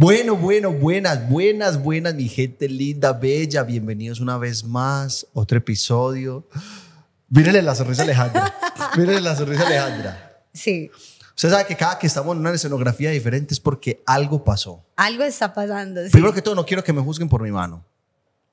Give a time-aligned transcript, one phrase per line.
[0.00, 3.64] Bueno, bueno, buenas, buenas, buenas, mi gente linda, bella.
[3.64, 5.26] Bienvenidos una vez más.
[5.34, 6.48] Otro episodio.
[7.28, 8.54] Mírenle la sonrisa a Alejandra.
[8.96, 10.42] Mírenle la sonrisa a Alejandra.
[10.54, 10.90] Sí,
[11.36, 14.82] Usted sabe que cada que estamos en una escenografía diferente es porque algo pasó.
[14.96, 16.02] algo está pasando.
[16.02, 16.10] sí.
[16.10, 17.84] Primero que todo, no quiero que me juzguen por mi mano.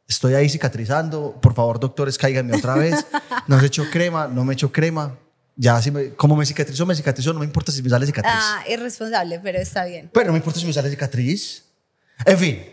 [0.06, 1.38] Estoy ahí cicatrizando.
[1.42, 3.06] Por favor, doctores, cáiganme otra vez.
[3.48, 5.16] No se echó crema, no me echó crema.
[5.60, 7.34] Ya, si me, como me cicatrizó, me cicatrizó.
[7.34, 8.32] No me importa si me sale cicatriz.
[8.36, 10.10] Ah, irresponsable, pero está bien.
[10.14, 11.66] Pero no me importa si me sale cicatriz.
[12.26, 12.64] En fin,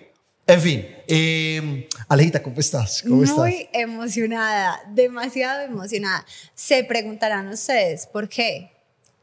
[0.46, 0.86] en fin.
[1.08, 3.02] Eh, Alejita, ¿cómo estás?
[3.02, 3.68] ¿Cómo Muy estás?
[3.72, 6.26] emocionada, demasiado emocionada.
[6.54, 8.70] Se preguntarán ustedes, ¿por qué?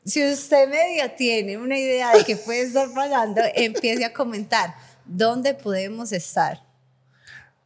[0.03, 4.73] Si usted medio tiene una idea de qué puede estar pasando, empiece a comentar
[5.05, 6.63] dónde podemos estar.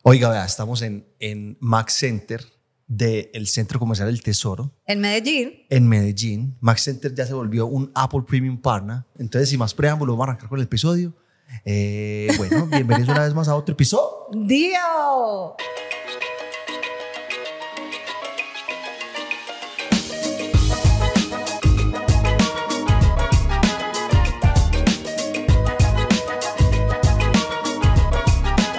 [0.01, 2.45] Oiga, vea, estamos en, en Max Center
[2.87, 6.55] del Centro Comercial del Tesoro En Medellín, en Medellín.
[6.59, 9.03] Max Center ya se volvió un Apple Premium Partner.
[9.17, 11.13] Entonces, sin más preámbulos, vamos a arrancar con el episodio.
[11.63, 14.27] Eh, bueno, bienvenidos una vez más a otro episodio.
[14.33, 15.55] ¡Dio!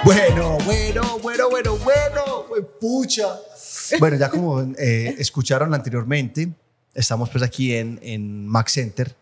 [0.03, 3.27] Bueno, bueno, bueno, bueno, bueno, pucha.
[3.99, 6.49] Bueno, ya como eh, escucharon anteriormente,
[6.93, 9.15] estamos pues aquí en, en Max Center.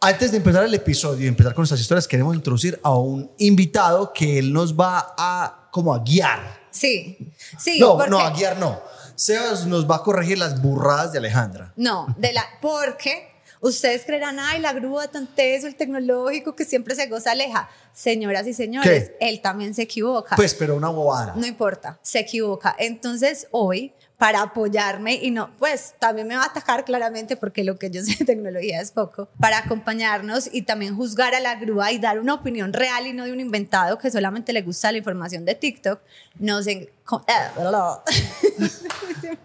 [0.00, 4.12] Antes de empezar el episodio y empezar con nuestras historias, queremos introducir a un invitado
[4.12, 6.60] que él nos va a como a guiar.
[6.70, 7.80] Sí, sí.
[7.80, 8.80] no, porque- no, a guiar no.
[9.16, 11.72] Sebas nos va a corregir las burradas de Alejandra.
[11.74, 13.28] No, de la, porque
[13.60, 17.68] ustedes creerán, ay, la grúa tan teso, el tecnológico que siempre se goza aleja.
[17.92, 20.36] Señoras y señores, él también se equivoca.
[20.36, 21.34] Pues, pero una bobada.
[21.36, 22.74] no importa, se equivoca.
[22.78, 27.78] Entonces, hoy, para apoyarme y no, pues también me va a atacar claramente porque lo
[27.78, 31.92] que yo sé de tecnología es poco, para acompañarnos y también juzgar a la grúa
[31.92, 34.98] y dar una opinión real y no de un inventado que solamente le gusta la
[34.98, 36.00] información de TikTok,
[36.40, 37.24] nos en- co-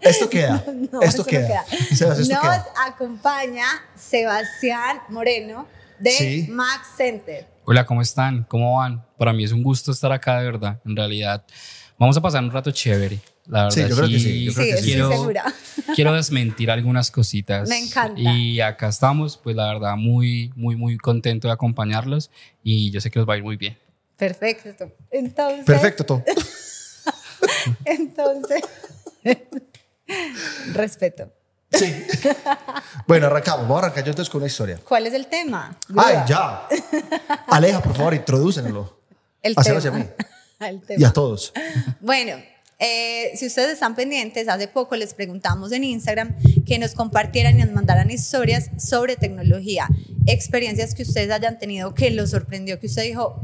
[0.01, 0.63] Esto queda.
[0.91, 1.63] No, esto no queda.
[1.95, 2.66] Sebas, esto Nos queda.
[2.85, 5.67] acompaña Sebastián Moreno
[6.00, 6.47] de Sí.
[6.50, 7.47] Max Center.
[7.66, 8.44] Hola, ¿cómo están?
[8.50, 9.05] ¿Cómo van?
[9.17, 10.79] Para mí es un gusto estar acá, de verdad.
[10.85, 11.44] En realidad,
[11.97, 13.19] vamos a pasar un rato chévere.
[13.45, 15.53] La verdad, Sí, yo creo que sí, yo creo Sí, que estoy quiero, segura.
[15.95, 17.67] quiero desmentir algunas cositas.
[17.69, 18.19] Me encanta.
[18.19, 22.31] Y acá estamos, pues la verdad, muy, muy, muy contento de acompañarlos
[22.63, 23.77] y yo sé que os va a ir muy bien.
[24.17, 24.91] Perfecto.
[25.11, 26.23] Entonces, Perfecto, todo.
[27.85, 28.61] Entonces,
[30.73, 31.31] respeto.
[31.71, 31.91] Sí.
[33.07, 33.61] Bueno, arrancamos.
[33.63, 34.79] Vamos a arrancar yo entonces con una historia.
[34.87, 35.75] ¿Cuál es el tema?
[35.97, 36.67] Ay, ya.
[37.47, 38.99] Aleja, por favor, introdúcenlo.
[39.41, 39.81] El A tema.
[39.81, 40.05] Sebas y a mí.
[40.59, 41.51] El Y a todos.
[41.99, 42.37] Bueno,
[42.85, 46.35] eh, si ustedes están pendientes, hace poco les preguntamos en Instagram
[46.66, 49.88] que nos compartieran y nos mandaran historias sobre tecnología,
[50.25, 53.39] experiencias que ustedes hayan tenido que los sorprendió, que usted dijo,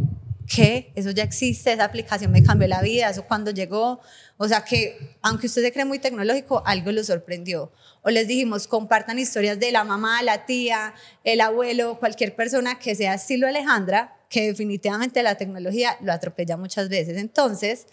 [0.46, 0.92] ¿qué?
[0.96, 4.02] Eso ya existe, esa aplicación me cambió la vida, eso cuando llegó,
[4.36, 7.72] o sea que aunque usted se cree muy tecnológico, algo lo sorprendió.
[8.02, 12.94] O les dijimos, compartan historias de la mamá, la tía, el abuelo, cualquier persona que
[12.94, 17.18] sea estilo Alejandra, que definitivamente la tecnología lo atropella muchas veces.
[17.18, 17.88] Entonces,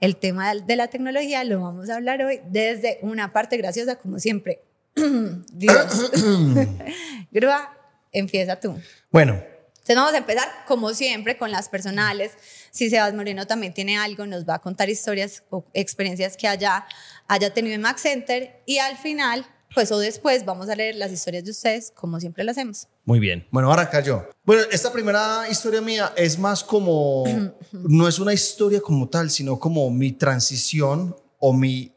[0.00, 4.18] el tema de la tecnología lo vamos a hablar hoy desde una parte graciosa, como
[4.18, 4.62] siempre.
[5.52, 6.10] Dios.
[7.30, 7.76] Grúa,
[8.10, 8.76] empieza tú.
[9.10, 12.32] Bueno, Entonces vamos a empezar, como siempre, con las personales.
[12.70, 16.86] Si Sebas Moreno también tiene algo, nos va a contar historias o experiencias que haya,
[17.28, 18.62] haya tenido en Max Center.
[18.66, 22.44] Y al final, pues o después, vamos a leer las historias de ustedes, como siempre
[22.44, 22.88] lo hacemos.
[23.04, 23.46] muy bien.
[23.50, 24.28] Bueno, ahora yo.
[24.44, 27.24] Bueno, esta primera historia mía es más como,
[27.72, 31.92] no es una historia como tal, sino como mi transición o mi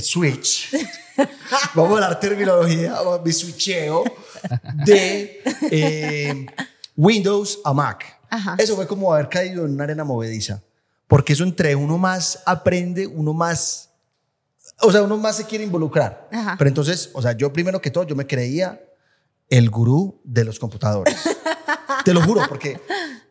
[0.00, 0.70] switch.
[1.74, 4.04] Vamos a hablar terminología, mi switcheo
[4.84, 6.46] de eh,
[6.96, 8.20] Windows a Mac.
[8.28, 8.54] Ajá.
[8.58, 10.62] Eso fue como haber caído en una arena movediza.
[11.06, 13.89] Porque eso entre uno más aprende, uno más
[14.82, 16.28] o sea, uno más se quiere involucrar.
[16.32, 16.56] Ajá.
[16.58, 18.80] Pero entonces, o sea, yo primero que todo, yo me creía
[19.48, 21.16] el gurú de los computadores.
[22.04, 22.80] Te lo juro, porque,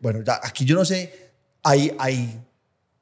[0.00, 1.32] bueno, ya aquí yo no sé,
[1.62, 2.40] hay, hay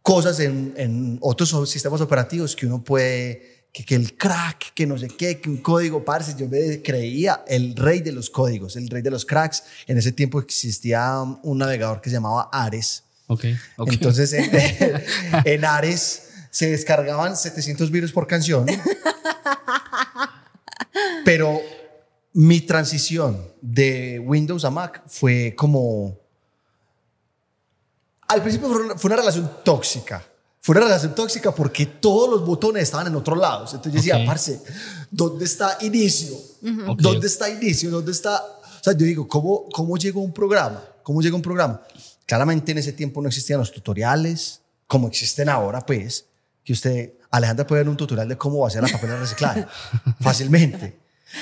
[0.02, 4.96] cosas en, en otros sistemas operativos que uno puede, que, que el crack, que no
[4.96, 8.88] sé qué, que un código, parce, yo me creía el rey de los códigos, el
[8.88, 9.64] rey de los cracks.
[9.86, 13.04] En ese tiempo existía un navegador que se llamaba Ares.
[13.26, 13.44] Ok,
[13.76, 13.92] ok.
[13.92, 14.50] Entonces, en,
[15.44, 18.66] en Ares se descargaban 700 virus por canción.
[21.24, 21.60] Pero
[22.32, 26.18] mi transición de Windows a Mac fue como...
[28.28, 30.24] Al principio fue una, fue una relación tóxica.
[30.60, 33.72] Fue una relación tóxica porque todos los botones estaban en otros lados.
[33.72, 34.26] Entonces yo decía, Ok.
[34.26, 34.60] parce,
[35.10, 36.34] ¿dónde está inicio?
[36.88, 37.00] Ok.
[37.00, 37.90] ¿Dónde está inicio?
[37.90, 38.42] ¿Dónde está...?
[38.80, 40.84] O sea, yo digo, ¿cómo, cómo llegó un programa?
[41.02, 41.82] ¿Cómo llega un programa?
[42.26, 46.26] Claramente en ese tiempo no existían los tutoriales como existen ahora, pues,
[46.68, 49.64] que usted, Alejandra puede ver un tutorial de cómo hacer la papel de reciclaje
[50.20, 50.98] fácilmente.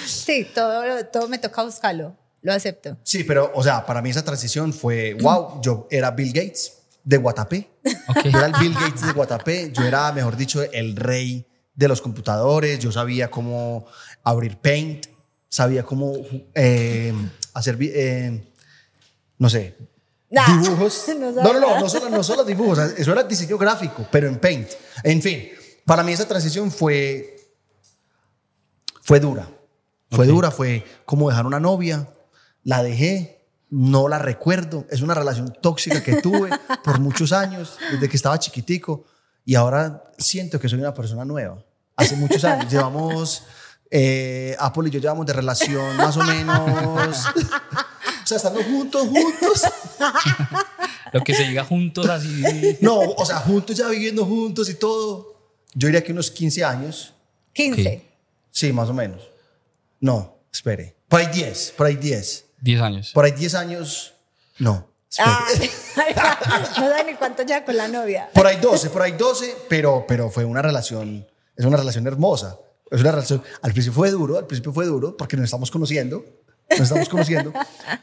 [0.07, 2.97] Sí, todo, todo me toca buscarlo, lo acepto.
[3.03, 7.17] Sí, pero, o sea, para mí esa transición fue, wow, yo era Bill Gates de
[7.17, 7.69] Guatapé.
[8.23, 11.45] Yo era el Bill Gates de Guatapé, yo era, mejor dicho, el rey
[11.75, 13.85] de los computadores, yo sabía cómo
[14.23, 15.07] abrir Paint,
[15.49, 16.13] sabía cómo
[16.55, 17.13] eh,
[17.53, 18.45] hacer, eh,
[19.39, 19.77] no sé,
[20.31, 21.05] Nah, dibujos.
[21.19, 24.69] no No, no, no, solo, no solo dibujos, eso era diseño gráfico, pero en Paint.
[25.03, 25.49] En fin,
[25.85, 27.37] para mí esa transición fue,
[29.03, 29.49] fue dura.
[30.11, 30.31] Fue Ok.
[30.33, 32.09] dura, fue como dejar una novia,
[32.63, 36.51] la dejé, no la recuerdo, es una relación tóxica que tuve
[36.85, 39.05] por muchos años, desde que estaba chiquitico,
[39.45, 41.65] y ahora siento que soy una persona nueva.
[41.97, 43.43] Hace muchos años, llevamos,
[43.91, 47.25] eh, Apple y yo llevamos de relación más o menos,
[48.27, 49.63] o sea, estando juntos, juntos,
[51.13, 52.43] Lo que se diga juntos así.
[52.81, 55.37] no, o sea, juntos ya viviendo juntos y todo,
[55.75, 57.15] yo diría que unos 15 años,
[57.53, 58.03] 15.
[58.51, 59.23] sí, más o menos.
[60.01, 62.47] No, espere, por ahí 10, por ahí 10.
[62.63, 63.11] 10 años.
[63.15, 64.15] Por ahí 10 años,
[64.59, 64.89] no.
[65.21, 65.47] Ah,
[66.81, 68.29] no da ni cuánto ya con la novia.
[68.35, 71.25] Por ahí 12, por ahí 12, pero, pero fue una relación,
[71.57, 72.59] es una relación hermosa.
[72.91, 76.25] Es una relación, al principio fue duro, al principio fue duro porque nos estamos conociendo,
[76.71, 77.53] nos estamos conociendo,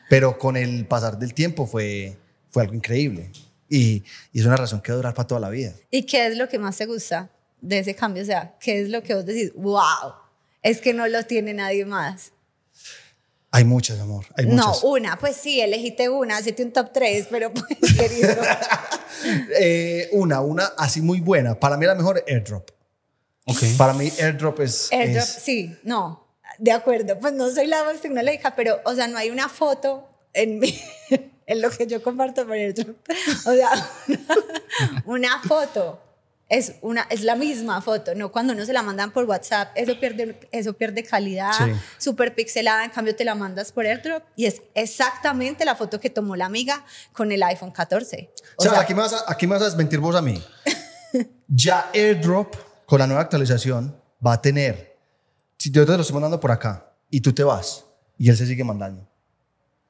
[0.09, 2.17] pero con el pasar del tiempo fue,
[2.49, 3.31] fue algo increíble.
[3.69, 5.73] Y, y es una relación que va a durar para toda la vida.
[5.89, 7.29] ¿Y qué es lo que más te gusta
[7.61, 8.21] de ese cambio?
[8.23, 9.51] O sea, ¿qué es lo que vos decís?
[9.55, 10.13] ¡Wow!
[10.61, 12.31] Es que no lo tiene nadie más.
[13.51, 14.83] Hay muchas, amor, hay No, muchas.
[14.83, 18.29] una, pues sí, elegiste una, hacete un top 3, pero pues, querido.
[19.59, 21.57] Eh, una, una así muy buena.
[21.59, 22.69] Para mí la mejor, Airdrop.
[23.45, 23.57] Ok.
[23.77, 24.91] Para mí Airdrop es...
[24.91, 26.22] Airdrop, es- sí, no,
[26.63, 27.19] de acuerdo.
[27.19, 30.79] Pues no soy la voz tecnológica, pero, o sea, no hay una foto en, mi-
[31.45, 32.95] en lo que yo comparto por Airdrop.
[33.45, 33.69] O sea,
[35.05, 35.99] una foto
[36.49, 38.31] es, una, es la misma foto, ¿no?
[38.31, 41.71] Cuando uno se la mandan por WhatsApp, eso pierde, eso pierde calidad, Sí.
[41.97, 46.09] súper pixelada, en cambio te la mandas por Airdrop y es exactamente la foto que
[46.09, 48.29] tomó la amiga con el iPhone 14.
[48.57, 50.41] O sea, aquí, me vas a, aquí me vas a desmentir vos a mí.
[51.47, 52.55] ya AirDrop,
[52.85, 54.92] con la nueva actualización, va a tener.
[55.63, 57.85] Si yo te lo estoy mandando por acá y tú te vas
[58.17, 59.07] y él se sigue mandando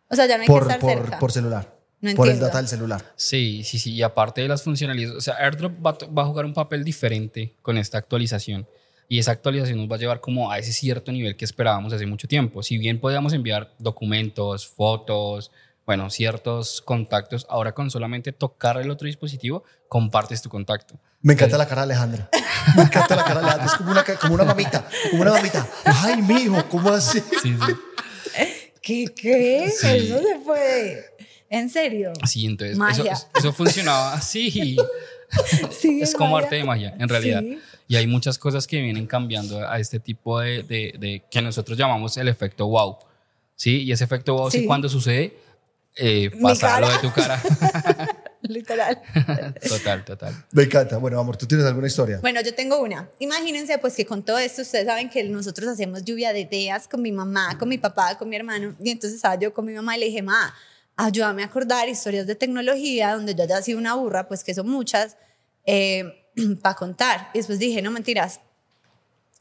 [0.08, 1.18] o sea, ya no hay por, que estar por, cerca.
[1.18, 1.76] por celular.
[2.00, 3.04] No por el data del celular.
[3.16, 3.92] Sí, sí, sí.
[3.92, 7.56] Y aparte de las funcionalidades, o sea, AirDrop va, va a jugar un papel diferente
[7.64, 8.68] con esta actualización.
[9.10, 12.06] Y esa actualización nos va a llevar como a ese cierto nivel que esperábamos hace
[12.06, 12.62] mucho tiempo.
[12.62, 15.50] Si bien podíamos enviar documentos, fotos,
[15.86, 21.00] bueno, ciertos contactos, ahora con solamente tocar el otro dispositivo, compartes tu contacto.
[21.22, 22.30] Me encanta la cara de Alejandra.
[22.76, 23.66] Me encanta la cara de Alejandra.
[23.68, 24.86] Es como una, como una mamita.
[25.12, 25.68] Como una mamita.
[25.86, 27.20] Ay, mijo, ¿cómo así?
[27.42, 27.74] Sí, sí.
[28.82, 29.06] ¿Qué?
[29.16, 29.70] ¿Qué?
[29.78, 29.88] Sí.
[29.88, 31.06] Eso se puede.
[31.50, 32.12] ¿En serio?
[32.26, 33.18] Sí, entonces eso, Magia.
[33.36, 34.78] eso funcionaba así.
[35.72, 36.44] Sí, es como magia.
[36.46, 37.42] arte de magia, en realidad.
[37.42, 37.60] Sí.
[37.88, 41.78] Y hay muchas cosas que vienen cambiando a este tipo de, de- de- que nosotros
[41.78, 42.98] llamamos el efecto wow.
[43.56, 43.84] ¿Sí?
[43.84, 44.66] Y ese efecto wow, sí, Sí.
[44.66, 45.38] cuando sucede,
[45.96, 47.42] eh, Mi pasa lo de tu cara.
[48.42, 49.02] Literal.
[49.68, 50.46] total, total.
[50.52, 50.98] Me encanta.
[50.98, 52.20] Bueno, amor, ¿tú tienes alguna historia?
[52.22, 53.10] Bueno, yo tengo una.
[53.20, 57.02] Imagínense pues que con todo esto ustedes saben que nosotros hacemos lluvia de ideas con
[57.02, 58.76] mi mamá, con mi papá, con mi hermano.
[58.84, 60.54] Y entonces estaba yo con mi mamá y le dije, ma,
[60.98, 64.70] ayúdame a acordar historias de tecnología donde yo haya sido una burra, pues que son
[64.70, 65.16] muchas,
[66.62, 67.30] para contar.
[67.34, 68.42] Y después dije, no mentiras,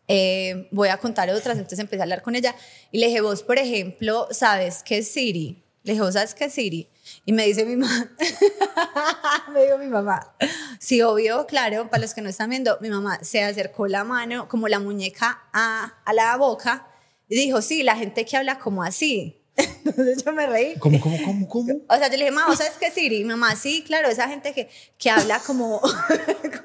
[0.08, 1.56] eh, voy a contar otras.
[1.56, 2.54] Entonces empecé a hablar con ella
[2.90, 5.61] y le dije, vos, por ejemplo, ¿sabes qué es Siri?
[5.84, 6.88] Le dije, ¿vos sabes qué Siri?
[7.24, 8.10] Y me dice mi mamá,
[9.52, 10.34] me dijo mi mamá,
[10.78, 14.48] sí, obvio, claro, para los que no están viendo, mi mamá se acercó la mano,
[14.48, 16.86] como la muñeca, a, a la boca
[17.28, 19.38] y dijo, sí, la gente que habla como así.
[19.56, 20.74] Entonces yo me reí.
[20.78, 21.74] ¿Cómo, cómo, cómo, cómo?
[21.88, 23.20] O sea, yo le dije, mamá, ¿sabes qué Siri?
[23.20, 25.80] Y mi mamá, sí, claro, esa gente que, que habla como,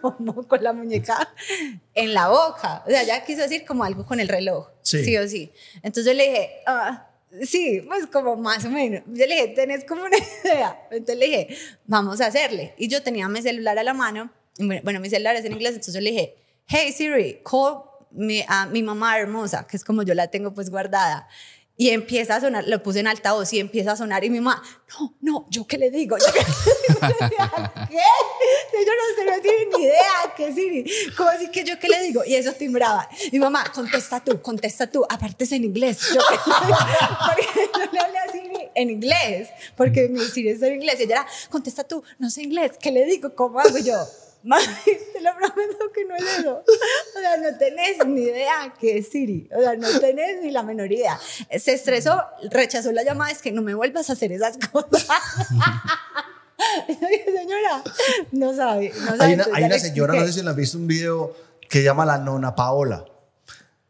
[0.02, 1.34] como con la muñeca
[1.94, 2.84] en la boca.
[2.86, 4.68] O sea, ya quiso decir como algo con el reloj.
[4.82, 5.04] Sí.
[5.04, 5.52] Sí, o sí.
[5.84, 7.07] Entonces yo le dije, ah,
[7.44, 9.04] sí, pues como más o menos.
[9.08, 10.88] Yo le dije, ¿tenés como una idea?
[10.92, 12.74] Entonces le dije, vamos a hacerle.
[12.78, 14.32] Y yo tenía mi celular a la mano.
[14.58, 16.36] bueno, mi celular es en inglés, entonces yo le dije,
[16.68, 20.70] hey Siri, call mi, a mi mamá hermosa, que es como yo la tengo pues
[20.70, 21.28] guardada.
[21.80, 24.64] Y empieza a sonar, lo puse en altavoz y empieza a sonar y mi mamá,
[25.00, 26.18] no, no, ¿yo qué le digo?
[26.20, 26.44] ¿Yo qué?
[28.74, 30.86] Yo no sé, no tiene ni idea qué Siri.
[31.16, 32.24] ¿Cómo así que yo qué le digo?
[32.26, 33.08] Y eso timbraba.
[33.32, 36.00] Mi mamá, contesta tú, contesta tú, aparte es en inglés.
[36.14, 36.22] Yo,
[37.26, 41.00] porque yo le hablé a Siri en inglés, porque mi Siri es en inglés.
[41.00, 43.36] Y ella era, contesta tú, no sé inglés, ¿qué le digo?
[43.36, 43.98] ¿Cómo hago yo?
[44.44, 46.64] Mami, te lo prometo que no es eso.
[46.64, 49.50] O sea, no tenés ni idea qué es Siri.
[49.56, 51.20] O sea, no tenés ni la menor idea.
[51.58, 55.20] Se estresó, rechazó la llamada, es que no me vuelvas a hacer esas cosas.
[56.88, 57.84] Señora,
[58.32, 58.92] no sabe.
[59.00, 61.36] No sabe Hay una, hay una señora, no sé si la han visto un video
[61.70, 63.06] que llama la nona Paola.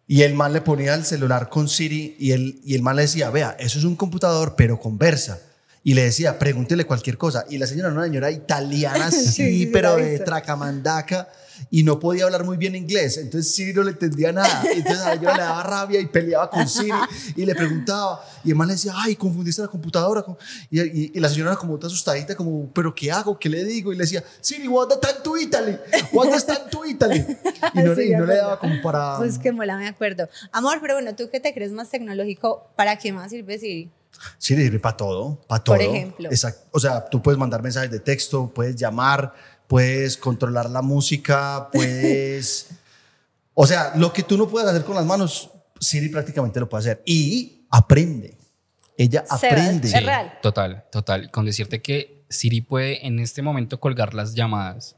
[0.08, 3.04] Y el man le ponía el celular con Siri y el, y el man le
[3.04, 5.42] decía, vea, eso es un computador, pero conversa.
[5.88, 7.46] Y le decía, pregúntele cualquier cosa.
[7.50, 11.29] Y la señora era una señora italiana, sí, Sí, pero de tracamandaca.
[11.72, 13.15] Y no podía hablar muy bien inglés.
[13.17, 14.63] Entonces Siri no le entendía nada.
[14.70, 16.91] Entonces a señora le daba rabia y peleaba con Siri.
[17.38, 18.22] Y le preguntaba.
[18.44, 20.24] Y man le decía, ay, confundiste la computadora.
[20.24, 20.38] con-".
[20.70, 23.39] Y, y- y la señora como toda asustadita, como, ¿pero qué hago?
[23.39, 23.94] ¿Qué le digo?
[23.94, 25.77] Y le decía, Siri, the time to Italy?
[25.94, 27.25] The time to Italy?
[27.75, 29.17] Y no, Sí, y no le daba como para...
[29.20, 30.27] Pues que mola, me acuerdo.
[30.51, 33.89] Amor, pero bueno, tú que te crees más tecnológico, ¿para qué más sirve Siri?
[34.38, 35.75] Sirve para todo, para todo.
[35.75, 36.29] Por ejemplo.
[36.29, 36.67] Exacto.
[36.71, 39.33] O sea, tú puedes mandar mensajes de texto, puedes llamar,
[39.67, 42.69] puedes controlar la música, puedes...
[43.53, 46.81] o sea, lo que tú no puedes hacer con las manos, Siri prácticamente lo puede
[46.81, 47.03] hacer.
[47.05, 48.38] Y aprende.
[48.97, 49.88] Ella Se- aprende.
[49.88, 50.39] Es real.
[50.41, 51.29] Total, total.
[51.31, 54.95] Con decirte que Siri puede en este momento colgar las llamadas.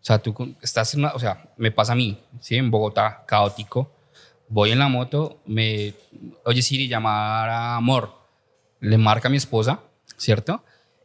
[0.00, 2.56] O sea, tú estás en una, o sea, me pasa a mí, ¿sí?
[2.56, 3.92] En Bogotá, caótico.
[4.48, 5.94] Voy en la moto, me,
[6.44, 8.15] oye Siri, llamar a Amor.
[8.86, 9.80] Le marca a mi esposa,
[10.16, 10.64] ¿cierto?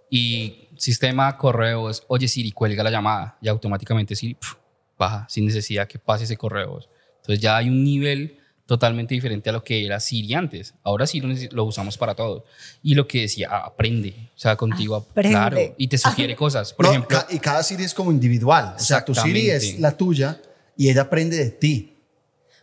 [0.10, 3.38] Y sistema correos, oye Siri, cuelga la llamada.
[3.42, 4.56] Y automáticamente Siri pf,
[4.98, 6.80] baja sin necesidad que pase ese correo.
[7.18, 10.74] Entonces ya hay un nivel totalmente diferente a lo que era Siri antes.
[10.84, 11.22] Ahora sí
[11.52, 12.46] lo, usamos para todo.
[12.82, 14.14] Y lo que decía, aprende.
[14.36, 15.30] O sea, contigo, ap- Aprende.
[15.32, 15.58] claro.
[15.78, 16.74] Y te sugiere cosas.
[16.74, 18.76] Por No, ejemplo, ca- y cada Siri es como individual.
[18.76, 20.42] O sea, tu Siri es la tuya
[20.78, 21.98] y ella aprende de ti.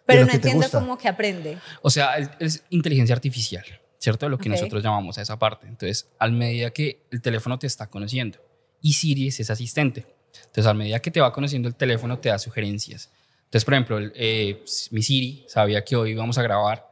[0.07, 1.59] Pero lo no entiendo cómo que aprende.
[1.83, 3.65] O sea, es inteligencia artificial,
[3.99, 4.29] ¿cierto?
[4.29, 4.55] Lo que Ok.
[4.57, 5.67] nosotros llamamos a esa parte.
[5.67, 8.39] Entonces, al medida que el teléfono te está conociendo
[8.81, 10.07] y Siri es ese asistente.
[10.37, 13.11] Entonces, al medida que te va conociendo el teléfono, te da sugerencias.
[13.45, 16.87] Entonces, por ejemplo, eh, mi Siri sabía que hoy íbamos a grabar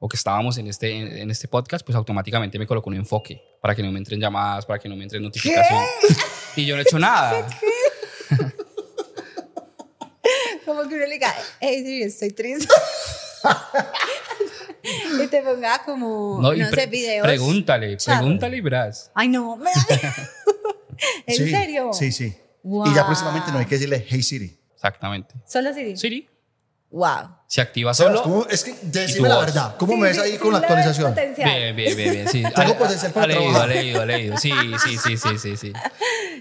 [0.00, 3.42] o que estábamos en este, en, en este podcast, pues automáticamente me colocó un enfoque
[3.60, 5.88] para que no me entren llamadas, para que no me entren notificaciones.
[6.56, 7.46] Y yo no he hecho nada.
[10.64, 12.72] Como que uno le diga, hey, sí, estoy triste.
[15.22, 17.26] y te ponga como, no, sé, videos.
[17.26, 19.10] Pregúntale, pregúntale y verás.
[19.14, 19.86] Ay, no, me da-
[21.26, 21.90] ¿En Sí, serio?
[21.92, 22.36] Sí, sí.
[22.64, 24.58] Y ya próximamente no hay que decirle, hey Siri.
[24.74, 25.34] Exactamente.
[25.46, 25.96] Solo Siri.
[25.96, 26.28] Siri
[26.90, 27.28] Wow.
[27.46, 28.22] se activa solo.
[28.22, 29.44] ¿cómo- es que decime la voz.
[29.46, 29.76] verdad.
[29.78, 31.14] ¿Cómo Sí, me ves sí, ahí sí, con la actualización?
[31.14, 32.28] Bien, bien, bien, bien.
[32.28, 32.42] Sí.
[32.56, 33.70] Tengo potencial para ha leído, trabajar.
[33.70, 34.36] ha leído, ha leído.
[34.38, 34.50] Sí,
[34.82, 35.72] sí, sí, sí, sí, sí.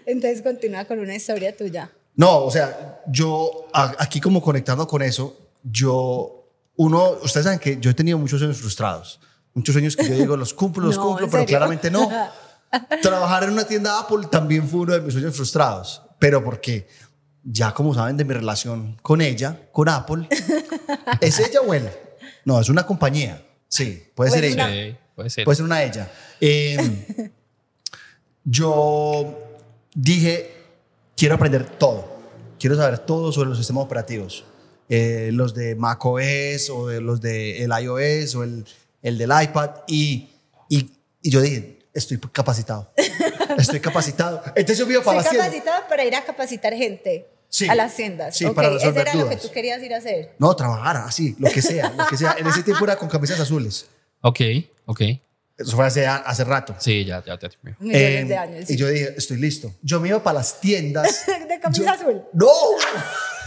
[0.06, 1.92] Entonces continúa con una historia tuya.
[2.16, 3.68] No, o sea, yo
[4.00, 6.37] aquí como conectando con eso, yo,
[6.78, 9.20] uno, ustedes saben que yo he tenido muchos sueños frustrados.
[9.54, 12.10] Muchos sueños que yo digo, los cumplo, los No, cumplo, ¿en pero claramente no.
[13.02, 16.88] Trabajar en una tienda Apple también fue uno de mis sueños frustrados, pero porque
[17.44, 20.28] ya como saben de mi relación con ella, con Apple,
[21.22, 21.90] ¿es ella o él?
[22.46, 23.44] No, es una compañía.
[23.68, 24.92] Sí, puede ser una- ella.
[24.92, 25.46] Sí, puede ser.
[25.46, 26.12] Puede ser una ella.
[26.40, 27.32] Eh,
[28.44, 29.40] yo
[29.94, 30.54] dije,
[31.16, 32.18] quiero aprender todo.
[32.60, 34.44] Quiero saber todo sobre los sistemas operativos.
[34.90, 38.66] Eh, los de macOS o de los de el iOS o el,
[39.02, 39.72] el del iPad.
[39.88, 40.30] Y,
[40.70, 40.92] y,
[41.22, 42.92] y yo dije, estoy capacitado.
[43.58, 44.42] Estoy capacitado.
[44.56, 45.46] Entonces yo me iba para tienda.
[45.46, 47.68] capacitada para ir a capacitar gente Sí.
[47.68, 48.36] a las tiendas.
[48.38, 49.42] Sí, Ok, para Eso resolver era lo que dudas.
[49.42, 50.36] tú querías ir a hacer.
[50.38, 52.36] No, trabajar así, lo que sea, lo que sea.
[52.38, 53.88] En ese tiempo era con camisas azules.
[54.22, 54.42] Ok,
[54.86, 55.02] ok.
[55.58, 56.76] Eso fue hace, hace rato.
[56.78, 57.50] Sí, ya, ya, ya.
[57.92, 58.70] Eh, de años.
[58.70, 59.74] Y yo dije, estoy listo.
[59.82, 61.24] Yo me iba para las tiendas.
[61.50, 62.22] ¿De camisa Yo- azul?
[62.34, 62.48] No,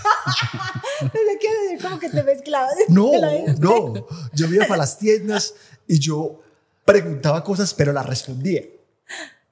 [1.41, 2.75] Qué decir, como que te mezclabas.
[2.89, 3.11] no,
[3.59, 4.07] no.
[4.33, 5.55] Yo me iba para las tiendas
[5.87, 6.43] y yo
[6.85, 8.63] preguntaba cosas, pero las respondía.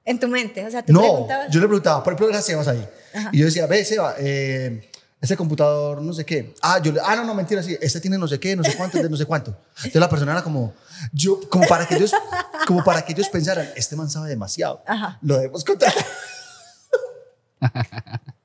[0.05, 1.47] En tu mente, o sea, tú No, preguntabas.
[1.51, 2.87] yo le preguntaba, por ejemplo, era Sebas ahí.
[3.31, 4.89] Y yo decía, ve, Seba, eh,
[5.21, 6.53] ese computador, no sé qué.
[6.61, 8.75] Ah, yo le, ah, no, no, mentira, sí, este tiene no sé qué, no sé
[8.75, 9.55] cuánto, de no sé cuánto.
[9.77, 10.73] Entonces la persona era como,
[11.11, 12.11] yo, como para que ellos,
[12.65, 14.81] como para que ellos pensaran, este man sabe demasiado.
[14.87, 15.19] Ajá.
[15.21, 16.05] Lo debemos contratar.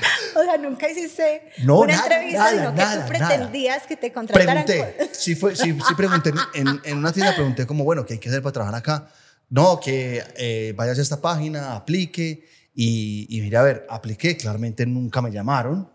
[0.36, 3.28] O sea, nunca hiciste No, una nada, entrevista, nada, sino que nada, tú nada.
[3.28, 4.64] pretendías que te contrataran.
[4.66, 8.18] Pregunté, sí, fue, sí, sí pregunté, en, en una tienda pregunté como, bueno, ¿qué hay
[8.20, 9.08] que hacer para trabajar acá?
[9.48, 14.84] No, que eh, vayas a esta página, aplique y, y mira, a ver, apliqué, claramente
[14.84, 15.88] nunca me llamaron,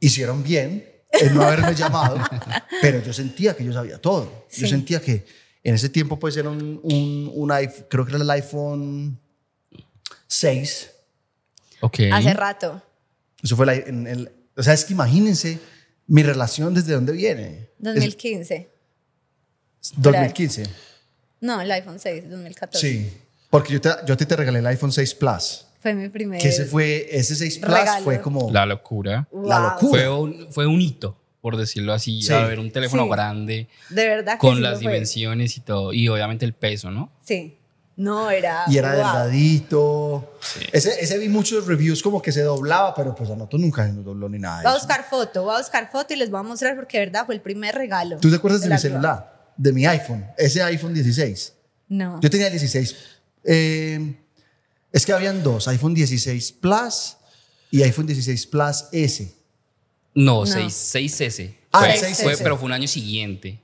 [0.00, 2.18] hicieron bien en no haberme llamado,
[2.82, 4.46] pero yo sentía que yo sabía todo.
[4.50, 4.68] Yo Sí.
[4.68, 5.24] sentía que
[5.62, 9.18] en ese tiempo pues era un, un, un iPhone, creo que era el iPhone
[10.26, 10.90] 6.
[11.82, 12.00] Ok.
[12.12, 12.82] Hace rato,
[13.42, 15.58] Eso fue la, en el, o sea, es que imagínense
[16.06, 17.68] mi relación desde dónde viene.
[17.78, 18.70] Es 2015.
[19.96, 20.62] 2015.
[21.40, 22.78] No, el iPhone 6, 2014.
[22.88, 23.12] Sí,
[23.50, 26.40] porque yo te, yo te, te regalé el iPhone 6 Plus, Fue mi primer.
[26.40, 28.04] Que ese fue, ese 6 Plus Regalo.
[28.04, 29.28] fue como La locura.
[29.32, 29.90] la locura.
[30.02, 32.32] Fue un, fue un hito, por decirlo así, Sí.
[32.32, 33.10] a ver un teléfono Sí.
[33.10, 34.92] grande, De verdad que con sí las lo fue.
[34.92, 37.10] dimensiones y todo, y obviamente el peso, ¿no?
[37.24, 37.58] Sí.
[37.96, 38.64] No, era.
[38.68, 38.96] Y era wow.
[38.96, 40.38] delgadito.
[40.72, 43.92] Ese, ese vi muchos reviews como que se doblaba, pero pues a nosotros nunca se
[43.92, 44.62] nos dobló ni nada.
[44.62, 47.06] Voy a buscar foto, voy a buscar foto y les voy a mostrar porque de
[47.06, 48.18] verdad fue el primer regalo.
[48.18, 49.52] ¿Tú te acuerdas de mi la celular?
[49.56, 50.26] De mi iPhone.
[50.38, 51.52] Ese iPhone 16.
[51.88, 52.18] No.
[52.20, 52.96] Yo tenía el 16.
[53.44, 54.16] Eh,
[54.90, 57.16] es que habían dos, iPhone 16 Plus
[57.70, 59.34] y iPhone 16 Plus S.
[60.14, 60.46] No, No.
[60.46, 61.54] 6, 6S.
[61.72, 62.22] Ah, Fue- el 6S.
[62.24, 63.61] fue- pero fue un año siguiente.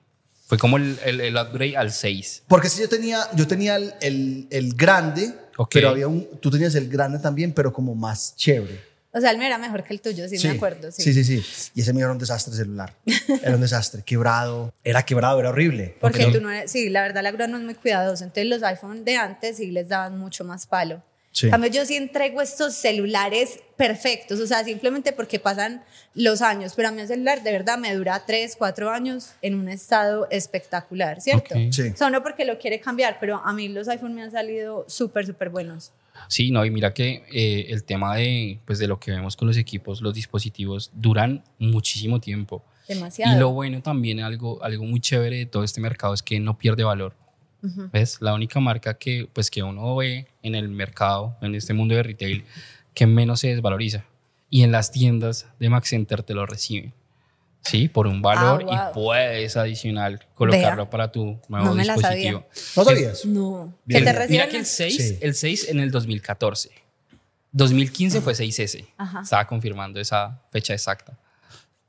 [0.49, 2.43] Fue como el, el, el upgrade al 6.
[2.49, 5.71] Porque si yo tenía, yo tenía el, el- el grande, Ok.
[5.75, 8.89] pero había un, tú tenías el grande también, pero como más chévere.
[9.13, 10.91] O sea, el mío era mejor que el tuyo, sí, me acuerdo.
[10.93, 11.03] Sí.
[11.03, 11.71] sí, sí, sí.
[11.75, 12.95] Y ese mío era un desastre celular.
[13.43, 14.73] Era un desastre, quebrado.
[14.85, 15.97] Era quebrado, era horrible.
[16.01, 18.25] Porque no- tú no eres, sí, la verdad la grúa no es muy cuidadosa.
[18.25, 21.03] Entonces los iPhone de antes sí les daban mucho más palo.
[21.39, 21.51] Sí.
[21.51, 26.89] Cambio, yo sí entrego estos celulares perfectos, o sea, simplemente porque pasan los años, pero
[26.89, 31.21] a mí el celular de verdad me dura 3, 4 años en un estado espectacular,
[31.21, 31.55] ¿cierto?
[31.55, 31.73] Ok.
[31.73, 31.91] Sí.
[31.95, 34.85] O sea, no porque lo quiere cambiar, pero a mí los iPhone me han salido
[34.89, 35.93] súper, súper buenos.
[36.27, 39.47] Sí, no, y mira que eh, el tema de, pues, de lo que vemos con
[39.47, 42.65] los equipos, los dispositivos, duran muchísimo tiempo.
[42.89, 43.37] Demasiado.
[43.37, 46.59] Y lo bueno también, algo, algo muy chévere de todo este mercado es que no
[46.59, 47.15] pierde valor.
[47.63, 48.19] ¿Ves?
[48.21, 52.03] La única marca que, pues, que uno ve en el mercado, en este mundo de
[52.03, 52.45] retail,
[52.95, 54.05] que menos se desvaloriza.
[54.51, 56.93] Y en las tiendas de Max Center te lo reciben.
[57.63, 59.03] Sí, por un valor Ah, wow.
[59.03, 62.47] y puedes adicional colocarlo para tu nuevo No me la dispositivo.
[62.77, 63.25] ¿No sabías?
[63.27, 63.75] No.
[63.87, 65.19] ¿Que te Mira que el 6, Sí.
[65.21, 66.71] el 6 en el 2014.
[67.53, 68.87] 2015 fue 6S.
[68.97, 69.21] Ajá.
[69.23, 71.19] Estaba confirmando esa fecha exacta.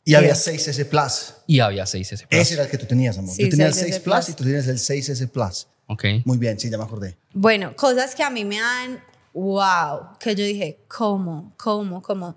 [0.05, 1.33] Y había 6S Plus.
[1.47, 2.41] Y había 6S Plus.
[2.41, 3.33] Ese era el que tú tenías, amor.
[3.35, 4.29] Sí, Yo tenía el 6S 6 Plus, Plus.
[4.29, 5.67] y tú tienes el 6S Plus.
[5.87, 6.05] Ok.
[6.25, 7.17] Muy bien, sí, ya me acordé.
[7.33, 9.03] Bueno, cosas que a mí me dan,
[9.33, 11.53] wow, que yo dije, ¿cómo?
[11.57, 12.01] ¿Cómo?
[12.01, 12.35] ¿Cómo?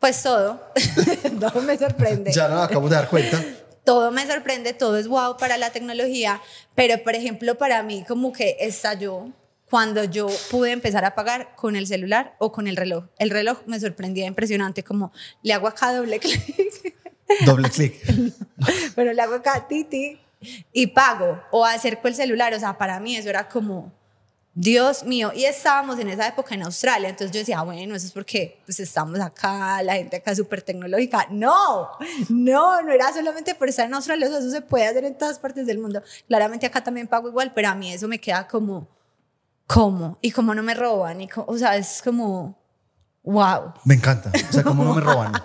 [0.00, 0.60] Pues todo,
[1.40, 2.32] todo me sorprende.
[2.32, 3.42] Ya nos acabamos de dar cuenta.
[3.84, 6.40] Todo me sorprende, todo es wow para la tecnología,
[6.76, 9.32] pero por ejemplo para mí como que estalló
[9.68, 13.06] cuando yo pude empezar a pagar con el celular o con el reloj.
[13.18, 15.10] El reloj me sorprendía impresionante, como
[15.42, 16.38] le hago acá doble clic,
[17.46, 18.00] Doble clic.
[18.94, 20.18] pero le hago acá titi
[20.72, 23.92] y pago o acerco el celular, o sea, para mí eso era como
[24.54, 28.06] Dios mío, y estábamos en esa época en Australia, entonces yo decía, "Ah, bueno, eso
[28.06, 31.26] es porque pues estamos acá, la gente acá es súper tecnológica.
[31.30, 31.88] No,
[32.28, 35.66] no, no era solamente por estar en Australia, eso se puede hacer en todas partes
[35.66, 36.02] del mundo.
[36.28, 38.88] Claramente acá también pago igual, pero a mí eso me queda como,
[39.66, 40.18] ¿cómo?
[40.20, 42.58] Y como no me roban, y o sea, es como,
[43.24, 43.74] wow.
[43.84, 44.30] Me encanta.
[44.48, 45.32] O sea, como no me roban.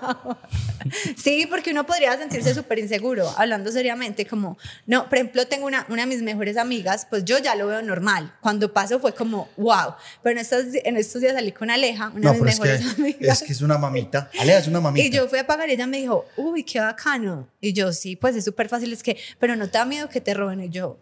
[1.17, 5.85] Sí, porque uno podría sentirse súper inseguro, hablando seriamente, como, no, por ejemplo, tengo una,
[5.89, 8.33] una de mis mejores amigas, pues yo ya lo veo normal.
[8.41, 9.95] Cuando pasó fue como, wow.
[10.23, 12.67] Pero en estos, en estos días salí con Aleja, una No, de mis es que,
[12.69, 13.41] mejores amigas.
[13.41, 14.29] es que es una mamita.
[14.39, 15.05] Alea es una mamita.
[15.05, 17.47] Y yo fui a pagar y ella me dijo, uy, qué bacano.
[17.59, 20.21] Y yo, sí, pues es súper fácil, es que, pero no te da miedo que
[20.21, 20.63] te roben.
[20.63, 20.99] Y yo,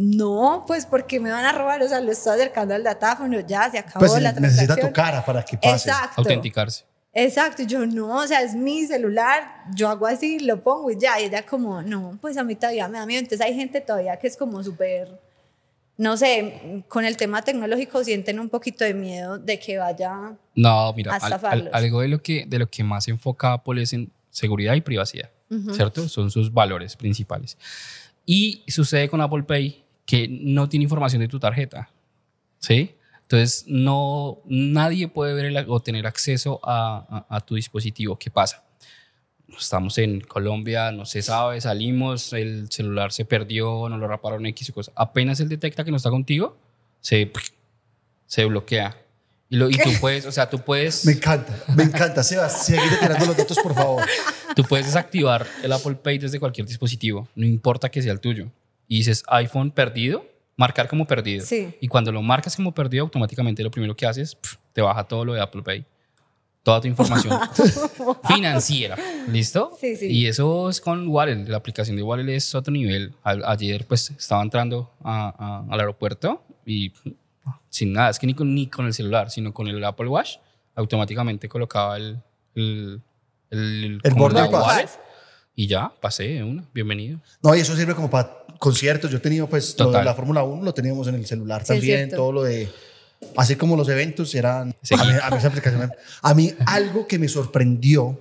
[0.00, 3.68] no, pues porque me van a robar, o sea, lo estoy acercando al datáfono, ya
[3.70, 4.86] se acabó pues la necesita transacción.
[4.88, 5.88] tu cara para que pase.
[5.90, 6.14] Exacto.
[6.20, 6.84] Autenticarse.
[7.12, 11.20] Exacto, yo no, o sea, es mi celular, yo hago así, lo pongo y ya,
[11.20, 14.16] y ella como, no, pues a mí todavía me da miedo, entonces hay gente todavía
[14.18, 15.20] que es como súper,
[15.96, 20.92] no sé, con el tema tecnológico sienten un poquito de miedo de que vaya, No,
[20.92, 21.74] mira, A al- al- zafarlos.
[21.74, 25.30] algo de lo, que, de lo que más enfoca Apple es en seguridad y privacidad,
[25.72, 26.08] ¿cierto?
[26.08, 27.56] Son sus valores principales.
[28.26, 31.90] Y sucede con Apple Pay que no tiene información de tu tarjeta,
[32.58, 32.94] ¿sí?
[33.20, 38.18] Entonces, no, nadie puede ver el- o tener acceso a, a- a tu dispositivo.
[38.18, 38.64] ¿Qué pasa?
[39.58, 44.70] Estamos en Colombia, no se sabe, salimos, el celular se perdió, no lo repararon X
[44.70, 44.94] y cosas.
[44.96, 46.56] Apenas él detecta que no está contigo,
[47.02, 47.30] se,
[48.26, 48.96] se bloquea.
[49.50, 52.22] Y, lo, y tú puedes, o sea, tú puedes, Me encanta, me encanta.
[52.22, 54.04] Sebas, sigue tirando los datos, por favor.
[54.56, 58.50] tú puedes desactivar el Apple Pay desde cualquier dispositivo, no importa que sea el tuyo.
[58.88, 60.24] Y dices iPhone perdido,
[60.56, 61.44] marcar como perdido.
[61.44, 61.74] Sí.
[61.80, 65.24] Y cuando lo marcas como perdido, automáticamente lo primero que haces, pf, te baja todo
[65.24, 65.84] lo de Apple Pay.
[66.62, 67.38] Toda tu información
[68.28, 68.96] financiera.
[69.28, 69.76] ¿Listo?
[69.80, 70.06] Sí, sí.
[70.08, 71.46] Y eso es con Wallet.
[71.48, 73.14] La aplicación de Wallet es otro nivel.
[73.22, 75.34] A- ayer, pues, estaba entrando a-
[75.68, 76.92] a- al aeropuerto y
[77.70, 80.36] sin nada, es que ni con, ni con el celular, sino con el Apple Watch,
[80.74, 82.20] automáticamente colocaba el,
[82.54, 83.00] el,
[83.50, 84.66] el, El la pass.
[84.66, 84.88] wallet
[85.54, 86.64] y ya, pasé de una.
[86.74, 87.18] Bienvenido.
[87.42, 89.10] No, y eso sirve como para conciertos.
[89.10, 90.04] Yo he tenido, pues, lo de Total.
[90.04, 92.10] la Fórmula 1 lo teníamos en el celular Sí, también.
[92.10, 92.68] Todo lo de.
[93.36, 94.74] Así como los eventos eran.
[94.82, 94.94] Sí.
[94.94, 98.20] A mí, a mí esa aplicación me- a mí algo que me sorprendió,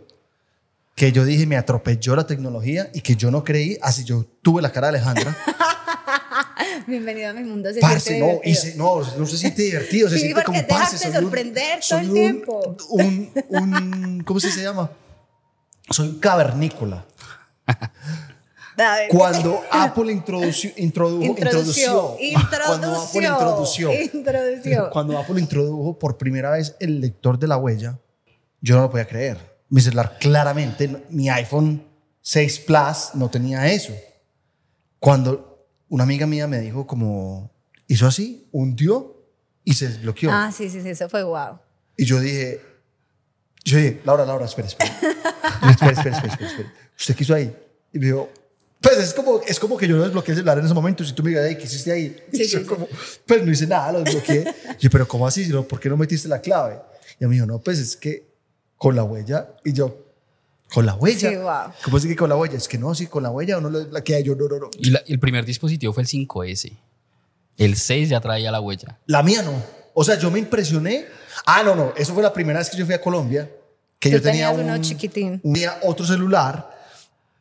[0.95, 4.61] que yo dije me atropelló la tecnología y que yo no creí, así yo tuve
[4.63, 5.37] la cara de Alejandra.
[6.87, 7.71] Bienvenido a mi mundo.
[7.73, 8.51] Se Parce, no, divertido.
[8.51, 10.95] y se- no, no se siente divertido, se Sí, siente porque como parce.
[10.95, 12.77] dejaste soy un- sorprender todo soy el un- tiempo.
[12.89, 14.89] Un, un, ¿cómo se llama?
[15.91, 17.05] Soy un cavernícola.
[19.09, 22.15] Cuando Apple introdujo, Introdució,
[22.65, 24.89] cuando Apple introdució, introdució, introdució.
[24.91, 27.99] cuando Apple introdujo por primera vez el lector de la huella,
[28.61, 29.37] yo no lo podía creer.
[29.69, 31.83] Mi celular claramente, mi iPhone
[32.21, 33.93] 6 Plus no tenía eso.
[34.99, 37.51] Cuando una amiga mía me dijo como,
[37.87, 39.25] hizo así, hundió
[39.63, 40.31] y se desbloqueó.
[40.31, 41.59] Ah, sí, sí, sí, eso fue wow.
[41.97, 42.61] Y yo dije,
[43.65, 46.73] yo dije, Laura, Laura, espera, espera, espera, espera, espera, espera.
[46.97, 47.55] ¿Usted qué hizo ahí?
[47.91, 48.29] Y me dijo,
[48.95, 51.03] pues es como, es como que yo no desbloqueé el celular en ese momento.
[51.03, 52.15] Si tú me digas, "Ey, ¿qué hiciste ahí?
[52.31, 52.63] Sí, yo sí, sí.
[52.65, 52.87] como,
[53.25, 54.45] pues no hice nada, lo desbloqueé.
[54.79, 55.51] Y yo, pero ¿cómo así?
[55.51, 56.79] ¿Por qué no metiste la clave?
[57.19, 58.27] Y me dijo, no, pues es que
[58.77, 59.49] con la huella.
[59.65, 60.05] Y yo,
[60.73, 61.29] ¿con la huella?
[61.29, 61.73] Sí, wow.
[61.83, 62.57] ¿Cómo así que con la huella?
[62.57, 64.19] Es que no, sí, con la huella o no lo desbloquea.
[64.21, 64.69] Yo, no, no, no.
[64.79, 66.71] Y la- el primer dispositivo fue el 5S.
[67.57, 68.99] El 6 ya traía la huella.
[69.07, 69.51] La mía no.
[69.95, 71.05] O sea, yo me impresioné.
[71.45, 71.93] Ah, no, no.
[71.97, 73.49] Eso fue la primera vez que yo fui a Colombia.
[73.99, 75.41] Que Tú yo tenía un, uno chiquitín.
[75.43, 76.76] un día otro celular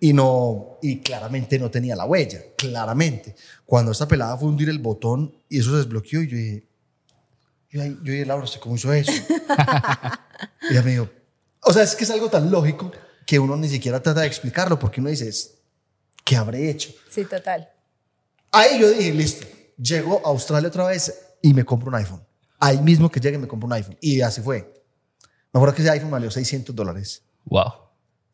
[0.00, 2.40] y no y claramente no tenía la huella.
[2.56, 3.34] Claramente.
[3.64, 6.66] Cuando esta pelada fue a hundir el botón y eso se desbloqueó y yo dije,
[7.70, 9.12] yo, yo dije, Laura, ¿usted cómo hizo eso?
[10.70, 11.08] y ella me dijo,
[11.62, 12.92] o sea, es que es algo tan lógico
[13.26, 15.54] que uno ni siquiera trata de explicarlo porque uno dice, "Es-
[16.24, 16.90] ¿qué habré hecho?
[17.10, 17.68] Sí, total.
[18.52, 22.22] Ahí yo dije, listo, llego a Australia otra vez y me compro un iPhone.
[22.58, 23.96] Ahí mismo que llegue me compro un iPhone.
[24.00, 24.72] Y así fue.
[25.52, 27.22] Me acuerdo que ese iPhone valió 600 dólares.
[27.44, 27.72] Wow.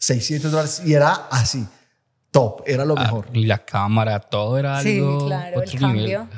[0.03, 1.65] 600 dólares y era así,
[2.33, 3.29] top, era lo Ah, mejor.
[3.33, 5.27] y la cámara, todo era Sí, algo.
[5.27, 6.13] claro, el otro nivel.
[6.13, 6.29] cambio.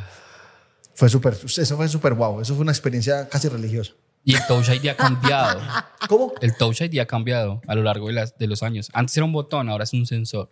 [0.94, 3.92] Fue súper, eso fue súper guau, eso fue una experiencia casi religiosa.
[4.22, 5.60] Y el Touch ID ha cambiado.
[6.08, 6.32] ¿Cómo?
[6.42, 8.90] El Touch ID ha cambiado a lo largo de, las, de los años.
[8.92, 10.50] Antes era un botón, ahora es un sensor.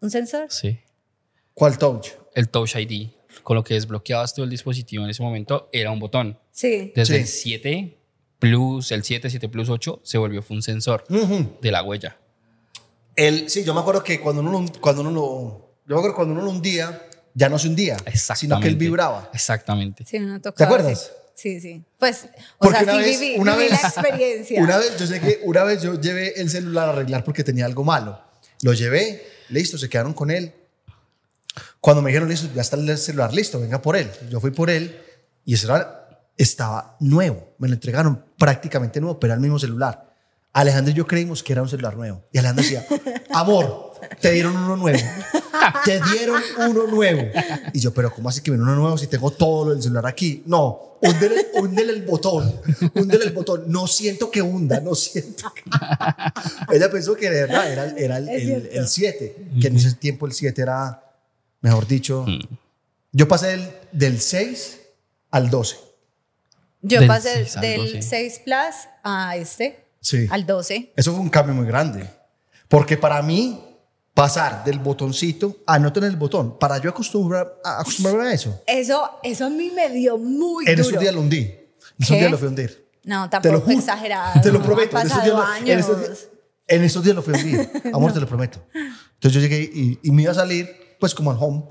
[0.00, 0.46] ¿Un sensor?
[0.50, 0.80] Sí.
[1.54, 2.08] ¿Cuál touch?
[2.34, 3.10] El Touch ID,
[3.44, 6.38] con lo que desbloqueabas todo el dispositivo en ese momento, era un botón.
[6.50, 6.92] Sí.
[6.96, 7.20] Desde Sí.
[7.20, 7.98] el 7
[8.40, 12.18] Plus, el 7, 7 Plus 8, se volvió fue un sensor de la huella.
[13.16, 16.14] El, sí, yo me acuerdo que cuando uno, lo- cuando uno lo, yo me acuerdo
[16.16, 18.36] cuando uno lo hundía, ya no se hundía, Exactamente.
[18.40, 19.30] sino que él vibraba.
[19.32, 20.04] Exactamente.
[20.04, 20.56] Sí, uno tocaba.
[20.56, 21.10] ¿Te acuerdas?
[21.34, 21.60] Sí, sí.
[21.60, 21.84] sí.
[21.98, 24.60] Pues, o Porque sea, una sí vez, viví, una viví vez, la experiencia.
[24.62, 27.64] Una vez, yo sé que una vez yo llevé el celular a arreglar porque tenía
[27.66, 28.20] algo malo.
[28.62, 30.52] Lo llevé, listo, se quedaron con él.
[31.80, 34.10] Cuando me dijeron, listo, ya está el celular listo, venga por él.
[34.30, 35.00] Yo fui por él
[35.44, 37.54] y el celular estaba nuevo.
[37.58, 40.13] Me lo entregaron prácticamente nuevo, pero era el mismo celular.
[40.54, 42.22] Alejandro y yo creímos que era un celular nuevo.
[42.32, 42.86] Y Alejandro decía,
[43.30, 44.98] amor, te dieron uno nuevo.
[45.84, 47.22] Te dieron uno nuevo.
[47.72, 50.44] Y yo, pero ¿cómo así que viene uno nuevo si tengo todo el celular aquí?
[50.46, 52.54] No, húndele, húndele el botón.
[52.94, 53.64] Húndele el botón.
[53.66, 55.62] No siento que hunda, no siento que...
[56.74, 58.78] Ella pensó que de verdad era, era el, Es el, cierto.
[58.78, 61.02] el 7, que en ese tiempo el 7 era,
[61.62, 62.24] mejor dicho,
[63.10, 64.78] yo pasé del, del 6
[65.32, 65.76] al 12.
[66.82, 68.02] Yo Del pasé 6 al del 12.
[68.02, 70.26] 6 Plus a este, Sí.
[70.30, 70.92] al 12.
[70.96, 72.08] Eso fue un cambio muy grande.
[72.68, 73.60] Porque para mí,
[74.12, 78.62] pasar del botoncito a no tener el botón, para yo acostumbrar, a acostumbrarme a eso,
[78.66, 80.88] Eso, eso a mí me dio muy en duro.
[80.88, 81.38] esos días lo hundí.
[81.40, 81.60] En
[81.98, 82.84] esos días lo fui a hundir.
[83.04, 83.78] No, Te tampoco juro.
[83.78, 84.40] exagerado.
[84.40, 84.96] Te lo no, prometo.
[84.96, 85.64] Han En esos, días, lo- en,
[86.04, 86.28] días-
[86.68, 87.70] en estos días lo fui a hundir.
[87.92, 88.64] Amor, te lo prometo.
[88.72, 91.64] Entonces yo llegué y, y me iba a salir, pues como al home,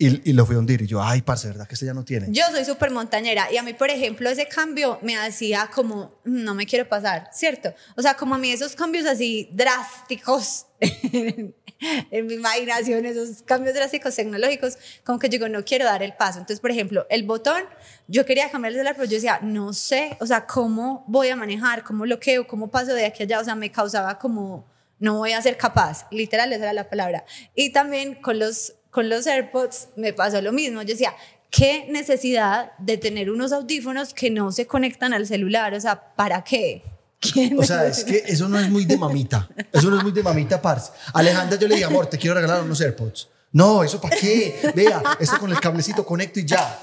[0.00, 0.80] y, y lo fui a hundir.
[0.80, 2.26] Y yo, ay, parce, ¿verdad que este ya no tiene?
[2.30, 6.42] Yo soy súper montañera y a mí, por ejemplo, ese cambio me hacía como, "Mm,
[6.42, 7.74] no me quiero pasar, ¿cierto?
[7.96, 14.16] O sea, como a mí esos cambios así drásticos en, mi imaginación, esos cambios drásticos
[14.16, 16.38] tecnológicos, como que digo, no quiero dar el paso.
[16.38, 17.62] Entonces, por ejemplo, el botón,
[18.08, 21.36] yo quería cambiar el celular, pero yo decía, no sé, o sea, ¿cómo voy a
[21.36, 21.84] manejar?
[21.84, 22.46] ¿Cómo bloqueo?
[22.46, 23.40] ¿Cómo paso de aquí a allá?
[23.40, 24.66] O sea, me causaba como,
[24.98, 27.26] no voy a ser capaz, literal, esa era la palabra.
[27.54, 31.14] Y también con los, con los AirPods me pasó lo mismo, yo decía,
[31.50, 35.74] ¿qué necesidad de tener unos audífonos que no se conectan al celular?
[35.74, 36.82] O sea, ¿para qué?
[37.20, 39.48] ¿Qué O sea, es que eso no es muy de mamita.
[39.72, 40.92] Eso no es muy de mamita, parce.
[41.12, 43.28] Alejandra, yo le dije, amor, te quiero regalar unos AirPods.
[43.52, 44.72] No, ¿eso para qué?
[44.74, 46.78] Vea, esto con el cablecito conecto y ya.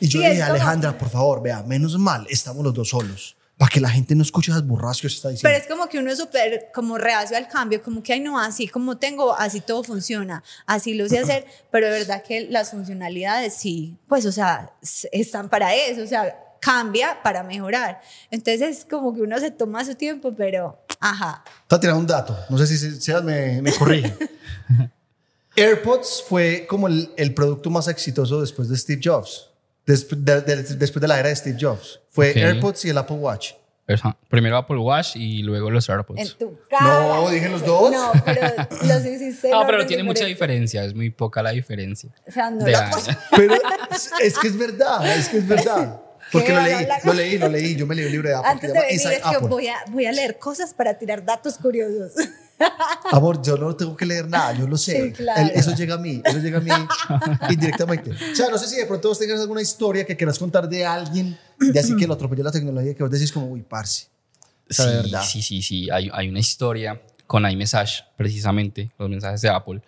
[0.00, 3.36] Y yo Sí, le dije, Alejandra, por favor, vea, menos mal, estamos los dos solos.
[3.58, 5.48] Para que la gente no escuche esas burras que usted está diciendo.
[5.48, 8.38] Pero es como que uno es súper como reacio al cambio, como que, ay, no,
[8.40, 12.70] así como tengo, así todo funciona, así lo sé hacer, pero de verdad que las
[12.70, 14.72] funcionalidades sí, pues, o sea,
[15.12, 18.00] están para eso, o sea, cambia para mejorar.
[18.30, 21.44] Entonces es como que uno se toma su tiempo, pero, ajá.
[21.44, 22.36] Te voy a tirar un dato.
[22.48, 24.12] No sé si Se- Sebas me, me corrige.
[25.56, 29.48] AirPods fue como el, el producto más exitoso después de Steve Jobs.
[29.86, 32.00] Desp- de- de- después de la era de Steve Jobs.
[32.10, 32.36] Fue Ok.
[32.36, 33.52] AirPods y el Apple Watch.
[34.28, 36.38] Primero Apple Watch y luego los En AirPods.
[36.38, 36.84] tu cara.
[37.08, 37.90] No, dije los dos.
[37.90, 38.40] No, pero
[38.86, 39.48] los hiciste.
[39.48, 40.60] en No, pero tiene mucha diferente.
[40.62, 42.08] diferencia, es muy poca la diferencia.
[42.26, 42.72] O sea, no de.
[43.36, 43.54] Pero
[44.22, 46.00] es, que es verdad, es que es verdad.
[46.32, 47.76] Porque ¿Qué lo leí, lo leí, lo leí.
[47.76, 50.06] Yo me leí un libro de Apple Antes de venir es que voy a, voy
[50.06, 52.12] a leer cosas para tirar datos curiosos.
[53.10, 55.06] Amor, yo no tengo que leer nada, yo lo sé.
[55.08, 55.40] Sí, claro.
[55.42, 56.70] El- eso llega a mí, eso llega a mí
[57.50, 58.10] indirectamente.
[58.10, 60.84] O sea, no sé si de pronto vos tengas alguna historia que quieras contar de
[60.84, 64.06] alguien, de así que lo atropelló la tecnología, que vos decís como, uy, parce.
[64.70, 65.22] O sea, de Sí, verdad.
[65.26, 65.90] sí, sí, sí.
[65.90, 69.82] Hay, hay una historia con iMessage, precisamente, los mensajes de Apple,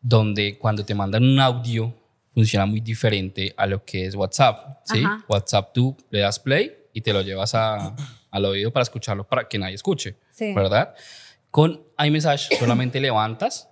[0.00, 1.94] donde cuando te mandan un audio
[2.32, 4.78] funciona muy diferente a lo que es WhatsApp.
[4.84, 5.02] ¿sí?
[5.04, 5.24] Ajá.
[5.28, 7.94] WhatsApp tú le das play y te lo llevas a-
[8.30, 10.52] al oído para escucharlo para que nadie escuche, Sí.
[10.54, 10.94] ¿verdad?
[11.50, 13.68] Con iMessage solamente levantas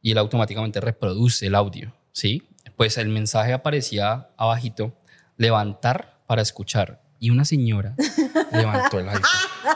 [0.00, 2.42] y él automáticamente reproduce el audio, ¿sí?
[2.76, 4.98] Pues el mensaje aparecía abajito,
[5.36, 7.01] levantar para escuchar.
[7.22, 7.94] Y una señora
[8.52, 9.22] levantó el iPhone.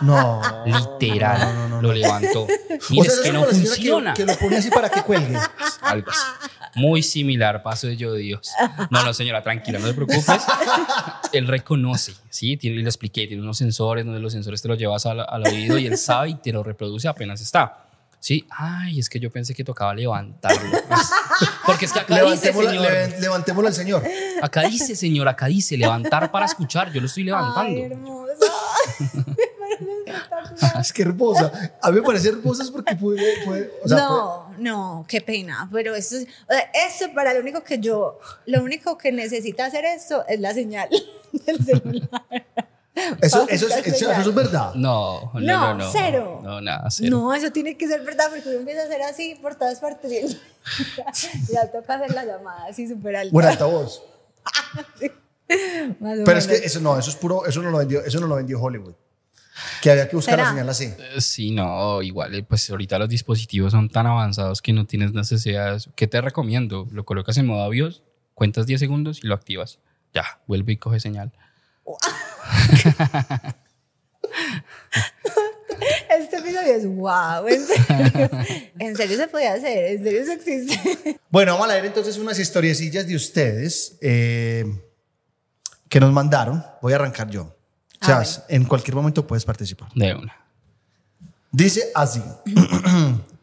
[0.01, 0.43] No.
[0.67, 2.49] Literal, lo levantó.
[2.91, 4.15] Y O es sea, que es no la señora funciona.
[4.15, 5.39] Que, que lo pone así para que cuelgue.
[5.83, 6.51] Algo así.
[6.75, 8.51] Muy similar, paso de yo Dios.
[8.91, 10.43] No, no, señora, tranquila, no te preocupes.
[11.33, 12.57] Él reconoce, ¿sí?
[12.57, 15.47] Tiene, y le expliqué, tiene unos sensores donde los sensores te los llevas al, al
[15.47, 17.86] oído y él sabe y te lo reproduce apenas está.
[18.27, 20.61] Sí, ay, es que yo pensé que tocaba levantarlo.
[21.65, 24.03] Porque es que acá dice, Levantémosla, señor, le- levantémosla al señor.
[24.43, 26.91] acá dice, señor, acá dice levantar para escuchar.
[26.93, 28.27] Yo lo estoy Ay, levantando.
[29.61, 30.81] parece espectacular.
[30.81, 31.53] Es que hermosa.
[31.81, 33.45] A mí me parece hermosa es porque puede.
[33.45, 35.69] puede o sea, puede- no, no, qué pena.
[35.73, 39.67] Pero eso, es- o sea, eso para lo único que yo, lo único que necesita
[39.67, 40.89] hacer esto es la señal
[41.33, 42.25] del celular.
[43.21, 44.75] Eso, eso, eso, eso es verdad.
[44.75, 45.91] No, no, No, no, no.
[45.93, 46.41] cero.
[46.43, 47.11] No, nada, cero.
[47.11, 50.11] No, eso tiene que ser verdad porque uno empieza a hacer así por todas partes
[50.13, 53.33] y ya toca hacer la llamada así súper alta.
[53.33, 54.03] Bueno, altavoz.
[56.01, 58.19] Más o Pero es que eso no, eso es puro, eso no lo vendió, eso
[58.21, 58.95] no lo vendió Hollywood.
[59.81, 60.51] Que había que buscar la ¿Será?
[60.51, 60.85] señal así.
[61.15, 65.13] Eh, Sí, no, igual, eh, pues ahorita los dispositivos son tan avanzados que no tienes
[65.13, 65.89] necesidades.
[65.95, 66.87] ¿Qué te recomiendo?
[66.91, 67.95] Lo colocas en modo avión,
[68.35, 69.79] cuentas 10 segundos y lo activas.
[70.13, 71.33] Ya, vuelve y coge señal.
[76.09, 78.31] Este episodio es wow, en serio.
[78.79, 81.21] En serio se podía hacer, en serio eso existe.
[81.31, 84.65] Bueno, vamos a leer entonces unas historiecillas de ustedes eh,
[85.89, 86.65] que nos mandaron.
[86.81, 87.55] Voy a arrancar yo.
[88.49, 89.89] En cualquier momento puedes participar.
[89.95, 90.35] De una.
[91.51, 92.23] Dice así.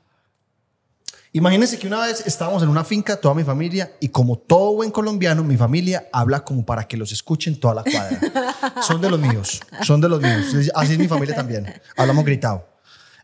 [1.36, 4.92] Imagínense que una vez estábamos en una finca, toda mi familia, y como todo buen
[4.92, 8.56] colombiano, mi familia habla como para que los escuchen toda la cuadra.
[8.84, 10.72] Son de los míos, son de los míos.
[10.76, 11.74] Así es mi familia también.
[11.98, 12.68] Hablamos gritado.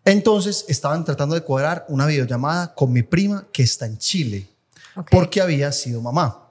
[0.03, 4.49] Entonces estaban tratando de cuadrar una videollamada con mi prima que está en Chile,
[5.11, 6.49] porque había sido mamá.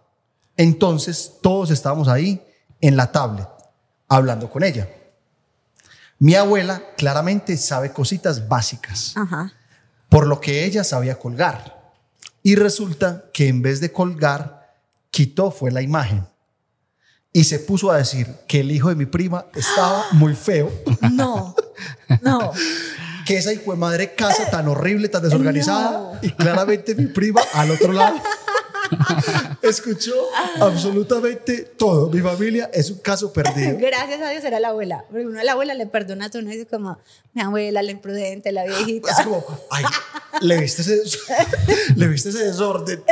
[0.57, 2.41] Entonces todos estábamos ahí
[2.81, 3.49] en la tablet,
[4.07, 4.89] hablando con ella.
[6.21, 9.53] Mi abuela claramente sabe cositas básicas Ajá.
[10.09, 11.93] Por lo que ella sabía colgar.
[12.43, 14.75] Y resulta que en vez de colgar,
[15.11, 16.27] quitó fue la imagen.
[17.33, 20.73] Y se puso a decir que el hijo de mi prima estaba muy feo,
[21.13, 21.55] No,
[22.23, 22.53] no.
[23.27, 26.19] que esa hijo de madre casa tan horrible, tan desorganizada, No.
[26.23, 28.17] y claramente mi prima al otro lado
[29.63, 30.15] escuchó
[30.61, 32.09] absolutamente todo.
[32.11, 33.77] Mi familia es un caso perdido.
[33.81, 35.05] Gracias a Dios era la abuela.
[35.11, 36.43] Porque uno a la abuela le perdona todo.
[36.43, 36.99] Uno dice como,
[37.33, 39.11] mi abuela, la imprudente, la viejita.
[39.13, 39.85] Es como, ay,
[40.41, 41.03] le viste ese,
[41.97, 43.03] le viste ese desorden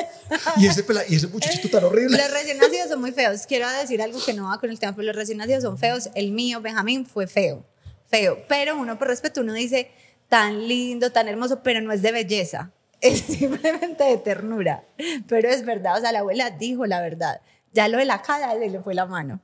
[0.56, 2.16] y ese, pela- y ese muchachito tan horrible.
[2.18, 3.46] Los recién nacidos son muy feos.
[3.46, 6.08] Quiero decir algo que no va con el tema, pero los recién nacidos son feos.
[6.14, 7.64] El mío, Benjamín, fue feo.
[8.08, 8.38] Feo.
[8.48, 9.90] Pero uno, por respeto, uno dice
[10.28, 12.72] tan lindo, tan hermoso, pero no es de belleza.
[13.00, 14.84] Es simplemente de ternura.
[15.28, 15.96] Pero es verdad.
[15.98, 17.40] O sea, la abuela dijo la verdad.
[17.72, 19.40] Ya lo de la cara le fue la mano.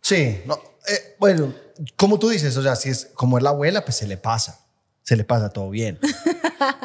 [0.00, 1.54] Sí, no, eh, bueno,
[1.96, 4.60] como tú dices, o sea, si es como es la abuela, pues se le pasa,
[5.02, 5.98] se le pasa todo bien.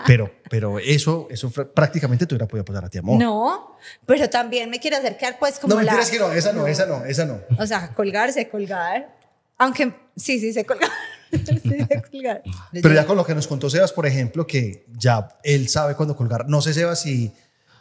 [0.05, 3.17] Pero, pero eso, eso prácticamente te hubiera podido pasar a ti, amor.
[3.17, 5.91] No, pero también me quiere acercar, pues, como no, la.
[5.91, 7.39] mentiras que no, esa no, esa no, esa no.
[7.57, 9.15] O sea, colgarse, colgar.
[9.57, 10.89] Aunque sí, sí, sé colgar.
[11.31, 12.43] sí, sé colgar.
[12.71, 16.15] Pero ya con lo que nos contó Sebas, por ejemplo, que ya él sabe cuándo
[16.15, 16.47] colgar.
[16.47, 17.31] No sé, Sebas, si,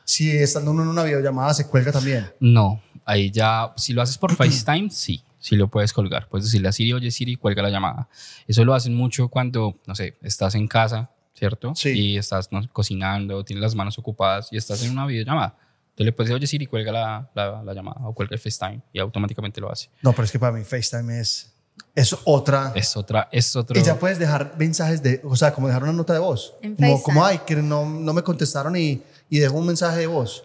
[0.04, 2.30] si estando uno en una videollamada se cuelga también.
[2.40, 6.28] No, ahí ya, si lo haces por FaceTime, sí, sí lo puedes colgar.
[6.28, 8.08] Puedes decirle a Siri, oye Siri, cuelga la llamada.
[8.46, 11.74] Eso lo hacen mucho cuando, no sé, estás en casa, ¿cierto?
[11.74, 11.90] Sí.
[11.90, 15.56] Y estás no, cocinando, tienes las manos ocupadas y estás en una videollamada.
[15.90, 18.82] Entonces le puedes decir, oye Siri, cuelga la, la, la llamada o cuelga el FaceTime
[18.92, 19.88] y automáticamente lo hace.
[20.02, 21.52] No, pero es que para mí FaceTime es,
[21.94, 22.72] es otra.
[22.74, 23.78] Es otra, es otro...
[23.78, 26.54] Y ya puedes dejar mensajes de, o sea, como dejar una nota de voz.
[26.62, 27.02] En como, FaceTime.
[27.02, 30.44] como, ay, que no, no me contestaron y, y dejó un mensaje de voz.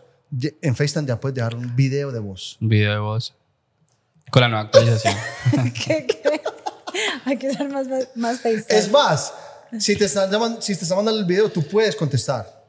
[0.62, 2.58] En FaceTime ya puedes dejar un video de voz.
[2.60, 3.34] Un video de voz.
[4.32, 5.14] Con la nueva actualización.
[5.74, 6.42] ¿Qué, qué?
[7.26, 8.80] Hay que usar más, más FaceTime.
[8.80, 9.34] Es más,
[9.80, 12.64] si te están llamando, si te están mandando el video, tú puedes contestar.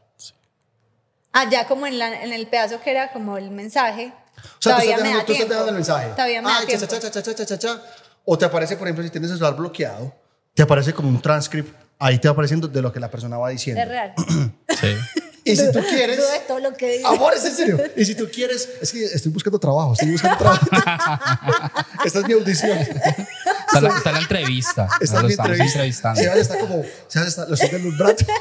[1.33, 4.13] Ah, ya como en, la- en el pedazo que era como el mensaje.
[4.37, 5.53] O sea, tú todavía estás, me dejando, da tú estás tiempo.
[5.53, 6.09] dejando el mensaje.
[6.11, 6.87] Todavía me da Ay, tiempo.
[6.87, 7.83] cha, cha, cha, cha, cha, cha, cha.
[8.25, 10.15] O te aparece, por ejemplo, si tienes el celular bloqueado,
[10.55, 11.75] te aparece como un transcript.
[11.99, 13.83] Ahí te va apareciendo de lo que la persona va diciendo.
[13.83, 14.15] Es real.
[14.81, 14.97] Sí.
[15.47, 16.21] Y si tú quieres.
[16.49, 17.07] Todo lo que dice.
[17.07, 17.79] Amor, es en serio.
[17.97, 20.67] Y si tú quieres, es que estoy buscando trabajo, estoy buscando trabajo.
[22.05, 22.79] Esta es mi audición.
[22.79, 24.89] Está la, está la entrevista.
[25.01, 26.13] Es lo mi estamos entrevista.
[26.15, 26.21] entrevistando.
[26.23, 28.25] Sebas está como, Sebas está, lo estoy deslumbrando.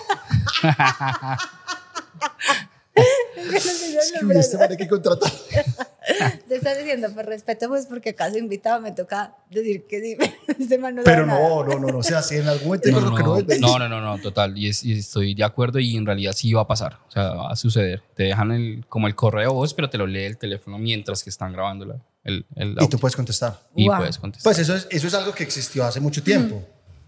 [3.53, 5.31] Es que este man hay que contratar.
[6.47, 10.17] Te estás diciendo, por respeto, pues porque acaso invitado me toca decir que sí.
[10.59, 11.97] Este man no Pero no, no, no, no.
[11.99, 14.01] O sea, si en algún momento No, no, que no no, es, no, no, no,
[14.01, 14.57] no, total.
[14.57, 16.99] Y, es- y estoy de acuerdo y en realidad sí va a pasar.
[17.07, 18.03] O sea, va a suceder.
[18.15, 21.29] Te dejan el, como el correo voz, pero te lo lee el teléfono mientras que
[21.29, 23.59] están grabando la- el, el Y tú puedes contestar.
[23.75, 23.97] Y Wow.
[23.97, 24.43] puedes contestar.
[24.43, 26.61] Pues eso es, eso es algo que existió hace mucho tiempo.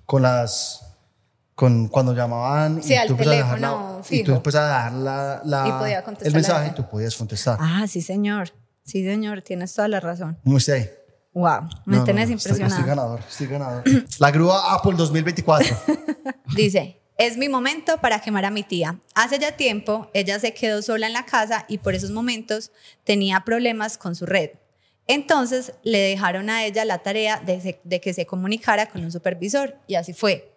[0.06, 0.82] Con las.
[1.56, 4.66] Con cuando llamaban Sí, y tú empiezas a dejar teléfono la, y tú empiezas a
[4.68, 5.70] dar la, la- Y
[6.26, 7.58] el la mensaje y tú podías contestar.
[7.62, 8.52] Ah, sí, señor.
[8.86, 9.42] Sí, señor.
[9.42, 10.38] Tienes toda la razón.
[10.44, 10.90] ¿Cómo está ahí?
[11.34, 11.64] Wow.
[11.86, 12.62] Me No, no, tenés no, estoy-.
[12.62, 13.84] Estoy, ganador, estoy ganador.
[14.20, 15.76] La grúa Apple 2024.
[16.56, 19.00] Dice, es mi momento para quemar a mi tía.
[19.16, 22.72] Hace ya tiempo ella se quedó sola en la casa y por esos momentos
[23.04, 24.52] tenía problemas con su red.
[25.08, 29.12] Entonces le dejaron a ella la tarea de, se- de que se comunicara con un
[29.12, 30.54] supervisor y así fue.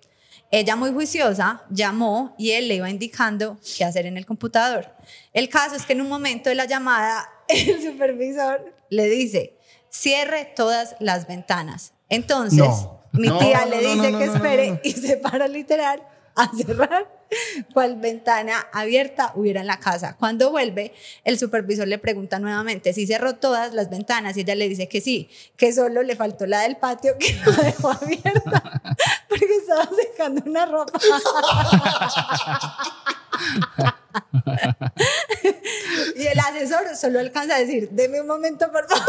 [0.50, 4.94] Ella muy juiciosa llamó y él le iba indicando qué hacer en el computador.
[5.34, 9.56] El caso es que en un momento de la llamada el supervisor le dice,
[9.90, 11.92] cierre todas las ventanas.
[12.08, 13.02] Entonces No.
[13.12, 14.80] mi tía no, le no, dice no, que no, no, espere no.
[14.82, 16.02] y se para literal
[16.34, 17.08] a cerrar
[17.74, 20.16] cual ventana abierta hubiera en la casa.
[20.18, 24.68] Cuando vuelve, el supervisor le pregunta nuevamente si cerró todas las ventanas y ella le
[24.68, 28.82] dice que sí, que solo le faltó la del patio que la dejó abierta
[29.28, 30.98] porque estaba secando una ropa.
[36.16, 39.06] y el asesor solo alcanza a decir, deme un momento, por favor.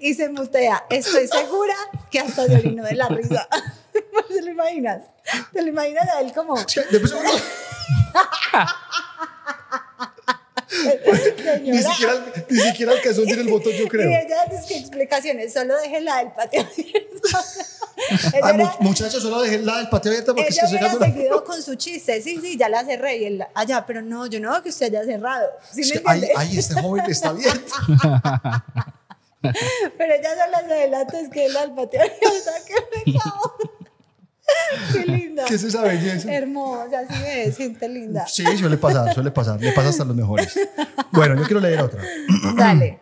[0.00, 0.84] y se mutea.
[0.90, 1.74] Estoy segura
[2.10, 3.48] que hasta se orinó de la risa.
[4.28, 5.02] ¿Te lo imaginas?
[5.52, 6.56] ¿Te lo imaginas a él como,
[11.62, 14.08] ni, siquiera, ni siquiera alcanzó a hundir el botón, yo Y creo.
[14.08, 17.38] ella dice que explicaciones, solo déjela del patio abierto.
[18.42, 21.44] Ay, era- muchachos, solo dejé la del patio abierta porque ella es que sacando seguido
[21.44, 24.50] con su chiste, sí, sí, ya la cerré y él, allá, pero no, yo no
[24.50, 25.46] veo que usted haya cerrado.
[25.72, 27.72] ¿Sí Es me que, ay, ay, este joven está abierto.
[29.98, 33.54] Pero ella solo se adelanta, es que él al patio abierto, qué pecado.
[34.92, 35.44] Qué linda.
[35.46, 36.32] ¿Qué es esa belleza?
[36.32, 38.26] Hermosa, así ves, gente linda.
[38.26, 39.60] Sí, suele pasar, suele pasar.
[39.60, 40.58] Le pasa hasta los mejores.
[41.12, 42.02] Bueno, yo quiero leer otra.
[42.56, 43.00] Dale.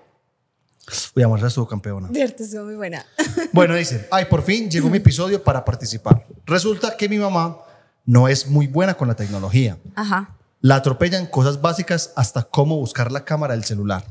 [1.14, 2.08] Uy, amor, esa estuvo campeona.
[2.12, 3.04] Cierto, estuvo muy buena.
[3.52, 6.24] Bueno, dice, ay, por fin llegó mi episodio para participar.
[6.46, 7.58] Resulta que mi mamá
[8.06, 9.76] no es muy buena con la tecnología.
[9.94, 10.36] Ajá.
[10.60, 14.04] La atropellan cosas básicas hasta cómo buscar la cámara del celular.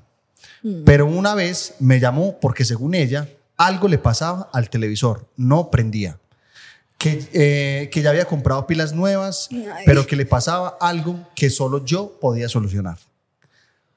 [0.86, 6.20] Pero una vez me llamó porque según ella, algo le pasaba al televisor, no prendía.
[7.00, 9.84] Que, eh, que ya había comprado pilas nuevas, Ay.
[9.88, 13.00] pero que le pasaba algo que solo yo podía solucionar.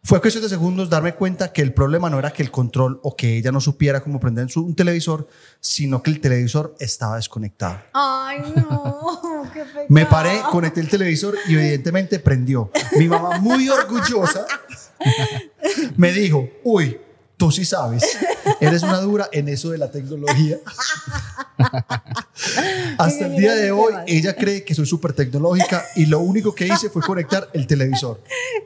[0.06, 3.16] Fue cuestión de segundos darme cuenta que el problema no era que el control o
[3.16, 5.26] que ella no supiera cómo prender un televisor,
[5.60, 7.78] sino que el televisor estaba desconectado.
[7.94, 9.86] Ay, no, qué pecado.
[9.88, 12.70] Me paré, conecté el televisor y evidentemente prendió.
[12.98, 14.44] Mi mamá, muy orgullosa,
[15.96, 16.98] me dijo, uy,
[17.44, 18.16] tú sí sabes,
[18.58, 20.56] eres una dura en eso de la tecnología.
[22.98, 26.66] Hasta el día de hoy, ella cree que soy súper tecnológica y lo único que
[26.66, 28.22] hice fue conectar el televisor.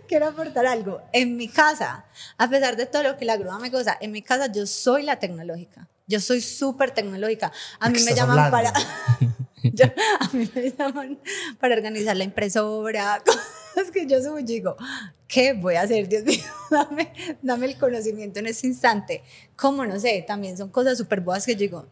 [0.06, 1.02] Quiero aportar algo.
[1.12, 2.04] En mi casa,
[2.36, 5.02] a pesar de todo lo que la grúa me goza, en mi casa yo soy
[5.02, 5.88] la tecnológica.
[6.06, 7.50] Yo soy súper tecnológica.
[7.80, 8.70] A ¿De mí me llaman hablando?
[8.70, 8.72] para...
[9.64, 9.86] yo-
[10.20, 11.18] a mí me llaman
[11.58, 13.20] para organizar la impresora,
[13.74, 14.76] cosas que yo subo y digo,
[15.26, 16.08] ¿qué voy a hacer?
[16.08, 19.22] Dios mío, dame, dame el conocimiento en ese instante.
[19.56, 19.84] ¿Cómo?
[19.84, 21.86] No sé, también son cosas súper boas que yo digo,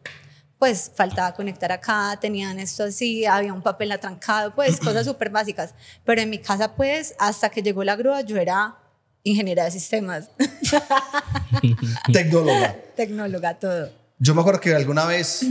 [0.58, 5.74] pues faltaba conectar acá, tenían esto así, había un papel atrancado, pues cosas súper básicas.
[6.04, 8.76] Pero en mi casa, pues, hasta que llegó la grúa, yo era
[9.22, 10.30] ingeniera de sistemas,
[12.12, 12.76] Tecnóloga.
[12.94, 13.90] tecnóloga, todo.
[14.18, 15.44] Yo me acuerdo que alguna vez,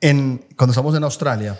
[0.00, 1.56] en, cuando estábamos en Australia,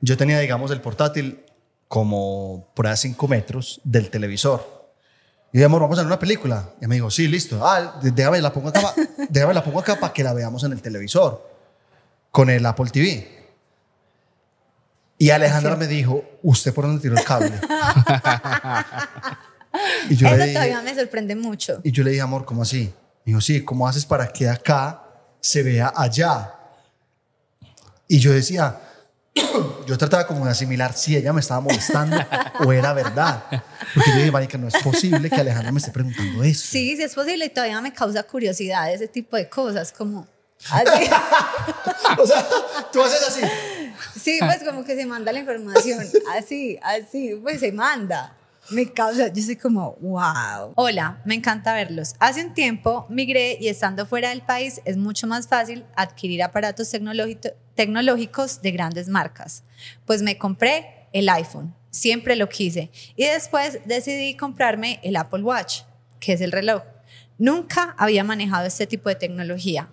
[0.00, 1.44] yo tenía, digamos, el portátil
[1.88, 4.78] como por a 5 metros del televisor.
[5.52, 6.70] Y amor, vamos a ver una película.
[6.80, 7.66] Y me dijo, sí, listo.
[7.66, 8.94] Ah, déjame la pongo acá,
[9.30, 11.50] déjame la pongo acá para que la veamos en el televisor,
[12.30, 13.38] con el Apple TV.
[15.16, 17.52] Y Alejandra me dijo, ¿usted por dónde tiró el cable?
[20.10, 21.80] y yo Eso le dije, todavía me sorprende mucho.
[21.82, 22.94] y yo le dije, amor, ¿cómo así?
[23.24, 25.02] Me dijo, sí, ¿cómo haces para que acá
[25.40, 26.54] se vea allá?
[28.06, 28.78] Y yo decía,
[29.86, 32.16] yo trataba como de asimilar si ella me estaba molestando
[32.64, 33.44] o era verdad.
[33.94, 36.66] Porque yo dije, marica, no es posible que Alejandra me esté preguntando eso.
[36.66, 40.26] Sí, sí es posible y todavía me causa curiosidad ese tipo de cosas, como
[40.70, 41.10] así.
[42.18, 42.46] O sea,
[42.92, 43.40] tú haces así.
[44.20, 46.04] Sí, pues como que se manda la información,
[46.36, 48.34] así, así, pues se manda.
[48.70, 50.72] Me causa, yo soy como, wow.
[50.76, 52.14] Hola, me encanta verlos.
[52.18, 56.92] Hace un tiempo migré y estando fuera del país es mucho más fácil adquirir aparatos
[56.92, 59.62] tecnológico- tecnológicos de grandes marcas.
[60.04, 62.90] Pues me compré el iPhone, siempre lo quise.
[63.14, 65.82] Y después decidí comprarme el Apple Watch,
[66.18, 66.82] que es el reloj.
[67.38, 69.90] Nunca había manejado este tipo de tecnología.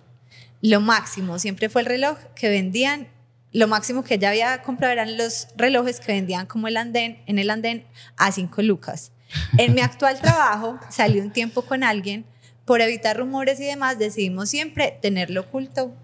[0.62, 3.06] Lo máximo siempre fue el reloj que vendían
[3.52, 7.38] lo máximo que ya había comprado eran los relojes que vendían como el andén, en
[7.38, 9.12] el andén a 5 lucas.
[9.58, 12.26] En mi actual trabajo salí un tiempo con alguien,
[12.64, 15.94] por evitar rumores y demás decidimos siempre tenerlo oculto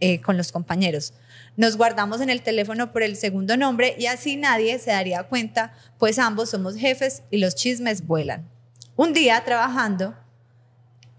[0.00, 1.14] eh, con los compañeros.
[1.56, 5.72] Nos guardamos en el teléfono por el segundo nombre y así nadie se daría cuenta,
[5.98, 8.48] pues ambos somos jefes y los chismes vuelan.
[8.96, 10.14] Un día trabajando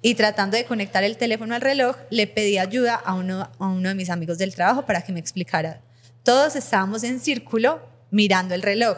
[0.02, 3.90] y tratando de conectar el teléfono al reloj, le pedí ayuda a uno, a uno
[3.90, 5.82] de mis amigos del trabajo para que me explicara.
[6.24, 8.98] Todos estábamos en círculo mirando el reloj.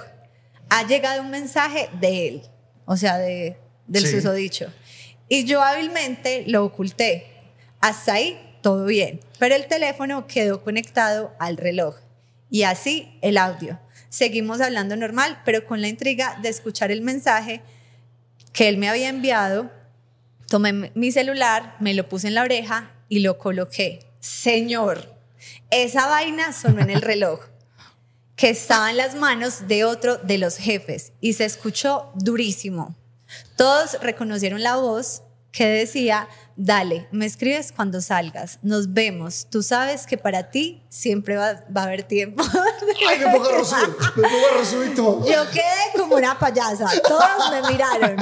[0.69, 2.41] Ha llegado un mensaje de él,
[2.85, 3.57] o sea, de,
[3.87, 4.11] del Sí.
[4.11, 4.67] susodicho.
[5.29, 7.27] Y yo hábilmente lo oculté.
[7.79, 9.19] Hasta ahí todo bien.
[9.37, 11.95] Pero el teléfono quedó conectado al reloj.
[12.49, 13.79] Y así el audio.
[14.09, 17.61] Seguimos hablando normal, pero con la intriga de escuchar el mensaje
[18.53, 19.69] que él me había enviado
[20.49, 23.99] tomé mi celular, me lo puse en la oreja y lo coloqué.
[24.19, 25.15] Señor,
[25.69, 27.41] esa vaina sonó en el reloj
[28.35, 32.95] que estaba en las manos de otro de los jefes y se escuchó durísimo.
[33.55, 40.05] Todos reconocieron la voz que decía, dale, me escribes cuando salgas, nos vemos, tú sabes
[40.05, 42.43] que para ti siempre va, va a haber tiempo.
[43.09, 45.27] Ay, me pongo rosudo, me pongo rosudo y todo.
[45.27, 48.17] Yo quedé como una payasa, todos me miraron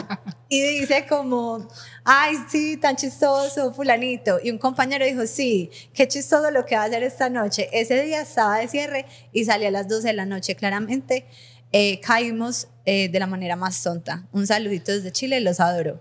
[0.50, 1.68] y dice como,
[2.06, 4.40] ay, sí, tan chistoso, fulanito.
[4.42, 7.70] Y un compañero dijo, sí, qué chistoso lo que va a hacer esta noche.
[7.74, 10.56] Ese día estaba de cierre y salía a las 12 de la noche.
[10.56, 11.26] Claramente
[11.74, 14.26] eh, caímos eh, de la manera más tonta.
[14.32, 16.00] Un saludito desde Chile, los adoro.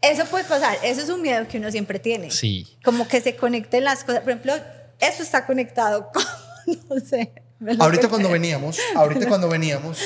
[0.00, 2.30] Eso puede pasar, eso es un miedo que uno siempre tiene.
[2.30, 2.66] Sí.
[2.84, 4.20] Como que se conecten las cosas.
[4.20, 4.54] Por ejemplo,
[5.00, 6.22] eso está conectado con,
[6.88, 7.32] no sé.
[7.80, 9.98] Ahorita cuando veníamos, ahorita cuando veníamos,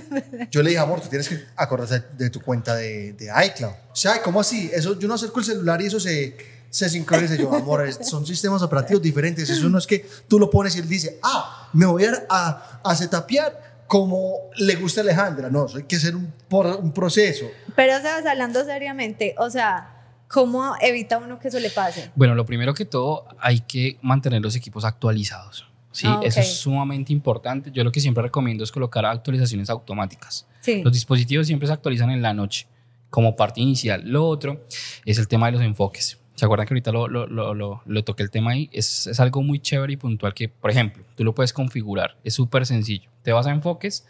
[0.50, 3.72] yo le dije, amor, tú tienes que acordarte de tu cuenta de, de iCloud.
[3.90, 4.70] O sea, ¿cómo así?
[4.70, 6.36] Eso, yo no acerco el celular y eso se,
[6.68, 7.36] se sincroniza.
[7.36, 9.48] Yo, amor, son sistemas operativos diferentes.
[9.48, 12.80] Eso no es que tú lo pones y él dice, ah, me voy a, a,
[12.84, 15.50] a setapear como le gusta a Alejandra.
[15.50, 17.46] No, eso hay que hacer un, por- un proceso.
[17.74, 18.24] Pero, ¿sabes?
[18.24, 19.96] Hablando seriamente, o sea,
[20.28, 22.08] ¿cómo evita uno que eso le pase?
[22.14, 25.66] Bueno, lo primero que todo, hay que mantener los equipos actualizados.
[25.90, 26.46] Sí, Ah, eso ok.
[26.46, 27.72] es sumamente importante.
[27.72, 30.46] Yo lo que siempre recomiendo es colocar actualizaciones automáticas.
[30.60, 30.84] Sí.
[30.84, 32.68] Los dispositivos siempre se actualizan en la noche
[33.10, 34.02] como parte inicial.
[34.04, 34.64] Lo otro
[35.04, 36.16] es el tema de los enfoques.
[36.40, 38.70] ¿Se acuerdan que ahorita lo, lo, lo, lo- toqué el tema ahí?
[38.72, 42.16] Es, es algo muy chévere y puntual que, por ejemplo, tú lo puedes configurar.
[42.24, 43.10] Es súper sencillo.
[43.22, 44.06] Te vas a enfoques,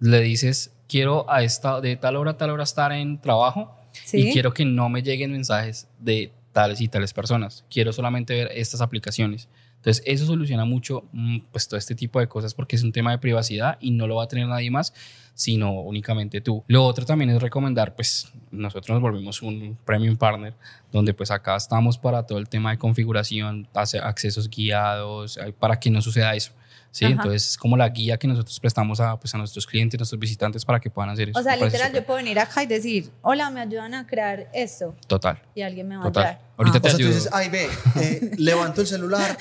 [0.00, 4.28] le dices, quiero a esta, de tal hora a tal hora estar en trabajo Sí.
[4.28, 7.66] y quiero que no me lleguen mensajes de tales y tales personas.
[7.68, 9.50] Quiero solamente ver estas aplicaciones.
[9.84, 13.10] Entonces, eso soluciona mucho mm, pues, todo este tipo de cosas porque es un tema
[13.10, 14.94] de privacidad y no lo va a tener nadie más,
[15.34, 16.64] sino únicamente tú.
[16.68, 20.54] Lo otro también es recomendar, pues nosotros nos volvimos un premium partner,
[20.90, 25.90] donde pues acá estamos para todo el tema de configuración, accesos guiados, eh, para que
[25.90, 26.52] no suceda eso.
[26.94, 27.04] ¿Sí?
[27.04, 27.14] Ajá.
[27.14, 30.64] Entonces, es como la guía que nosotros prestamos a, pues, a nuestros clientes, nuestros visitantes
[30.64, 31.38] para que puedan hacer eso.
[31.38, 34.48] O sea, Me literal, yo puedo venir acá y decir, hola, me ayudan a crear
[34.54, 34.94] esto.
[35.08, 35.42] Total.
[35.56, 36.40] Y alguien me va a ayudar.
[36.56, 36.80] Ahorita Ah.
[36.82, 37.14] te O sea, tú ayudo.
[37.16, 37.68] dices, ay, ve,
[38.00, 39.36] eh, levanto el celular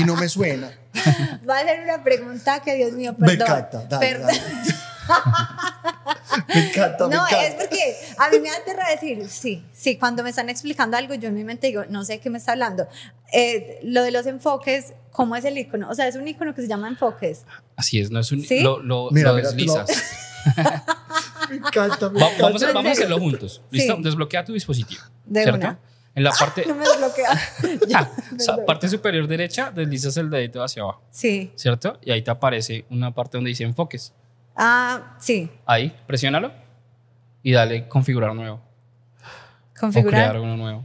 [0.00, 0.70] y no me suena.
[1.48, 3.46] Va a ser una pregunta que, Dios mío, Me perdón.
[3.48, 4.26] encanta, dale, Perdón.
[4.28, 4.74] dale.
[6.54, 7.46] Me encanta, me No, encanta.
[7.46, 11.28] es porque a mí me aterra decir, sí, sí, cuando me están explicando algo, yo
[11.28, 12.86] en mi mente digo, no sé de qué me está hablando.
[13.32, 15.88] Eh, lo de los enfoques, ¿cómo es el icono?
[15.90, 17.44] O sea, es un icono que se llama enfoques.
[17.76, 18.40] Así es, no es un.
[18.42, 18.60] ¿Sí?
[18.60, 19.84] Lo, lo, Mira, lo mira, lo-.
[21.50, 22.42] Me encanta, me Va- encanta.
[22.44, 23.62] vamos, a, ¿En vamos a hacerlo juntos.
[23.70, 23.78] Sí.
[23.78, 23.96] ¿Listo?
[24.00, 25.02] Desbloquea tu dispositivo.
[25.24, 25.58] De ¿Cierto?
[25.58, 25.78] una.
[26.14, 27.40] En la parte, No me desbloquea.
[27.86, 28.66] Ya, o sea, perdón.
[28.66, 31.02] parte superior derecha, deslizas el dedito hacia abajo.
[31.10, 31.52] Sí.
[31.54, 31.98] ¿Cierto?
[32.02, 34.12] Y ahí te aparece una parte donde dice enfoques.
[34.58, 35.50] Ah, sí.
[35.64, 36.52] Ahí, presiónalo
[37.42, 38.56] y dale configurar nuevo.
[38.56, 40.10] O Configurar.
[40.30, 40.84] crear uno nuevo.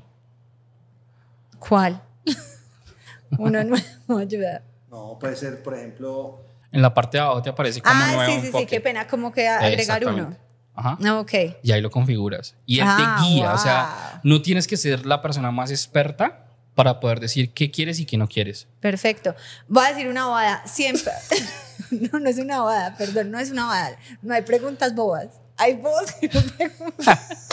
[1.60, 2.02] ¿Cuál?
[3.40, 3.84] Uno nuevo,
[4.20, 4.62] ayuda.
[4.92, 8.26] No, puede ser, por ejemplo, En la parte de abajo te aparece como Ah, nuevo
[8.26, 8.66] sí, sí, sí, enfoque.
[8.68, 10.36] qué pena, como que agregar uno.
[10.76, 10.98] Ajá.
[11.20, 11.32] Ok.
[11.64, 12.56] Y ahí lo configuras.
[12.68, 13.54] Y él Ah, te guía.
[13.54, 16.46] O sea, no tienes que ser la persona más experta
[16.76, 18.68] para poder decir qué quieres y qué no quieres.
[18.80, 19.36] Perfecto.
[19.68, 20.66] Voy a decir una bobada.
[20.68, 21.12] Siempre.
[21.92, 23.98] no, no es una bobada, perdón, no es una bobada.
[24.22, 25.28] No hay preguntas bobas.
[25.58, 27.50] Hay bobas y no preguntas.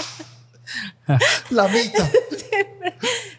[1.50, 2.08] La mitad.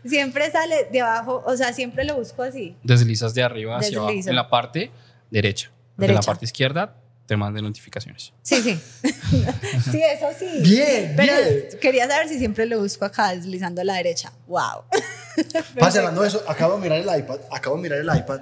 [0.06, 2.76] Siempre sale de abajo, o sea, siempre lo busco así.
[2.84, 4.10] Deslizas de arriba hacia abajo.
[4.10, 4.30] Deslizo.
[4.30, 4.92] En la parte
[5.30, 5.72] derecha.
[5.96, 6.26] Porque en la Derecha.
[6.32, 6.96] parte izquierda
[7.26, 8.34] te mandan notificaciones.
[8.42, 8.80] Sí, sí.
[9.92, 10.48] sí, eso sí.
[10.62, 11.66] Bien, Pero bien.
[11.80, 14.34] quería saber si siempre lo busco acá, deslizando a la derecha.
[14.48, 14.84] Wow.
[15.80, 18.42] Pase hablando de eso, acabo de mirar el iPad, acabo de mirar el iPad.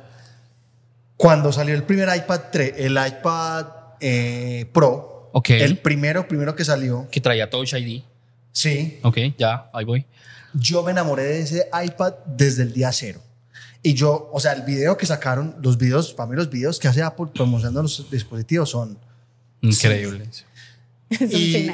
[1.18, 3.66] Cuando salió el primer iPad 3, el iPad
[4.00, 5.50] eh, Pro, Ok.
[5.52, 8.02] el primero, primero que salió, Que traía Touch ID.
[8.52, 10.06] sí, Ok, ya, ahí voy.
[10.54, 13.22] yo me enamoré de ese iPad desde el día cero.
[13.82, 16.88] Y yo, o sea, el video que sacaron, los videos, para mí los videos que
[16.88, 18.98] hace Apple promocionando los dispositivos son...
[19.62, 20.30] Increíble.
[21.10, 21.72] Es un Y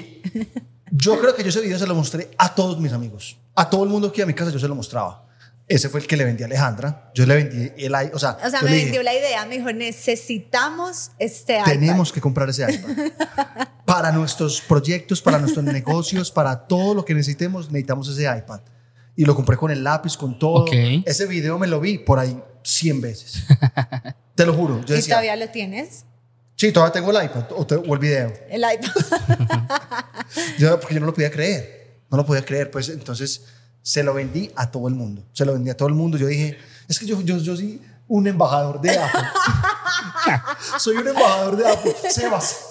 [0.92, 3.38] yo creo que yo ese video se lo mostré a todos mis amigos.
[3.56, 5.24] A todo el mundo que iba a mi casa yo se lo mostraba.
[5.68, 7.12] Ese fue el que le vendí a Alejandra.
[7.16, 9.46] Yo le vendí el i- o sea, O sea, me dije, vendió la idea.
[9.48, 11.66] Me dijo, necesitamos este iPad.
[11.66, 13.12] tenemos que comprar ese iPad.
[13.86, 18.62] para nuestros proyectos, para nuestros negocios, para todo lo que necesitemos, necesitamos ese iPad.
[19.16, 20.66] Y lo compré con el lápiz, con todo.
[21.06, 23.44] Ese video me lo vi por ahí 100 veces.
[24.36, 24.82] Te lo juro.
[24.86, 26.04] Yo ¿Y decía, todavía lo tienes?
[26.58, 28.34] sí, todavía tengo el iPad o, te- o el video.
[28.50, 28.92] El iPad.
[30.60, 32.02] Yo, porque yo no lo podía creer.
[32.10, 32.70] No lo podía creer.
[32.72, 33.44] Pues entonces
[33.82, 35.24] se lo vendí a todo el mundo.
[35.34, 36.18] Se lo vendí a todo el mundo.
[36.18, 36.58] Yo dije,
[36.90, 39.22] es que yo, yo, yo soy un embajador de Apple.
[40.80, 41.96] soy un embajador de Apple.
[42.10, 42.68] Sebas.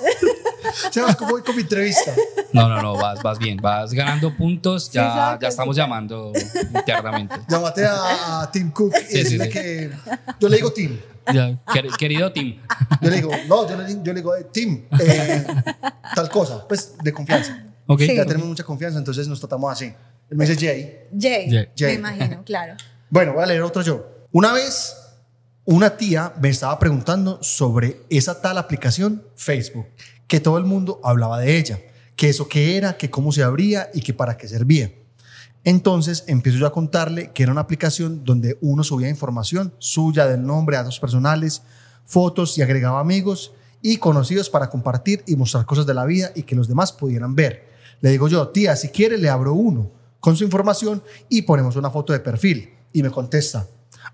[0.91, 2.13] Sebas, ¿cómo voy con mi entrevista?
[2.53, 3.59] No, no, no, vas, vas bien.
[3.59, 4.91] Vas ganando puntos.
[4.91, 5.81] Ya, exacto, ya estamos sí.
[5.81, 6.33] llamando
[6.75, 7.35] internamente.
[7.49, 9.49] Llámate a, a Tim Cook y Sí, sí, sí.
[9.49, 9.91] que.
[10.41, 10.99] Yo le digo Tim.
[11.99, 12.61] Querido Tim.
[13.01, 15.47] Yo le digo, no, yo le, yo le digo, eh, Tim, eh,
[16.15, 16.67] tal cosa.
[16.67, 17.65] Pues de confianza.
[17.87, 18.01] Ok.
[18.01, 18.17] Sí.
[18.17, 19.87] Ya tenemos mucha confianza, entonces nos tratamos así.
[20.31, 21.09] Él me dice Jay.
[21.19, 21.69] Jay, Jay.
[21.77, 21.99] Jay.
[21.99, 22.75] me imagino, claro.
[23.11, 24.27] Bueno, voy a leer otro yo.
[24.33, 24.97] Una vez,
[25.65, 29.87] una tía me estaba preguntando sobre esa tal aplicación Facebook,
[30.27, 31.81] que todo el mundo hablaba de ella,
[32.17, 34.93] que eso qué era, que cómo se abría y que para qué servía.
[35.65, 40.45] Entonces empiezo yo a contarle que era una aplicación donde uno subía información suya, del
[40.47, 41.63] nombre, datos personales,
[42.05, 46.43] fotos y agregaba amigos y conocidos para compartir y mostrar cosas de la vida y
[46.43, 47.69] que los demás pudieran ver.
[48.01, 51.91] Le digo yo, tía, si quiere le abro uno con su información y ponemos una
[51.91, 52.71] foto de perfil.
[52.93, 53.67] Y me contesta,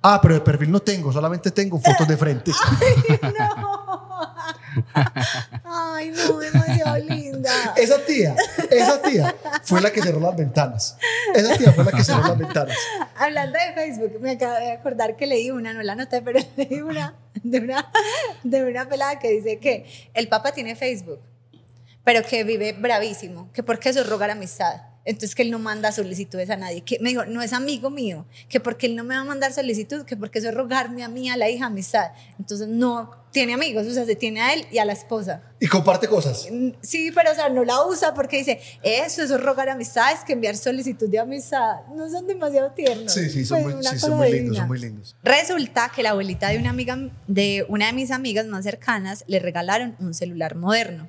[0.02, 2.52] ah, pero de perfil no tengo, solamente tengo fotos de frente.
[3.20, 4.08] Ay, no,
[6.38, 7.74] demasiado linda.
[7.76, 8.34] Esa tía,
[8.70, 10.96] esa tía fue la que cerró las ventanas.
[11.34, 12.76] Esa tía fue la que cerró las ventanas.
[13.16, 16.80] Hablando de Facebook, me acabo de acordar que leí una, no la anoté, pero leí
[16.80, 17.90] una de una,
[18.42, 21.20] de una pelada que dice que el Papa tiene Facebook,
[22.04, 24.89] pero que vive bravísimo, que porque eso es rogar amistad.
[25.04, 26.82] Entonces que él no manda solicitudes a nadie.
[26.82, 29.52] Que me dijo, no es amigo mío, que porque él no me va a mandar
[29.52, 32.12] solicitud, que porque eso es rogarme a mí, a la hija, amistad.
[32.38, 35.42] Entonces no tiene amigos, o sea, se tiene a él y a la esposa.
[35.60, 36.48] Y comparte cosas.
[36.50, 40.20] Mm, Sí, pero o sea, no la usa porque dice, eso, eso es rogar amistades,
[40.26, 41.76] que enviar solicitud de amistad.
[41.94, 43.12] No son demasiado tiernos.
[43.12, 45.16] Sí, sí, son Pues, muy, una sí, cosa son muy lindos, son muy lindos.
[45.22, 49.38] Resulta que la abuelita de una amiga de una de mis amigas más cercanas le
[49.38, 51.08] regalaron un celular moderno.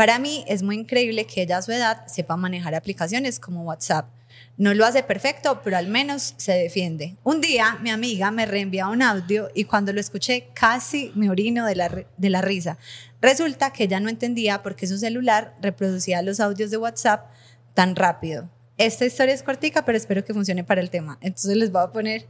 [0.00, 4.08] Para mí es muy increíble que ella a su edad sepa manejar aplicaciones como WhatsApp.
[4.56, 7.18] No lo hace perfecto, pero al menos se defiende.
[7.22, 11.66] Un día mi amiga me reenvía un audio y cuando lo escuché casi me orino
[11.66, 12.78] de la, de la risa.
[13.20, 17.30] Resulta que ella no entendía por qué su celular reproducía los audios de WhatsApp
[17.74, 18.48] tan rápido.
[18.78, 21.18] Esta historia es cortica, pero espero que funcione para el tema.
[21.20, 22.24] Entonces les voy a poner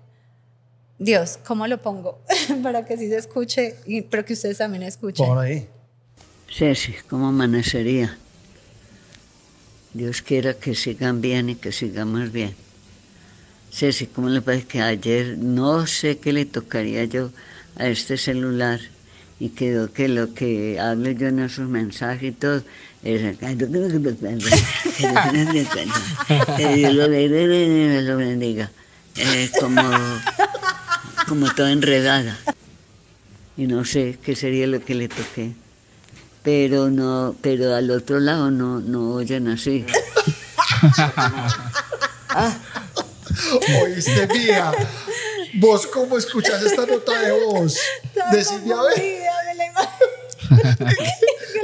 [0.99, 2.19] Dios, ¿cómo lo pongo?
[2.65, 5.25] Para que sí se escuche, y, pero que ustedes también escuchen.
[5.25, 5.69] Por ahí.
[6.53, 8.19] Ceci, ¿cómo amanecería?
[9.95, 12.57] Dios quiera que sigan bien y que sigamos bien.
[13.73, 17.31] Ceci, ¿cómo le parece que ayer no sé qué le tocaría yo
[17.77, 18.81] a este celular
[19.39, 22.65] y quedó que lo que hable yo en esos mensajes y todo
[23.05, 23.55] es que
[26.75, 27.09] Dios lo
[28.17, 28.73] bendiga.
[29.17, 29.83] Eh, como,
[31.29, 32.37] como toda enredada.
[33.57, 35.55] Y no sé qué sería lo que le toqué
[36.43, 39.87] pero no, pero al otro lado no, no oyen así.
[43.83, 44.73] Oíste, mía.
[45.55, 47.77] ¿Vos cómo escuchas esta nota de voz?
[48.33, 49.21] Decime a ver.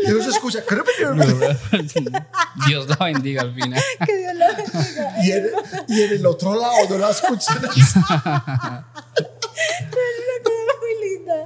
[0.02, 0.62] la se escucha.
[2.66, 3.80] Dios la bendiga al final.
[4.04, 5.14] que Dios lo bendiga.
[5.22, 5.50] Y en,
[5.88, 7.58] y en el otro lado no la escuchan.
[9.56, 11.38] Es una cosa muy linda.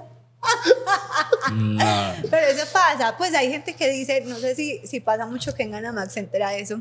[1.53, 1.84] No.
[2.30, 5.55] Pero eso es pasa, pues hay gente que dice, no sé si, si pasa mucho
[5.55, 6.80] que en Ganamax se entera de eso,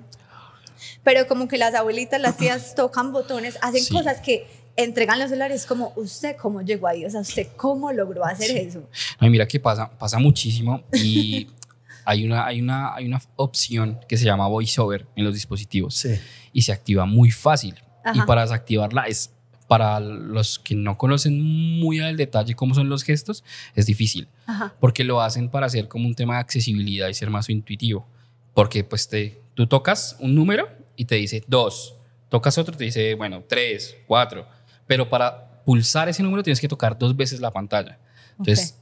[1.03, 3.93] pero como que las abuelitas, las tías tocan botones, hacen Sí.
[3.93, 7.05] cosas que entregan los celulares como, ¿usted cómo llegó ahí?
[7.05, 8.87] O sea, ¿usted cómo logró hacer eso?
[9.19, 11.49] No, y mira que pasa, pasa muchísimo y
[12.05, 16.19] hay una, hay, una, hay una opción que se llama VoiceOver en los dispositivos Sí.
[16.53, 17.75] y se activa muy fácil.
[18.05, 18.25] Y Ajá.
[18.25, 19.31] para desactivarla es,
[19.69, 21.39] para los que no conocen
[21.79, 23.43] muy al detalle cómo son los gestos,
[23.75, 24.27] es difícil.
[24.47, 24.73] Ajá.
[24.79, 28.07] Porque lo hacen para hacer como un tema de accesibilidad y ser más intuitivo.
[28.55, 31.93] Porque pues te, tú tocas un número y te dice dos.
[32.29, 34.47] Tocas otro y te dice, bueno, tres, cuatro.
[34.87, 37.99] Pero para pulsar ese número tienes que tocar dos veces la pantalla.
[38.39, 38.75] Entonces,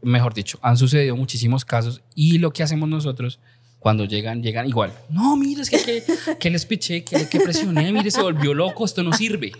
[0.00, 3.40] mejor dicho, han sucedido muchísimos casos y lo que hacemos nosotros
[3.80, 4.92] cuando llegan, llegan igual.
[5.08, 6.04] No, mire, es que, que,
[6.38, 9.50] que les piché, que, que presioné, mire, se volvió loco, esto no sirve.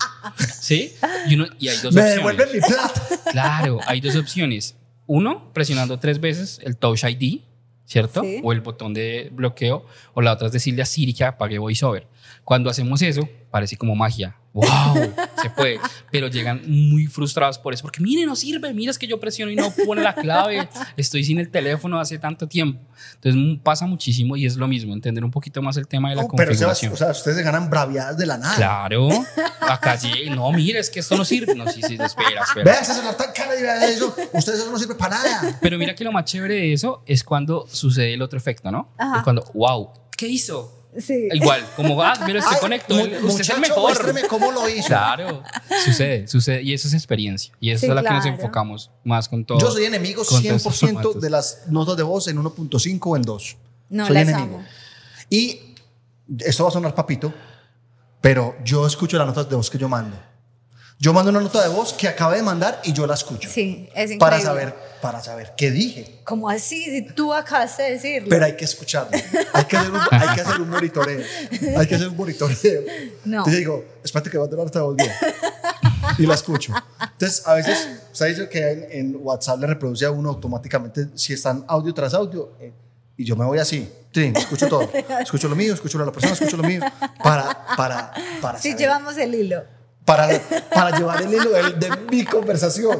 [0.61, 0.93] ¿Sí?
[1.27, 2.15] Y, uno- y hay dos Me opciones.
[2.17, 3.03] devuelven mi plata.
[3.33, 4.77] Claro, hay dos opciones.
[5.07, 7.41] Uno, presionando tres veces el Touch ID,
[7.87, 8.23] ¿cierto?
[8.23, 8.41] Sí.
[8.45, 9.87] O el botón de bloqueo.
[10.15, 12.07] O la otra es decirle a Siri que apague VoiceOver.
[12.45, 14.37] Cuando hacemos eso, parece como magia.
[14.53, 14.67] ¡Wow!
[15.41, 15.79] Se puede.
[16.11, 17.83] Pero llegan muy frustrados por eso.
[17.83, 18.75] Porque mire, no sirve.
[18.75, 20.69] Mira, es que yo presiono y no pone la clave.
[20.97, 22.81] Estoy sin el teléfono hace tanto tiempo.
[23.15, 24.93] Entonces mm, pasa muchísimo y es lo mismo.
[24.93, 26.93] Entender un poquito más el tema de la pero Sebas, configuración.
[26.93, 28.57] o sea, ustedes se ganan braviadas de la nada.
[28.57, 29.09] Claro.
[29.61, 30.31] Acá llegué.
[30.31, 31.55] No, mire, es que esto no sirve.
[31.55, 32.65] No, sí, sí, espera, espera.
[32.65, 34.15] Vea ese celular tan caro y vea eso.
[34.33, 35.59] Ustedes eso no sirve para nada.
[35.61, 38.93] Pero mira que lo más chévere de eso es cuando sucede el otro efecto, ¿no?
[38.99, 39.19] Ajá.
[39.19, 40.80] Es cuando, wow, ¿qué hizo?
[40.99, 41.29] Sí.
[41.33, 43.83] Igual, como, ah, mira, se Ay, conectó, mu- él- usted es el muchacho, mejor.
[43.83, 44.89] muéstreme cómo lo hizo.
[44.89, 45.43] Claro,
[45.85, 46.63] sucede, sucede.
[46.63, 47.53] Y eso es experiencia.
[47.61, 49.59] Y eso Sí, es a la que nos enfocamos más con todo.
[49.61, 51.21] Yo soy enemigo con todos estos 100% formatos.
[51.23, 53.57] de las notas de voz en 1.5 o en 2.
[53.91, 54.57] No, soy enemigo.
[54.59, 54.65] amo.
[55.29, 55.61] Y
[56.39, 57.33] esto va a sonar papito,
[58.21, 60.17] pero yo escucho las notas de voz que yo mando.
[61.03, 63.49] Yo mando una nota de voz que acabé de mandar y yo la escucho.
[63.51, 64.19] Sí, es increíble.
[64.19, 66.21] para saber, para saber qué dije.
[66.25, 66.85] ¿Cómo así?
[66.85, 68.29] Si tú acabaste de decirlo.
[68.29, 69.11] Pero hay que escucharlo.
[69.55, 71.25] Hay que hacer un, hay que hacer un monitoreo.
[71.79, 72.83] Hay que hacer un monitoreo.
[73.25, 73.39] No.
[73.39, 75.11] Entonces digo, espérate que mando una nota de voz bien.
[76.19, 76.75] Y la escucho.
[77.01, 81.65] Entonces, a veces, ¿sabes que en, en WhatsApp le reproduce a uno automáticamente si están
[81.67, 82.53] audio tras audio?
[82.61, 82.75] Eh,
[83.17, 83.91] y yo me voy así.
[84.13, 84.87] Sí, escucho todo.
[85.21, 86.83] Escucho lo mío, escucho lo de la persona, escucho lo mío.
[87.23, 88.59] Para, para, para.
[88.59, 88.83] Sí, saber.
[88.83, 89.80] llevamos el hilo.
[90.17, 90.29] Para,
[90.75, 92.99] para llevar el hilo de, de mi conversación.